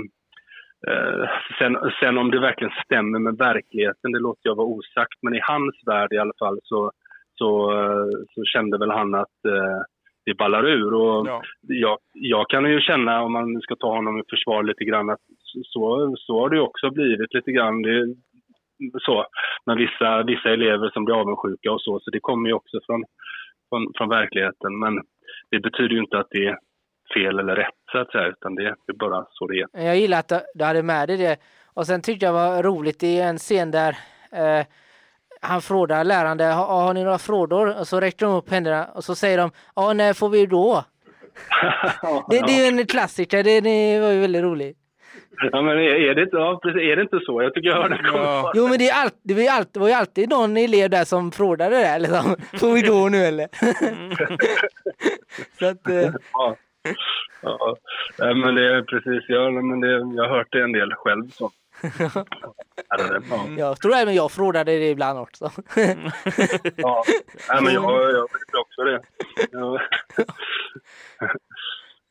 eh, 0.89 1.29
sen, 1.59 1.77
sen 2.01 2.19
om 2.19 2.31
det 2.31 2.41
verkligen 2.41 2.75
stämmer 2.85 3.19
med 3.19 3.37
verkligheten, 3.39 4.13
det 4.13 4.19
låter 4.19 4.49
jag 4.49 4.55
vara 4.57 4.67
osagt. 4.67 5.19
Men 5.23 5.35
i 5.35 5.41
hans 5.43 5.75
värld 5.87 6.13
i 6.13 6.19
alla 6.19 6.37
fall 6.39 6.59
så, 6.63 6.91
så, 7.39 7.51
eh, 7.81 8.09
så 8.35 8.45
kände 8.45 8.79
väl 8.79 8.91
han 8.91 9.15
att 9.15 9.39
eh, 9.49 9.81
det 10.25 10.35
ballar 10.35 10.67
ur. 10.67 10.95
Och 10.95 11.27
Ja. 11.27 11.43
jag, 11.63 11.99
jag 12.13 12.49
kan 12.49 12.65
ju 12.71 12.81
känna, 12.81 13.23
om 13.23 13.33
man 13.33 13.61
ska 13.61 13.77
ta 13.77 13.95
honom 13.95 14.19
i 14.19 14.23
försvar 14.31 14.63
lite 14.63 14.85
grann, 14.85 15.11
att 15.11 15.21
så, 15.63 16.15
så 16.19 16.41
har 16.41 16.49
det 16.49 16.57
ju 16.57 16.63
också 16.63 16.91
blivit 16.91 17.35
lite 17.35 17.53
grann. 17.53 17.83
Det, 17.83 18.15
så, 19.03 19.27
med 19.67 19.77
vissa, 19.77 20.23
vissa 20.23 20.49
elever 20.51 20.91
som 20.91 21.05
blir 21.05 21.15
avundsjuka 21.21 21.73
och 21.73 21.81
så, 21.83 22.01
så 22.01 22.11
det 22.11 22.21
kommer 22.21 22.49
ju 22.49 22.55
också 22.55 22.81
från, 22.87 23.05
från, 23.69 23.93
från 23.97 24.09
verkligheten. 24.09 24.79
Men 24.79 24.95
det 25.51 25.61
betyder 25.61 25.95
ju 25.95 25.99
inte 26.01 26.19
att 26.19 26.31
det 26.31 26.47
är 26.47 26.59
fel 27.15 27.39
eller 27.39 27.57
rätt 27.57 27.75
så 27.93 27.99
att 27.99 28.11
säga, 28.13 28.27
utan 28.29 28.55
det 28.55 28.67
är 28.67 28.75
bara 28.99 29.27
så 29.31 29.47
det 29.47 29.61
är. 29.61 29.85
Jag 29.87 29.99
gillar 29.99 30.19
att 30.19 30.29
du- 30.29 30.47
du 30.55 30.65
hade 30.65 30.83
med 30.83 31.09
dig 31.09 31.17
det. 31.17 31.37
Och 31.75 31.87
sen 31.87 32.03
tyckte 32.03 32.27
jag 32.27 32.33
var 32.33 32.63
roligt 32.63 33.03
i 33.03 33.21
en 33.21 33.37
scen 33.39 33.71
där 33.71 33.91
eh, 34.33 34.67
han 35.43 35.63
frågar 35.63 36.05
lärande, 36.05 36.45
har, 36.45 36.67
har 36.67 36.95
ni 36.95 37.05
några 37.05 37.19
frågor? 37.19 37.79
Och 37.81 37.89
så 37.89 38.01
räcker 38.01 38.27
de 38.27 38.35
upp 38.35 38.51
händerna 38.51 38.85
och 38.95 39.05
så 39.05 39.15
säger 39.15 39.39
de, 39.39 39.51
ja 39.77 39.93
när 39.93 40.13
får 40.13 40.29
vi 40.29 40.47
då? 40.47 40.85
Det, 42.31 42.41
det 42.47 42.53
är 42.53 42.71
ju 42.73 42.79
en 42.81 42.87
klassiker, 42.87 43.43
det, 43.43 43.61
det 43.61 44.01
var 44.01 44.11
ju 44.11 44.21
väldigt 44.21 44.43
roligt. 44.43 44.79
Ja, 45.53 45.63
men 45.63 45.79
är, 45.79 46.15
det, 46.15 46.23
inte- 46.23 46.37
ja, 46.37 46.61
precis, 46.63 46.83
är 46.83 46.97
det 46.97 47.03
inte 47.03 47.21
så? 47.27 47.43
Jag 47.43 47.55
tycker 47.55 47.69
jag 47.69 47.83
hör 47.83 47.89
det 47.89 47.99
komma. 47.99 48.23
Ja. 48.25 48.53
Jo 48.55 48.69
men 48.69 48.79
det, 48.79 48.89
är 48.89 49.03
allt, 49.03 49.15
det, 49.23 49.35
var 49.35 49.41
ju 49.41 49.49
alltid, 49.49 49.73
det 49.73 49.81
var 49.81 49.89
ju 49.89 49.95
alltid 49.95 50.31
någon 50.31 50.57
elev 50.57 50.91
där 50.91 51.05
som 51.05 51.33
frågade 51.33 51.77
det 51.77 51.83
där 51.83 51.99
liksom. 51.99 52.37
Får 52.61 52.73
vi 52.75 52.83
då 52.83 53.09
nu 53.09 53.19
eller? 53.19 53.49
så 55.59 55.67
att, 55.67 55.89
eh, 55.89 56.15
Ja. 56.33 56.57
Ja, 58.19 58.35
men 58.35 58.55
det 58.55 58.75
är 58.77 58.83
precis, 58.83 59.25
ja, 59.29 59.51
men 59.51 59.81
det, 59.81 59.91
jag 60.17 60.29
har 60.29 60.37
hört 60.37 60.53
det 60.53 60.63
en 60.63 60.73
del 60.73 60.95
själv. 60.95 61.31
Så. 61.31 61.51
Ja. 61.99 62.25
Ja. 63.31 63.47
jag 63.59 63.81
tror 63.81 63.95
även 63.95 64.15
jag 64.15 64.33
frågade 64.33 64.79
det 64.79 64.91
ibland 64.91 65.19
också. 65.19 65.51
Ja, 66.77 67.05
ja 67.49 67.61
men 67.61 67.75
jag, 67.75 68.13
jag 68.13 68.29
tycker 68.31 68.61
också 68.61 68.83
det. 68.83 69.03
Ja. 69.53 69.79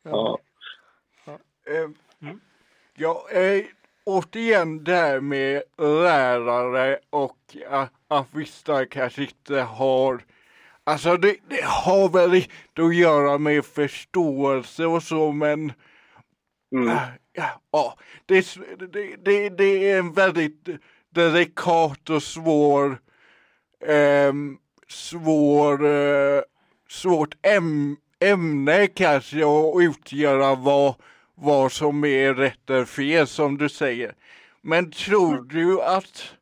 Ja. 0.04 0.38
Eh, 1.66 1.88
Ja, 2.94 3.26
eh, 3.30 3.64
återigen 4.04 4.84
det 4.84 4.94
här 4.94 5.20
med 5.20 5.62
lärare 5.78 6.98
och 7.10 7.56
att, 7.70 7.92
att 8.08 8.26
vissa 8.32 8.86
kanske 8.86 9.22
inte 9.22 9.60
har 9.60 10.24
Alltså 10.84 11.16
det, 11.16 11.36
det 11.48 11.64
har 11.64 12.08
väl 12.08 12.30
lite 12.30 12.82
att 12.82 12.94
göra 12.94 13.38
med 13.38 13.64
förståelse 13.64 14.84
och 14.86 15.02
så 15.02 15.32
men 15.32 15.72
Mm. 16.72 16.96
ja, 17.32 17.60
ja 17.72 17.98
det, 18.26 18.56
det, 18.92 19.16
det, 19.24 19.48
det 19.48 19.90
är 19.90 19.98
en 19.98 20.12
väldigt 20.12 20.68
delikat 21.14 22.10
och 22.10 22.22
svår 22.22 22.98
ehm, 23.86 24.58
svår 24.88 25.86
eh, 25.86 26.40
svårt 26.88 27.34
äm, 27.42 27.96
ämne 28.20 28.86
kanske 28.86 29.36
att 29.36 29.74
utgöra 29.80 30.54
vad, 30.54 30.94
vad 31.34 31.72
som 31.72 32.04
är 32.04 32.34
rätt 32.34 32.70
eller 32.70 32.84
fel 32.84 33.26
som 33.26 33.58
du 33.58 33.68
säger. 33.68 34.14
Men 34.60 34.90
tror 34.90 35.42
du 35.42 35.82
att 35.82 36.34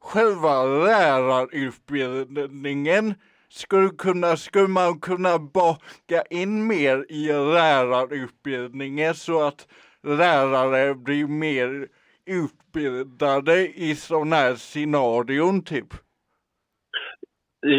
själva 0.00 0.64
lärarutbildningen 0.64 3.14
skulle, 3.54 3.90
kunna, 3.98 4.36
skulle 4.36 4.68
man 4.68 5.00
kunna 5.00 5.38
baka 5.38 6.22
in 6.30 6.66
mer 6.66 7.06
i 7.08 7.26
lärarutbildningen 7.26 9.14
så 9.14 9.46
att 9.46 9.68
lärare 10.02 10.94
blir 10.94 11.26
mer 11.26 11.88
utbildade 12.26 13.68
i 13.68 13.94
sådana 13.94 14.36
här 14.36 14.54
scenarion 14.54 15.64
typ? 15.64 15.86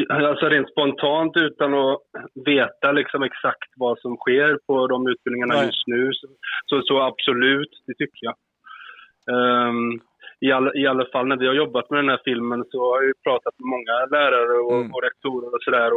alltså 0.10 0.46
rent 0.46 0.70
spontant 0.70 1.38
utan 1.38 1.74
att 1.74 2.00
veta 2.46 2.92
liksom 2.92 3.24
exakt 3.24 3.70
vad 3.76 4.00
som 4.00 4.16
sker 4.18 4.60
på 4.68 4.88
de 4.88 5.08
utbildningarna 5.08 5.54
Nej. 5.54 5.66
just 5.66 5.88
nu. 5.88 6.12
Så, 6.66 6.82
så, 6.82 7.02
absolut, 7.02 7.70
det 7.88 7.94
tycker 7.94 8.20
jag. 8.22 8.36
Ehm, 9.32 10.00
i, 10.40 10.52
alla, 10.52 10.74
I 10.76 10.88
alla 10.88 11.06
fall 11.06 11.28
när 11.28 11.38
vi 11.38 11.48
har 11.48 11.54
jobbat 11.54 11.90
med 11.90 12.00
den 12.00 12.10
här 12.10 12.22
filmen 12.26 12.66
så 12.72 12.80
har 12.92 13.02
jag 13.02 13.08
ju 13.08 13.14
pratat 13.24 13.54
med 13.60 13.68
många 13.68 14.06
lärare 14.12 14.58
och, 14.60 14.74
Mm. 14.80 14.94
och 14.94 15.04
rektorer 15.04 15.54
och 15.56 15.62
sådär. 15.64 15.92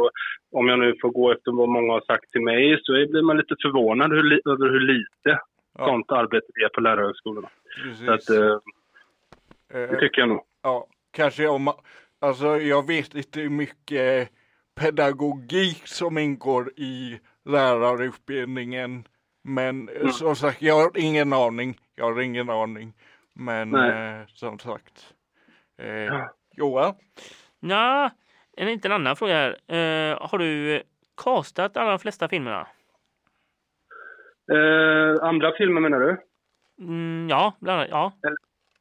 Om 0.51 0.67
jag 0.67 0.79
nu 0.79 0.95
får 1.01 1.09
gå 1.09 1.31
efter 1.31 1.51
vad 1.51 1.69
många 1.69 1.93
har 1.93 2.01
sagt 2.01 2.31
till 2.31 2.41
mig 2.41 2.79
så 2.83 2.91
blir 2.93 3.21
man 3.21 3.37
lite 3.37 3.55
förvånad 3.61 4.11
hur, 4.11 4.41
över 4.51 4.69
hur 4.69 4.79
lite 4.79 5.39
Ja. 5.77 5.85
sånt 5.85 6.11
arbete 6.11 6.45
det 6.55 6.61
är 6.63 6.69
på 6.69 6.81
lärarhögskolorna. 6.81 7.49
Så 8.05 8.11
att, 8.11 8.29
eh, 8.29 8.57
Eh, 9.73 9.89
det 9.89 9.99
tycker 9.99 10.19
jag 10.21 10.29
nog. 10.29 10.41
Ja, 10.63 10.87
kanske 11.11 11.47
om 11.47 11.71
alltså 12.21 12.45
jag 12.57 12.87
vet 12.87 13.15
inte 13.15 13.39
hur 13.39 13.49
mycket 13.49 14.29
pedagogik 14.81 15.81
som 15.87 16.17
ingår 16.17 16.69
i 16.75 17.19
lärarutbildningen. 17.49 19.03
Men 19.43 19.89
eh, 19.89 19.95
Mm. 19.95 20.11
som 20.11 20.35
sagt, 20.35 20.61
jag 20.61 20.75
har 20.75 20.91
ingen 20.95 21.33
aning. 21.33 21.77
Jag 21.95 22.05
har 22.13 22.21
ingen 22.21 22.49
aning. 22.49 22.93
Men 23.39 23.75
eh, 23.75 24.25
som 24.27 24.59
sagt. 24.59 25.13
Eh, 25.77 25.87
Ja. 25.87 26.29
Johan? 26.57 26.93
Ja, 27.59 28.11
en 28.57 28.65
liten 28.67 28.91
annan 28.91 29.15
fråga 29.15 29.33
här. 29.33 29.49
Eh, 29.67 30.17
har 30.29 30.37
du 30.37 30.75
eh, 30.75 30.81
castat 31.23 31.77
alla 31.77 31.89
de 31.89 31.99
flesta 31.99 32.27
filmerna? 32.27 32.67
Eh, 34.51 35.23
andra 35.27 35.51
filmer 35.57 35.81
menar 35.81 35.99
du? 35.99 36.17
Mm, 36.79 37.27
ja, 37.29 37.53
bland 37.59 37.79
annat. 37.79 37.89
Ja. 37.91 38.13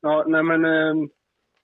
Ja, 0.01 0.25
nej 0.27 0.43
men 0.43 0.65
eh, 0.65 0.95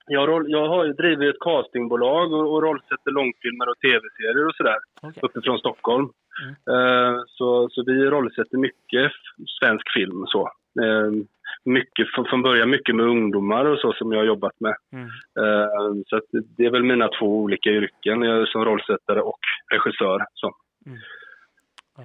jag, 0.06 0.28
roll, 0.28 0.44
jag 0.50 0.68
har 0.68 0.84
ju 0.84 0.92
drivit 0.92 1.34
ett 1.34 1.40
castingbolag 1.40 2.32
och, 2.32 2.52
och 2.54 2.62
rollsätter 2.62 3.10
långfilmer 3.10 3.68
och 3.68 3.78
tv-serier 3.78 4.46
och 4.46 4.54
sådär 4.54 4.78
Okej. 5.02 5.20
uppifrån 5.22 5.58
Stockholm. 5.58 6.08
Eh, 6.70 7.22
så, 7.26 7.68
så 7.70 7.84
vi 7.86 8.04
rollsätter 8.04 8.58
mycket 8.58 9.12
svensk 9.60 9.92
film 9.96 10.22
och 10.22 10.28
så. 10.28 10.50
Eh, 11.66 11.70
mycket, 11.72 12.06
från, 12.28 12.42
början 12.42 12.70
mycket 12.70 12.94
med 12.94 13.06
ungdomar 13.06 13.64
och 13.64 13.78
så 13.78 13.92
som 13.92 14.12
jag 14.12 14.18
har 14.18 14.24
jobbat 14.24 14.60
med. 14.60 14.76
Mm. 14.92 15.06
Eh, 15.38 16.02
så 16.06 16.16
att 16.16 16.24
det 16.30 16.64
är 16.66 16.70
väl 16.70 16.82
mina 16.82 17.08
två 17.08 17.26
olika 17.38 17.70
yrken, 17.70 18.22
jag 18.22 18.40
är 18.40 18.46
som 18.46 18.64
rollsättare 18.64 19.20
och 19.20 19.38
regissör. 19.72 20.26
Så, 20.34 20.52
Mm. 20.86 20.98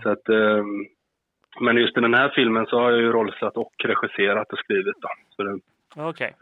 så 0.03 0.10
att, 0.10 0.30
eh, 0.30 0.64
men 1.62 1.78
just 1.78 1.97
i 1.97 2.01
den 2.01 2.14
här 2.14 2.30
filmen 2.36 2.66
så 2.66 2.80
har 2.80 2.91
jag 2.91 2.99
ju 2.99 3.12
rollsatt 3.12 3.57
och 3.57 3.74
regisserat 3.84 4.53
och 4.53 4.60
skrivit. 4.60 4.95
Okej. 5.95 6.36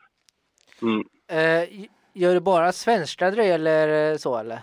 mm. 0.81 1.03
Eh, 1.29 1.69
gör 2.13 2.33
du 2.33 2.39
bara 2.39 2.71
svenska 2.71 3.31
grejer 3.31 3.55
eller 3.55 4.11
eh, 4.11 4.15
så 4.15 4.37
eller? 4.37 4.59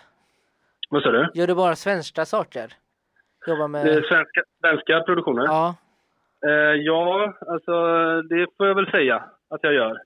Vad 0.90 1.02
sa 1.02 1.10
du? 1.10 1.30
Gör 1.34 1.46
du 1.46 1.54
bara 1.54 1.76
svenska 1.76 2.24
saker? 2.24 2.72
Jobbar 3.46 3.68
med... 3.68 3.82
Svenska, 3.86 4.42
svenska 4.60 5.00
produktioner? 5.00 5.44
Ja. 5.44 5.74
Eh, 6.48 6.74
ja, 6.80 7.34
alltså 7.48 7.72
det 8.22 8.46
får 8.56 8.66
jag 8.66 8.74
väl 8.74 8.90
säga 8.90 9.16
att 9.50 9.60
jag 9.62 9.74
gör. 9.74 9.96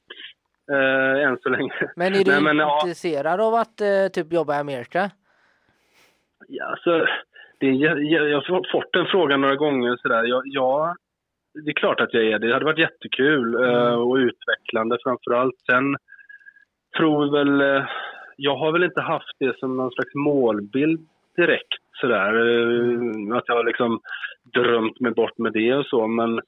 Eh, 0.73 1.29
än 1.29 1.39
så 1.43 1.49
länge. 1.49 1.73
Men 1.97 2.15
är 2.15 2.25
du 2.25 2.31
Nej, 2.31 2.43
men, 2.43 2.59
ja, 2.59 2.81
intresserad 2.83 3.41
av 3.41 3.55
att 3.55 3.81
eh, 3.81 4.09
typ 4.13 4.33
jobba 4.33 4.57
i 4.57 4.59
Amerika? 4.61 5.11
ja, 6.49 6.65
alltså, 6.65 7.07
det 7.61 7.67
är, 7.67 7.73
jä- 7.73 8.27
jag 8.29 8.41
har 8.41 8.73
fått 8.73 8.93
den 8.93 9.07
frågan 9.07 9.41
några 9.41 9.57
gånger. 9.57 9.97
Sådär. 9.97 10.25
Ja, 10.25 10.43
ja, 10.45 10.95
det 11.65 11.71
är 11.71 11.75
klart 11.75 12.01
att 12.01 12.15
jag 12.15 12.25
är 12.25 12.39
det. 12.39 12.47
Det 12.47 12.53
hade 12.53 12.65
varit 12.65 12.79
jättekul 12.79 13.55
eh, 13.65 13.95
och 13.95 14.15
utvecklande 14.15 14.99
framför 15.03 15.35
allt. 15.35 15.55
Sen 15.71 15.97
tror 16.97 17.25
vi 17.25 17.31
väl... 17.31 17.61
Eh, 17.77 17.87
jag 18.37 18.57
har 18.57 18.73
väl 18.73 18.85
inte 18.85 19.01
haft 19.01 19.37
det 19.39 19.59
som 19.59 19.77
någon 19.77 19.91
slags 19.91 20.15
målbild 20.15 21.09
direkt 21.43 21.73
sådär. 22.01 22.31
Eh, 22.47 23.37
att 23.37 23.49
jag 23.49 23.57
har 23.57 23.65
liksom 23.65 24.01
drömt 24.55 25.01
mig 25.01 25.13
bort 25.13 25.39
med 25.39 25.53
det 25.53 25.75
och 25.75 25.87
så. 25.87 26.07
Men 26.07 26.41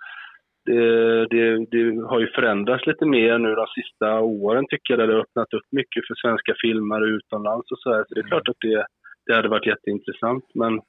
det, 0.67 0.83
det, 1.27 1.67
det 1.71 1.83
har 2.11 2.21
ju 2.21 2.27
förändrats 2.27 2.87
lite 2.87 3.07
mer 3.07 3.39
nu 3.39 3.55
de 3.55 3.67
sista 3.67 4.21
åren 4.21 4.65
tycker 4.69 4.93
jag. 4.93 4.99
Där 4.99 5.07
det 5.07 5.13
har 5.13 5.21
öppnat 5.21 5.55
upp 5.55 5.69
mycket 5.71 6.07
för 6.07 6.15
svenska 6.15 6.55
filmare 6.63 7.05
utomlands 7.05 7.71
och 7.73 7.79
så 7.79 7.93
här. 7.95 8.05
Så 8.09 8.15
det 8.15 8.21
är 8.21 8.29
klart 8.33 8.49
att 8.49 8.61
det, 8.61 8.87
det 9.27 9.35
hade 9.35 9.49
varit 9.49 9.67
jätteintressant. 9.67 10.45
Men 10.55 10.81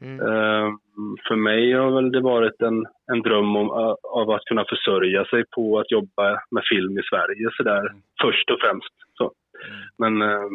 Mm. 0.00 0.20
eh, 0.20 0.68
för 1.28 1.36
mig 1.36 1.72
har 1.72 1.90
väl 1.90 2.12
det 2.12 2.20
varit 2.20 2.62
en, 2.62 2.86
en 3.12 3.22
dröm 3.22 3.56
om, 3.56 3.70
av 4.20 4.30
att 4.30 4.44
kunna 4.44 4.64
försörja 4.64 5.24
sig 5.24 5.44
på 5.56 5.78
att 5.78 5.90
jobba 5.90 6.40
med 6.50 6.62
film 6.70 6.98
i 6.98 7.02
Sverige 7.10 7.48
så 7.56 7.62
där, 7.62 7.82
först 8.22 8.50
och 8.50 8.60
främst. 8.60 8.94
Så. 9.18 9.32
Men, 9.98 10.22
eh, 10.22 10.48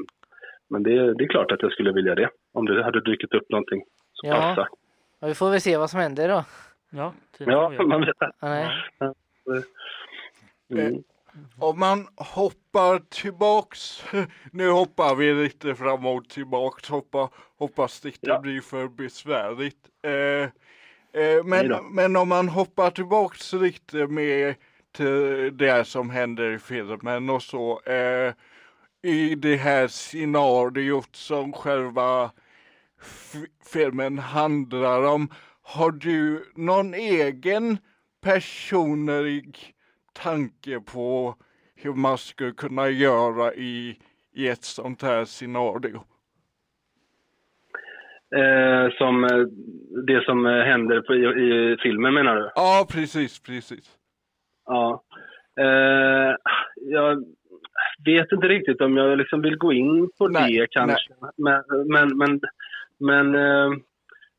men 0.70 0.84
det, 0.84 1.14
det 1.14 1.24
är 1.24 1.28
klart 1.28 1.52
att 1.52 1.62
jag 1.62 1.72
skulle 1.72 1.92
vilja 1.92 2.16
det. 2.16 2.30
Om 2.52 2.66
det 2.66 2.84
hade 2.84 3.02
dykt 3.02 3.34
upp 3.34 3.50
någonting 3.50 3.84
så 4.14 4.28
Ja. 4.28 4.34
passar. 4.34 4.68
Ja, 5.20 5.28
vi 5.28 5.36
får 5.36 5.50
väl 5.50 5.62
se 5.62 5.78
vad 5.78 5.90
som 5.90 6.00
händer 6.00 6.28
då. 6.30 6.44
Ja, 6.90 7.14
tiden 7.38 7.54
Ja, 7.54 7.84
man 7.86 8.02
vet 8.06 8.20
det. 8.20 8.32
Nej. 8.42 8.68
Mm. 10.72 11.04
Om 11.60 11.80
man 11.80 12.08
hoppar 12.16 13.00
tillbaks, 13.10 14.04
nu 14.52 14.70
hoppar 14.70 15.16
vi 15.16 15.34
lite 15.34 15.76
fram 15.76 16.06
och 16.06 16.30
tillbaks, 16.30 16.90
hoppa, 16.90 17.30
hoppas 17.58 18.02
det 18.02 18.08
inte 18.10 18.20
Ja. 18.22 18.40
blir 18.40 18.62
för 18.62 18.88
besvärligt. 18.88 19.78
Eh, 20.04 20.12
eh, 21.24 21.44
men, 21.46 21.94
men 21.96 22.16
om 22.16 22.30
man 22.30 22.50
hoppar 22.50 22.90
tillbaks 22.92 23.54
lite 23.54 24.08
med 24.08 24.56
till 24.92 25.58
det 25.58 25.88
som 25.88 26.10
händer 26.10 26.52
i 26.52 26.60
filmen 26.60 27.30
och 27.30 27.44
så. 27.44 27.82
Eh, 27.82 28.34
I 29.02 29.36
det 29.36 29.56
här 29.56 29.88
scenariot 29.88 31.16
som 31.16 31.54
själva 31.54 32.32
filmen 33.74 34.20
handlar 34.20 35.08
om. 35.08 35.30
Har 35.62 35.92
du 35.92 36.44
någon 36.56 36.94
egen 36.94 37.78
personlig 38.22 39.74
tanke 40.14 40.80
på 40.80 41.36
hur 41.76 41.94
man 41.94 42.18
skulle 42.18 42.52
kunna 42.52 42.90
göra 42.90 43.54
i, 43.54 44.00
i 44.34 44.48
ett 44.48 44.64
sånt 44.64 45.02
här 45.02 45.26
scenario? 45.26 46.04
Eh, 48.36 48.92
som 48.98 49.24
eh, 49.24 49.46
det 50.06 50.26
som 50.26 50.46
eh, 50.46 50.64
händer 50.64 51.02
på, 51.02 51.16
i, 51.16 51.74
i 51.74 51.78
filmen 51.78 52.14
menar 52.14 52.36
du? 52.36 52.52
Ja, 52.56 52.88
precis, 52.90 53.40
precis. 53.40 53.98
Ja. 54.66 55.04
Eh, 55.60 56.36
jag 56.76 57.24
vet 58.06 58.32
inte 58.32 58.48
riktigt 58.48 58.82
om 58.82 58.98
jag 58.98 59.18
liksom 59.18 59.42
vill 59.42 59.58
gå 59.58 59.74
in 59.74 60.10
på 60.18 60.28
Nej, 60.28 60.58
det 60.58 60.68
kanske. 60.72 61.14
Men, 61.38 61.64
men, 61.88 62.18
men, 62.18 62.42
men 63.00 63.36
eh, 63.36 63.70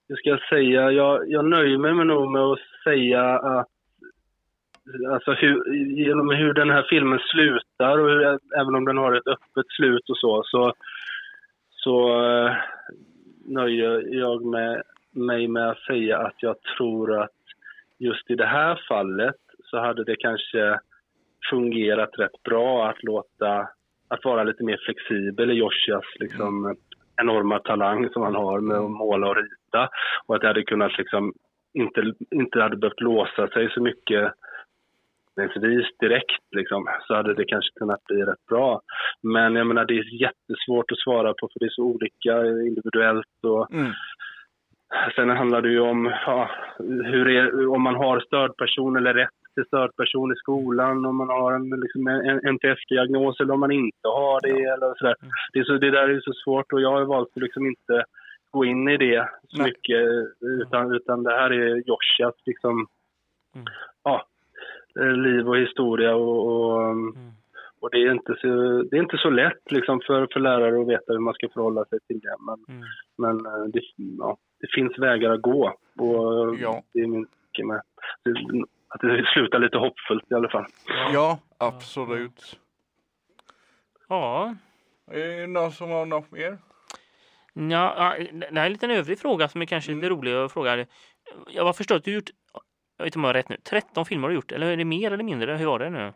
hur 0.09 0.17
ska 0.17 0.31
jag 0.31 0.49
säga? 0.49 0.91
Jag, 0.91 1.31
jag 1.31 1.45
nöjer 1.45 1.79
mig 1.79 1.95
med 1.95 2.07
nog 2.07 2.31
med 2.31 2.43
att 2.43 2.59
säga 2.85 3.39
att 3.39 3.69
alltså 5.13 5.33
hur, 5.33 5.75
genom 5.75 6.31
hur 6.31 6.55
den 6.55 6.71
här 6.71 6.87
filmen 6.91 7.19
slutar 7.19 7.99
och 7.99 8.09
hur, 8.09 8.39
även 8.61 8.75
om 8.75 8.85
den 8.85 8.97
har 8.97 9.13
ett 9.13 9.27
öppet 9.27 9.67
slut 9.69 10.11
och 10.11 10.17
så, 10.17 10.43
så, 10.45 10.75
så 11.71 12.25
eh, 12.25 12.53
nöjer 13.45 14.15
jag 14.15 14.45
med, 14.45 14.83
mig 15.13 15.49
med 15.49 15.71
att 15.71 15.79
säga 15.79 16.19
att 16.19 16.43
jag 16.43 16.57
tror 16.77 17.23
att 17.23 17.31
just 17.99 18.31
i 18.31 18.35
det 18.35 18.47
här 18.47 18.81
fallet 18.89 19.37
så 19.65 19.79
hade 19.79 20.05
det 20.05 20.17
kanske 20.17 20.79
fungerat 21.51 22.11
rätt 22.19 22.43
bra 22.43 22.89
att 22.89 23.03
låta, 23.03 23.69
att 24.09 24.25
vara 24.25 24.45
lite 24.45 24.65
mer 24.65 24.81
flexibel 24.85 25.51
i 25.51 25.55
Joshias 25.55 26.05
liksom 26.21 26.77
enorma 27.17 27.59
talang 27.59 28.09
som 28.09 28.23
han 28.23 28.35
har 28.35 28.61
med 28.61 28.77
att 28.77 28.91
måla 28.91 29.29
och 29.29 29.37
rita 29.37 29.89
och 30.27 30.35
att 30.35 30.41
det 30.41 30.47
hade 30.47 30.63
kunnat 30.63 30.99
liksom 30.99 31.33
inte, 31.75 32.13
inte 32.31 32.63
hade 32.63 32.77
behövt 32.77 33.01
låsa 33.01 33.49
sig 33.49 33.71
så 33.71 33.83
mycket 33.83 34.33
vis 35.61 35.87
direkt 36.01 36.45
liksom, 36.57 36.89
så 37.07 37.15
hade 37.15 37.35
det 37.35 37.45
kanske 37.45 37.79
kunnat 37.79 38.05
bli 38.05 38.23
rätt 38.23 38.47
bra. 38.49 38.81
Men 39.23 39.55
jag 39.55 39.67
menar 39.67 39.85
det 39.85 39.99
är 39.99 40.23
jättesvårt 40.23 40.93
att 40.93 40.99
svara 40.99 41.35
på 41.35 41.49
för 41.53 41.61
det 41.61 41.67
är 41.67 41.71
så 41.71 41.83
olika 41.83 42.47
individuellt 42.47 43.45
och 43.45 43.73
Mm. 43.73 43.93
Sen 45.15 45.31
handlar 45.31 45.63
det 45.63 45.69
ju 45.69 45.81
om 45.81 46.13
ja, 46.27 46.51
hur 46.79 47.29
är, 47.29 47.69
om 47.69 47.83
man 47.83 47.95
har 47.95 48.21
stödperson 48.21 48.97
eller 48.97 49.15
rätt 49.15 49.40
till 49.55 49.65
stödperson 49.67 50.33
i 50.33 50.37
skolan, 50.37 51.07
om 51.07 51.17
man 51.17 51.29
har 51.29 51.53
en, 51.53 51.71
liksom 51.71 52.07
en 52.07 52.41
NTF-diagnos 52.55 53.41
eller 53.41 53.55
om 53.55 53.61
man 53.61 53.71
inte 53.73 54.09
har 54.09 54.41
det. 54.41 54.63
Eller 54.65 54.95
sådär. 54.99 55.15
Det, 55.53 55.59
är 55.59 55.65
så, 55.65 55.73
det 55.73 55.91
där 55.91 56.09
är 56.09 56.21
så 56.21 56.33
svårt 56.33 56.73
och 56.73 56.81
jag 56.81 56.91
har 56.93 57.05
valt 57.05 57.29
att 57.37 57.43
liksom 57.43 57.67
inte 57.67 58.05
gå 58.51 58.65
in 58.65 58.89
i 58.89 58.97
det 58.97 59.29
så 59.49 59.57
Nej. 59.63 59.67
mycket 59.67 60.01
utan, 60.41 60.95
utan 60.95 61.23
det 61.23 61.31
här 61.33 61.51
är 61.51 61.77
Joshias 61.87 62.35
liksom, 62.47 62.87
Mm. 63.55 63.67
ja, 64.05 64.27
eh, 65.01 65.13
liv 65.13 65.49
och 65.49 65.57
historia 65.57 66.15
och, 66.15 66.47
och, 66.47 66.97
och 67.81 67.91
det, 67.91 67.99
är 67.99 68.11
inte 68.13 68.35
så, 68.41 68.83
det 68.91 68.97
är 68.97 69.03
inte 69.03 69.17
så 69.17 69.31
lätt 69.31 69.71
liksom 69.71 70.01
för, 70.07 70.27
för 70.33 70.41
lärare 70.41 70.81
att 70.81 70.89
veta 70.89 71.13
hur 71.13 71.19
man 71.19 71.35
ska 71.35 71.49
förhålla 71.49 71.85
sig 71.85 71.99
till 72.07 72.21
det. 72.21 72.37
Men, 72.47 72.77
Mm. 72.77 72.89
men 73.19 73.47
eh, 73.47 73.65
det, 73.73 73.81
ja, 74.19 74.37
det 74.61 74.67
finns 74.75 74.99
vägar 74.99 75.31
att 75.31 75.43
gå 75.43 75.75
och 75.99 76.57
Ja. 76.59 76.83
det 76.93 77.01
är 77.01 77.05
tanke 77.55 77.65
med 77.65 77.83
att 78.95 79.01
det 79.01 79.27
slutar 79.35 79.59
lite 79.59 79.79
hoppfullt 79.79 80.31
i 80.31 80.35
alla 80.35 80.49
fall. 80.49 80.67
Ja, 81.13 81.39
absolut. 81.59 82.59
Ja, 84.09 84.55
Är 85.11 85.41
det 85.41 85.47
någon 85.47 85.73
som 85.73 85.91
har 85.91 86.07
något 86.07 86.31
mer? 86.31 86.59
Ja, 87.55 88.15
det 88.33 88.47
här 88.47 88.63
är 88.63 88.67
en 88.67 88.73
liten 88.73 88.91
övrig 88.91 89.19
fråga 89.19 89.49
som 89.49 89.63
är 89.63 89.67
kanske 89.67 89.93
lite 89.93 90.09
rolig 90.09 90.33
att 90.33 90.53
fråga. 90.53 90.87
Jag 91.51 91.65
har 91.65 91.73
förstått 91.73 91.97
att 91.97 92.05
du 92.05 92.11
har 92.11 92.15
gjort, 92.15 92.31
jag 92.97 93.05
vet 93.05 93.09
inte 93.09 93.19
om 93.19 93.25
jag 93.25 93.29
har 93.29 93.35
rätt 93.35 93.49
nu, 93.49 93.57
13 93.57 94.05
filmer 94.05 94.23
har 94.23 94.29
du 94.29 94.35
gjort, 94.35 94.53
eller 94.53 94.67
är 94.67 94.77
det 94.77 94.85
mer 94.85 95.13
eller 95.13 95.25
mindre? 95.25 95.57
Hur 95.57 95.67
var 95.67 95.79
det 95.79 95.91
nu? 95.91 96.13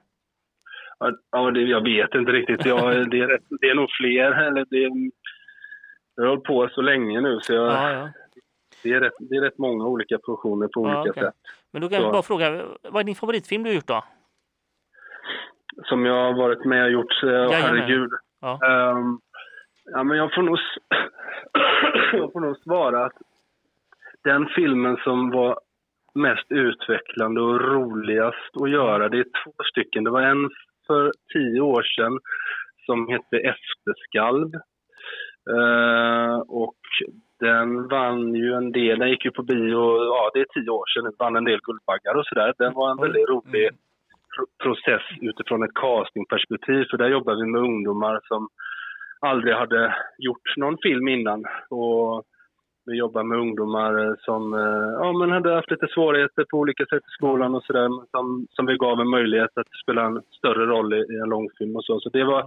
Ja, 0.99 1.12
Ja, 1.31 1.51
det, 1.51 1.61
jag 1.61 1.85
vet 1.85 2.14
inte 2.14 2.33
riktigt. 2.33 2.66
Jag, 2.66 2.81
det, 3.11 3.20
är 3.20 3.27
rätt, 3.27 3.43
det 3.61 3.66
är 3.66 3.75
nog 3.75 3.89
fler. 4.01 4.31
Eller 4.47 4.66
det, 4.70 5.11
jag 6.14 6.22
har 6.25 6.29
hållit 6.29 6.45
på 6.45 6.68
så 6.68 6.83
länge 6.83 7.20
nu 7.20 7.39
så 7.41 7.53
jag, 7.53 7.66
Ja, 7.66 7.91
ja. 7.93 8.09
Det, 8.85 8.93
är 8.93 9.01
rätt, 9.01 9.12
det 9.18 9.37
är 9.37 9.41
rätt 9.41 9.59
många 9.59 9.85
olika 9.87 10.18
produktioner 10.18 10.68
på 10.68 10.89
Ja, 10.89 11.01
olika 11.01 11.11
okej. 11.11 11.22
sätt. 11.22 11.35
Men 11.72 11.82
då 11.82 11.89
kan 11.89 12.03
jag 12.03 12.12
bara 12.12 12.22
fråga, 12.22 12.64
vad 12.82 13.01
är 13.01 13.05
din 13.05 13.14
favoritfilm 13.14 13.62
du 13.62 13.70
har 13.70 13.74
gjort 13.74 13.87
då? 13.87 14.05
Som 15.85 16.07
jag 16.07 16.24
har 16.24 16.32
varit 16.39 16.64
med 16.64 16.85
och 16.85 16.91
gjort. 16.91 17.22
Jajamän. 17.22 17.53
herregud. 17.53 18.11
Ja. 18.41 18.53
Ehm, 18.66 19.18
ja, 19.85 20.03
men 20.05 20.16
jag 20.18 20.35
får, 20.35 20.43
nog, 20.43 20.59
jag 22.12 22.32
får 22.32 22.41
nog 22.41 22.57
svara 22.57 23.05
att 23.05 23.12
den 24.24 24.47
filmen 24.47 24.97
som 25.05 25.30
var 25.30 25.59
mest 26.14 26.47
utvecklande 26.49 27.41
och 27.41 27.61
roligast 27.61 28.57
att 28.62 28.70
göra, 28.70 29.09
det 29.09 29.18
är 29.18 29.24
två 29.45 29.53
stycken. 29.72 30.05
Det 30.05 30.11
var 30.11 30.22
en 30.22 30.51
för 30.87 31.12
tio 31.32 31.61
år 31.61 31.82
sedan 31.82 32.18
som 32.87 33.09
hette 33.09 33.37
Efterskalv. 33.37 34.55
Eh, 35.51 36.37
och 36.49 36.76
den 37.49 37.88
vann 37.88 38.34
ju 38.34 38.53
en 38.61 38.72
del, 38.72 38.99
den 38.99 39.11
gick 39.11 39.24
ju 39.24 39.30
på 39.30 39.42
bio, 39.42 39.82
ja 40.12 40.30
det 40.34 40.40
är 40.40 40.47
tio 40.55 40.70
år 40.70 40.86
sedan, 40.86 41.05
den 41.05 41.18
vann 41.18 41.36
en 41.36 41.45
del 41.45 41.61
Guldbaggar 41.66 42.14
och 42.18 42.26
sådär. 42.26 42.55
Den 42.59 42.74
var 42.74 42.90
en 42.90 43.03
väldigt 43.05 43.28
rolig 43.28 43.70
pro- 44.34 44.53
process 44.62 45.03
utifrån 45.20 45.62
ett 45.62 45.74
castingperspektiv. 45.74 46.84
För 46.90 46.97
där 46.99 47.09
jobbar 47.09 47.34
vi 47.34 47.47
med 47.47 47.61
ungdomar 47.61 48.20
som 48.24 48.49
aldrig 49.20 49.55
hade 49.55 49.95
gjort 50.18 50.57
någon 50.57 50.78
film 50.82 51.09
innan. 51.09 51.45
Och 51.70 52.24
vi 52.86 52.97
jobbar 52.99 53.22
med 53.22 53.38
ungdomar 53.38 54.16
som 54.26 54.42
eh, 54.55 54.88
ja, 55.01 55.12
men 55.18 55.30
hade 55.30 55.55
haft 55.55 55.70
lite 55.70 55.88
svårigheter 55.95 56.45
på 56.51 56.59
olika 56.59 56.84
sätt 56.86 57.03
i 57.11 57.14
skolan 57.18 57.55
och 57.55 57.64
sådär. 57.64 57.88
Som, 58.11 58.47
som 58.51 58.66
vi 58.66 58.76
gav 58.76 59.01
en 59.01 59.09
möjlighet 59.09 59.59
att 59.59 59.70
spela 59.82 60.03
en 60.05 60.22
större 60.38 60.66
roll 60.66 60.95
i, 60.95 60.97
i 60.97 61.16
en 61.22 61.28
långfilm 61.28 61.76
och 61.76 61.84
så. 61.84 62.01
Så 62.01 62.09
det 62.09 62.24
var 62.24 62.42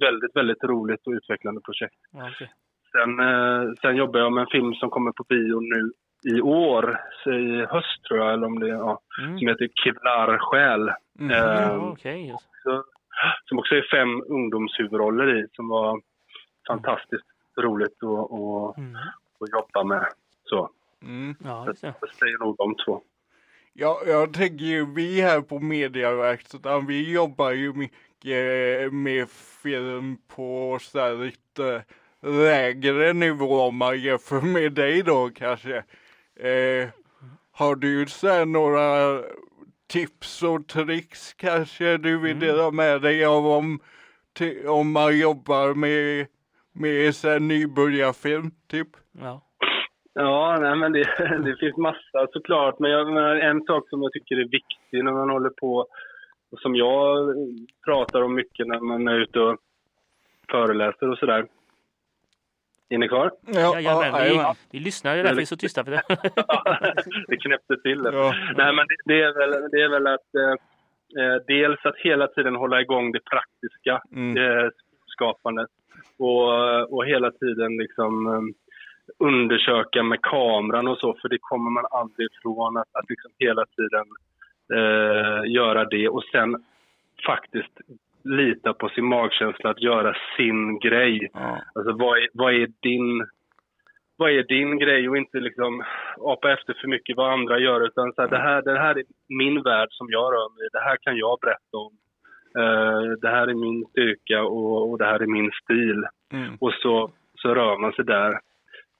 väldigt, 0.00 0.36
väldigt 0.36 0.64
roligt 0.64 1.06
och 1.06 1.12
utvecklande 1.12 1.60
projekt. 1.60 2.00
Ja, 2.12 2.30
okej. 2.34 2.50
Sen, 2.92 3.20
eh, 3.20 3.72
sen 3.80 3.96
jobbar 3.96 4.20
jag 4.20 4.32
med 4.32 4.40
en 4.42 4.46
film 4.52 4.74
som 4.74 4.90
kommer 4.90 5.12
på 5.12 5.24
bio 5.28 5.60
nu 5.60 5.92
i 6.36 6.40
år, 6.40 7.00
så 7.24 7.32
i 7.32 7.66
höst 7.66 8.04
tror 8.08 8.20
jag, 8.20 8.32
eller 8.32 8.46
om 8.46 8.58
det 8.60 8.66
är, 8.68 8.74
ja, 8.74 9.00
Mm. 9.22 9.38
som 9.38 9.48
heter 9.48 9.68
Kevlar 9.84 10.38
själ. 10.38 10.90
Mm. 11.20 11.30
Eh, 11.30 11.62
Ja, 11.62 11.90
okej, 11.92 12.28
just. 12.28 12.48
så, 12.62 12.84
som 13.44 13.58
också 13.58 13.74
är 13.74 13.86
fem 13.90 14.22
ungdomshuvudroller 14.28 15.38
i, 15.38 15.46
som 15.52 15.68
var 15.68 16.00
fantastiskt 16.66 17.26
roligt 17.60 18.02
att, 18.02 18.32
att, 18.32 18.78
Mm. 18.78 18.96
att 19.40 19.50
jobba 19.52 19.84
med. 19.84 20.06
Så, 20.44 20.70
Mm. 21.02 21.34
Ja, 21.44 21.64
så 21.64 21.86
det. 21.86 21.94
jag 22.00 22.10
säger 22.14 22.38
nog 22.38 22.56
de 22.56 22.74
två. 22.84 23.02
Ja, 23.72 24.00
jag 24.06 24.32
tänker 24.34 24.64
ju, 24.64 24.86
vi 24.94 25.20
här 25.20 25.40
på 25.40 25.58
Mediaverkstaden, 25.58 26.86
vi 26.86 27.12
jobbar 27.14 27.50
ju 27.50 27.72
mycket 27.72 28.92
med 28.92 29.28
film 29.62 30.16
på 30.36 30.78
så 30.80 30.98
här 31.00 31.14
lite 31.24 31.84
lägre 32.22 33.12
nivå 33.12 33.60
om 33.60 33.76
man 33.76 33.98
jämför 33.98 34.40
med 34.40 34.72
dig 34.72 35.02
då 35.02 35.30
kanske. 35.34 35.76
Eh, 36.36 36.88
har 37.52 37.76
du 37.76 38.06
så 38.06 38.28
här 38.28 38.46
några 38.46 39.20
tips 39.86 40.42
och 40.42 40.66
tricks 40.68 41.34
kanske 41.34 41.96
du 41.96 42.18
vill 42.18 42.38
dela 42.38 42.70
med 42.70 43.02
dig 43.02 43.24
av 43.24 43.46
om, 43.46 43.80
om 44.66 44.92
man 44.92 45.18
jobbar 45.18 45.74
med, 45.74 46.26
med 46.72 47.14
så 47.14 47.28
här 47.28 47.40
nybörjarfilm 47.40 48.50
typ? 48.68 48.88
Ja. 49.20 49.42
Ja, 50.14 50.58
nej, 50.60 50.76
men 50.76 50.92
det, 50.92 51.04
det 51.44 51.56
finns 51.60 51.76
massa 51.76 52.26
såklart. 52.32 52.78
Men 52.78 52.90
jag, 52.90 53.12
men 53.12 53.40
en 53.40 53.62
sak 53.64 53.88
som 53.88 54.02
jag 54.02 54.12
tycker 54.12 54.36
är 54.36 54.48
viktig 54.48 55.04
när 55.04 55.12
man 55.12 55.30
håller 55.30 55.50
på, 55.50 55.86
och 56.52 56.58
som 56.58 56.76
jag 56.76 57.34
pratar 57.84 58.22
om 58.22 58.34
mycket 58.34 58.66
när 58.66 58.80
man 58.80 59.08
är 59.08 59.18
ute 59.18 59.40
och 59.40 59.56
föreläser 60.50 61.10
och 61.10 61.18
sådär. 61.18 61.46
Är 62.92 62.98
ni 62.98 63.08
kvar? 63.08 63.30
Ja, 63.46 63.80
Jajamän, 63.80 64.12
vi, 64.12 64.18
jajamän. 64.18 64.54
vi 64.72 64.78
lyssnar, 64.78 65.14
det 65.14 65.18
är 65.20 65.22
därför 65.22 65.36
vi 65.36 65.42
är 65.42 65.46
så 65.46 65.56
tysta. 65.56 65.84
För 65.84 65.90
det. 65.90 66.02
det 67.28 67.36
knäppte 67.36 67.76
till 67.76 68.02
det. 68.02 68.10
Ja. 68.12 68.34
Nej, 68.56 68.72
men 68.74 68.86
det, 68.88 68.96
det, 69.04 69.22
är 69.22 69.32
väl, 69.38 69.70
det 69.70 69.82
är 69.82 69.88
väl 69.88 70.06
att 70.06 70.34
eh, 70.34 71.24
eh, 71.24 71.36
dels 71.46 71.86
att 71.86 71.96
hela 71.96 72.26
tiden 72.26 72.54
hålla 72.54 72.80
igång 72.80 73.12
det 73.12 73.20
praktiska 73.24 74.02
Mm. 74.12 74.36
eh, 74.36 74.68
skapandet 75.06 75.68
och, 76.18 76.92
och 76.94 77.06
hela 77.06 77.30
tiden 77.30 77.76
liksom 77.76 78.26
eh, 78.26 78.42
undersöka 79.18 80.02
med 80.02 80.22
kameran 80.22 80.88
och 80.88 80.98
så, 80.98 81.14
för 81.22 81.28
det 81.28 81.38
kommer 81.40 81.70
man 81.70 81.84
aldrig 81.90 82.28
ifrån 82.32 82.76
att, 82.76 82.88
att 82.92 83.08
liksom 83.08 83.30
hela 83.38 83.64
tiden 83.76 84.06
eh, 84.74 85.50
göra 85.52 85.84
det 85.84 86.08
och 86.08 86.24
sen 86.32 86.64
faktiskt 87.26 87.80
lita 88.24 88.72
på 88.72 88.88
sin 88.88 89.04
magkänsla 89.04 89.70
att 89.70 89.82
göra 89.82 90.16
sin 90.36 90.78
grej. 90.78 91.28
Ja. 91.32 91.58
Alltså 91.74 91.92
vad 91.92 92.18
är, 92.18 92.28
vad 92.32 92.54
är 92.54 92.68
din 92.80 93.26
vad 94.16 94.30
är 94.30 94.42
din 94.42 94.78
grej 94.78 95.08
och 95.08 95.16
inte 95.16 95.38
liksom 95.40 95.84
apa 96.18 96.52
efter 96.52 96.74
för 96.80 96.88
mycket 96.88 97.16
vad 97.16 97.32
andra 97.32 97.58
gör 97.58 97.86
utan 97.86 98.12
så 98.12 98.22
här, 98.22 98.28
det, 98.28 98.38
här, 98.38 98.62
det 98.62 98.78
här 98.78 98.98
är 98.98 99.04
min 99.28 99.62
värld 99.62 99.88
som 99.90 100.06
jag 100.10 100.32
rör 100.34 100.54
mig 100.54 100.66
i. 100.66 100.68
Det 100.72 100.80
här 100.80 100.96
kan 100.96 101.16
jag 101.16 101.38
berätta 101.40 101.76
om. 101.76 101.92
Eh, 102.58 103.18
det 103.20 103.28
här 103.28 103.48
är 103.48 103.54
min 103.54 103.84
styrka 103.90 104.42
och, 104.42 104.90
och 104.90 104.98
det 104.98 105.04
här 105.04 105.22
är 105.22 105.26
min 105.26 105.50
stil. 105.62 106.04
Mm. 106.32 106.56
Och 106.60 106.72
så, 106.72 107.10
så 107.34 107.54
rör 107.54 107.78
man 107.78 107.92
sig 107.92 108.04
där. 108.04 108.38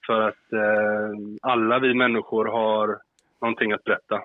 För 0.06 0.20
att 0.28 0.52
eh, 0.52 1.10
alla 1.42 1.78
vi 1.78 1.94
människor 1.94 2.44
har 2.44 2.98
någonting 3.40 3.72
att 3.72 3.84
berätta. 3.84 4.22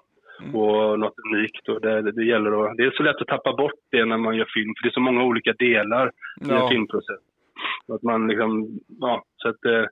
Och 0.54 1.00
något 1.00 1.14
unikt. 1.34 1.70
Och 1.70 1.82
det, 1.82 2.12
det, 2.12 2.24
gäller 2.24 2.66
att, 2.66 2.78
det 2.78 2.84
är 2.84 2.92
så 2.92 3.04
lätt 3.04 3.22
att 3.22 3.28
tappa 3.28 3.54
bort 3.54 3.80
det 3.92 4.06
när 4.06 4.18
man 4.18 4.36
gör 4.36 4.48
film. 4.54 4.74
För 4.78 4.84
det 4.84 4.90
är 4.90 4.94
så 4.94 5.00
många 5.00 5.24
olika 5.24 5.54
delar 5.54 6.08
i 6.08 6.12
Ja. 6.50 6.64
en 6.64 6.70
filmprocess. 6.70 7.20
Att 7.94 8.04
man 8.04 8.28
liksom, 8.28 8.80
ja, 9.00 9.24
så 9.38 9.50
att 9.50 9.66
eh, 9.66 9.86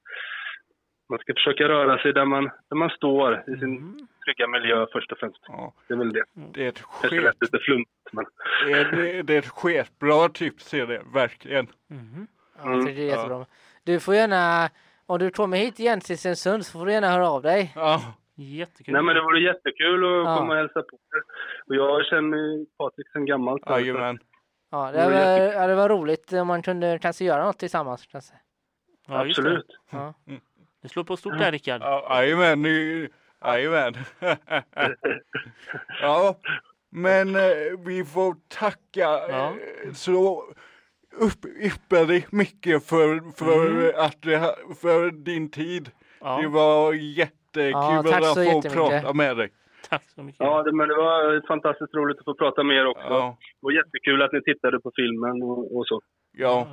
man 1.09 1.19
ska 1.19 1.33
försöka 1.33 1.67
röra 1.67 1.97
sig 1.97 2.13
där 2.13 2.25
man, 2.25 2.43
där 2.43 2.75
man 2.75 2.89
står 2.89 3.43
i 3.47 3.59
sin 3.59 4.07
trygga 4.25 4.47
miljö 4.47 4.85
först 4.93 5.11
och 5.11 5.17
främst. 5.17 5.39
Ja. 5.47 5.73
Det 5.87 5.93
är 5.93 5.97
väl 5.97 6.13
det. 6.13 6.23
Det 6.53 6.65
är 6.65 6.69
ett 6.69 7.11
lät 7.11 7.41
lite 7.41 7.59
flummigt 7.59 7.89
men 8.11 8.25
Det 8.65 8.71
är, 8.71 9.23
det, 9.23 9.33
är 9.33 9.39
ett 9.39 9.47
skitbra 9.47 10.29
tips 10.29 10.73
är 10.73 10.87
det, 10.87 11.01
verkligen. 11.13 11.67
Mhm. 11.89 12.27
Ja, 12.63 12.71
jag 12.71 12.81
tycker 12.85 13.01
det 13.01 13.09
är 13.11 13.17
jättebra. 13.17 13.45
Du 13.83 13.99
får 13.99 14.15
gärna, 14.15 14.69
om 15.05 15.19
du 15.19 15.29
kommer 15.29 15.57
hit 15.57 15.79
igen 15.79 16.01
till 16.01 16.17
Stensund 16.17 16.65
så 16.65 16.79
får 16.79 16.85
du 16.85 16.91
gärna 16.91 17.09
höra 17.09 17.29
av 17.29 17.41
dig. 17.41 17.71
Ja, 17.75 18.01
Jättekul. 18.35 18.93
Nej 18.93 19.03
men 19.03 19.15
det 19.15 19.21
vore 19.21 19.39
jättekul 19.39 20.03
att 20.05 20.25
Ja. 20.25 20.37
komma 20.37 20.53
och 20.53 20.57
hälsa 20.59 20.81
på 20.81 20.95
er. 20.95 21.21
Och 21.67 21.75
jag 21.75 22.05
känner 22.05 22.65
Patrik 22.77 23.07
sedan 23.11 23.25
gammalt. 23.25 23.63
så- 23.67 23.71
jajamän. 23.73 24.19
Ja, 24.71 24.91
Det 24.91 24.97
det 24.97 25.05
var, 25.05 25.11
jättekul. 25.11 25.61
ja, 25.61 25.67
det 25.67 25.75
var 25.75 25.89
roligt 25.89 26.33
om 26.33 26.47
man 26.47 26.61
kunde 26.61 26.99
kanske 27.01 27.25
göra 27.25 27.45
något 27.45 27.59
tillsammans. 27.59 28.05
Kanske. 28.07 28.33
ja, 29.07 29.25
just 29.25 29.35
det. 29.35 29.41
Absolut. 29.49 29.77
Ja. 29.91 30.13
Du 30.81 30.89
slår 30.89 31.03
på 31.03 31.17
stort 31.17 31.37
där 31.37 31.51
Rickard. 31.51 31.81
Ja, 31.81 32.07
Jajamän, 32.23 32.65
jajamän. 33.45 33.93
Ja, 36.01 36.35
men 36.89 37.35
eh, 37.35 37.41
vi 37.85 38.05
får 38.05 38.35
tacka 38.47 38.79
Ja. 39.29 39.53
eh, 39.85 39.93
så 39.93 40.43
upp, 41.17 41.45
ypperligt 41.45 42.31
mycket 42.31 42.85
för, 42.89 43.31
för, 43.37 43.93
att, 44.05 44.21
det 44.21 44.37
ha- 44.37 44.55
för 44.81 45.11
din 45.11 45.51
tid. 45.51 45.91
Ja, 46.21 46.41
Det 46.41 46.47
var 46.47 46.93
jättekul 47.61 48.11
Ja, 48.11 48.11
tack 48.11 48.25
så 48.25 48.57
att 48.57 48.63
få 48.63 48.69
prata 48.69 49.13
med 49.13 49.37
dig. 49.37 49.49
tack 49.89 50.03
så 50.15 50.23
mycket. 50.23 50.39
Ja, 50.39 50.63
det, 50.63 50.71
men 50.71 50.87
det 50.87 50.95
var 50.95 51.47
fantastiskt 51.47 51.93
roligt 51.93 52.19
att 52.19 52.25
få 52.25 52.33
prata 52.33 52.63
med 52.63 52.77
er 52.77 52.85
också. 52.87 53.03
Ja, 53.09 53.37
Och 53.61 53.73
jättekul 53.73 54.21
att 54.21 54.31
ni 54.33 54.41
tittade 54.41 54.79
på 54.79 54.91
filmen 54.95 55.43
och, 55.43 55.77
och 55.77 55.87
så. 55.87 56.01
ja. 56.31 56.67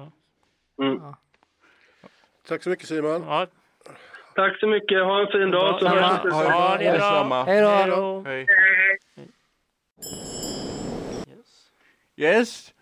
Mm. 0.83 1.01
Tack 2.49 2.63
så 2.63 2.71
mycket 2.71 2.87
Simon. 2.89 3.23
Ja, 3.27 3.47
Tack 4.35 4.59
så 4.61 4.67
mycket. 4.67 5.05
Ha 5.05 5.21
en 5.21 5.27
fin 5.33 5.51
dag. 5.51 5.79
Så 5.81 5.85
Ja, 5.87 5.91
hörs 5.91 6.25
vi. 6.25 6.29
ja, 6.31 6.77
det 6.79 6.85
är 6.87 6.99
bra. 7.29 7.43
Hej 7.43 7.61
då! 7.63 7.69
Hej 7.69 7.91
då. 7.91 8.23
Hej. 8.27 8.47
Yes. 11.29 11.71
Yes, 12.17 12.75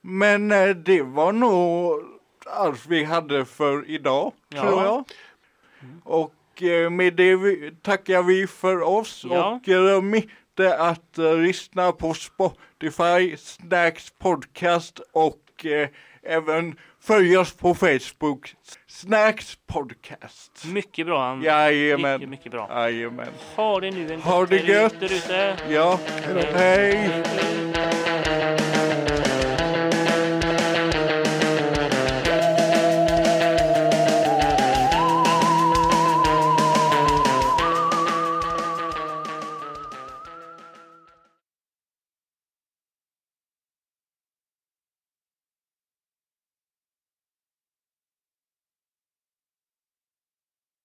men 0.00 0.52
eh, 0.52 0.68
det 0.68 1.02
var 1.02 1.32
nog 1.32 2.02
allt 2.46 2.86
vi 2.86 3.04
hade 3.04 3.44
för 3.44 3.90
idag, 3.90 4.32
Ja. 4.48 4.62
tror 4.62 4.82
jag. 4.82 5.04
Och 6.04 6.30
eh, 6.30 6.35
med 6.90 7.14
det 7.14 7.36
vi, 7.36 7.72
tackar 7.82 8.22
vi 8.22 8.46
för 8.46 8.82
oss 8.82 9.24
Ja. 9.30 9.46
och 9.50 9.62
glöm 9.62 10.14
inte 10.14 10.76
att 10.78 11.18
eh, 11.18 11.36
lyssna 11.38 11.92
på 11.92 12.14
Spotify, 12.14 13.36
Snacks 13.36 14.10
podcast 14.18 15.00
och 15.12 15.66
eh, 15.66 15.88
även 16.22 16.74
följ 17.02 17.36
oss 17.36 17.52
på 17.56 17.74
Facebook, 17.74 18.54
Snacks 18.88 19.58
podcast. 19.66 20.64
Mycket 20.66 21.06
bra. 21.06 21.28
Han. 21.28 21.42
Jajamän. 21.42 22.12
Mycket, 22.20 22.28
mycket 22.28 22.52
bra. 22.52 22.68
Jajamän. 22.70 23.28
Ha 23.56 23.80
det 23.80 23.90
nu 23.90 24.14
en 24.14 24.20
Ha 24.22 24.46
det 24.46 24.56
gött. 24.56 25.02
ute. 25.02 25.56
Ja, 25.68 25.98
hej. 26.34 26.52
Hej. 26.54 27.22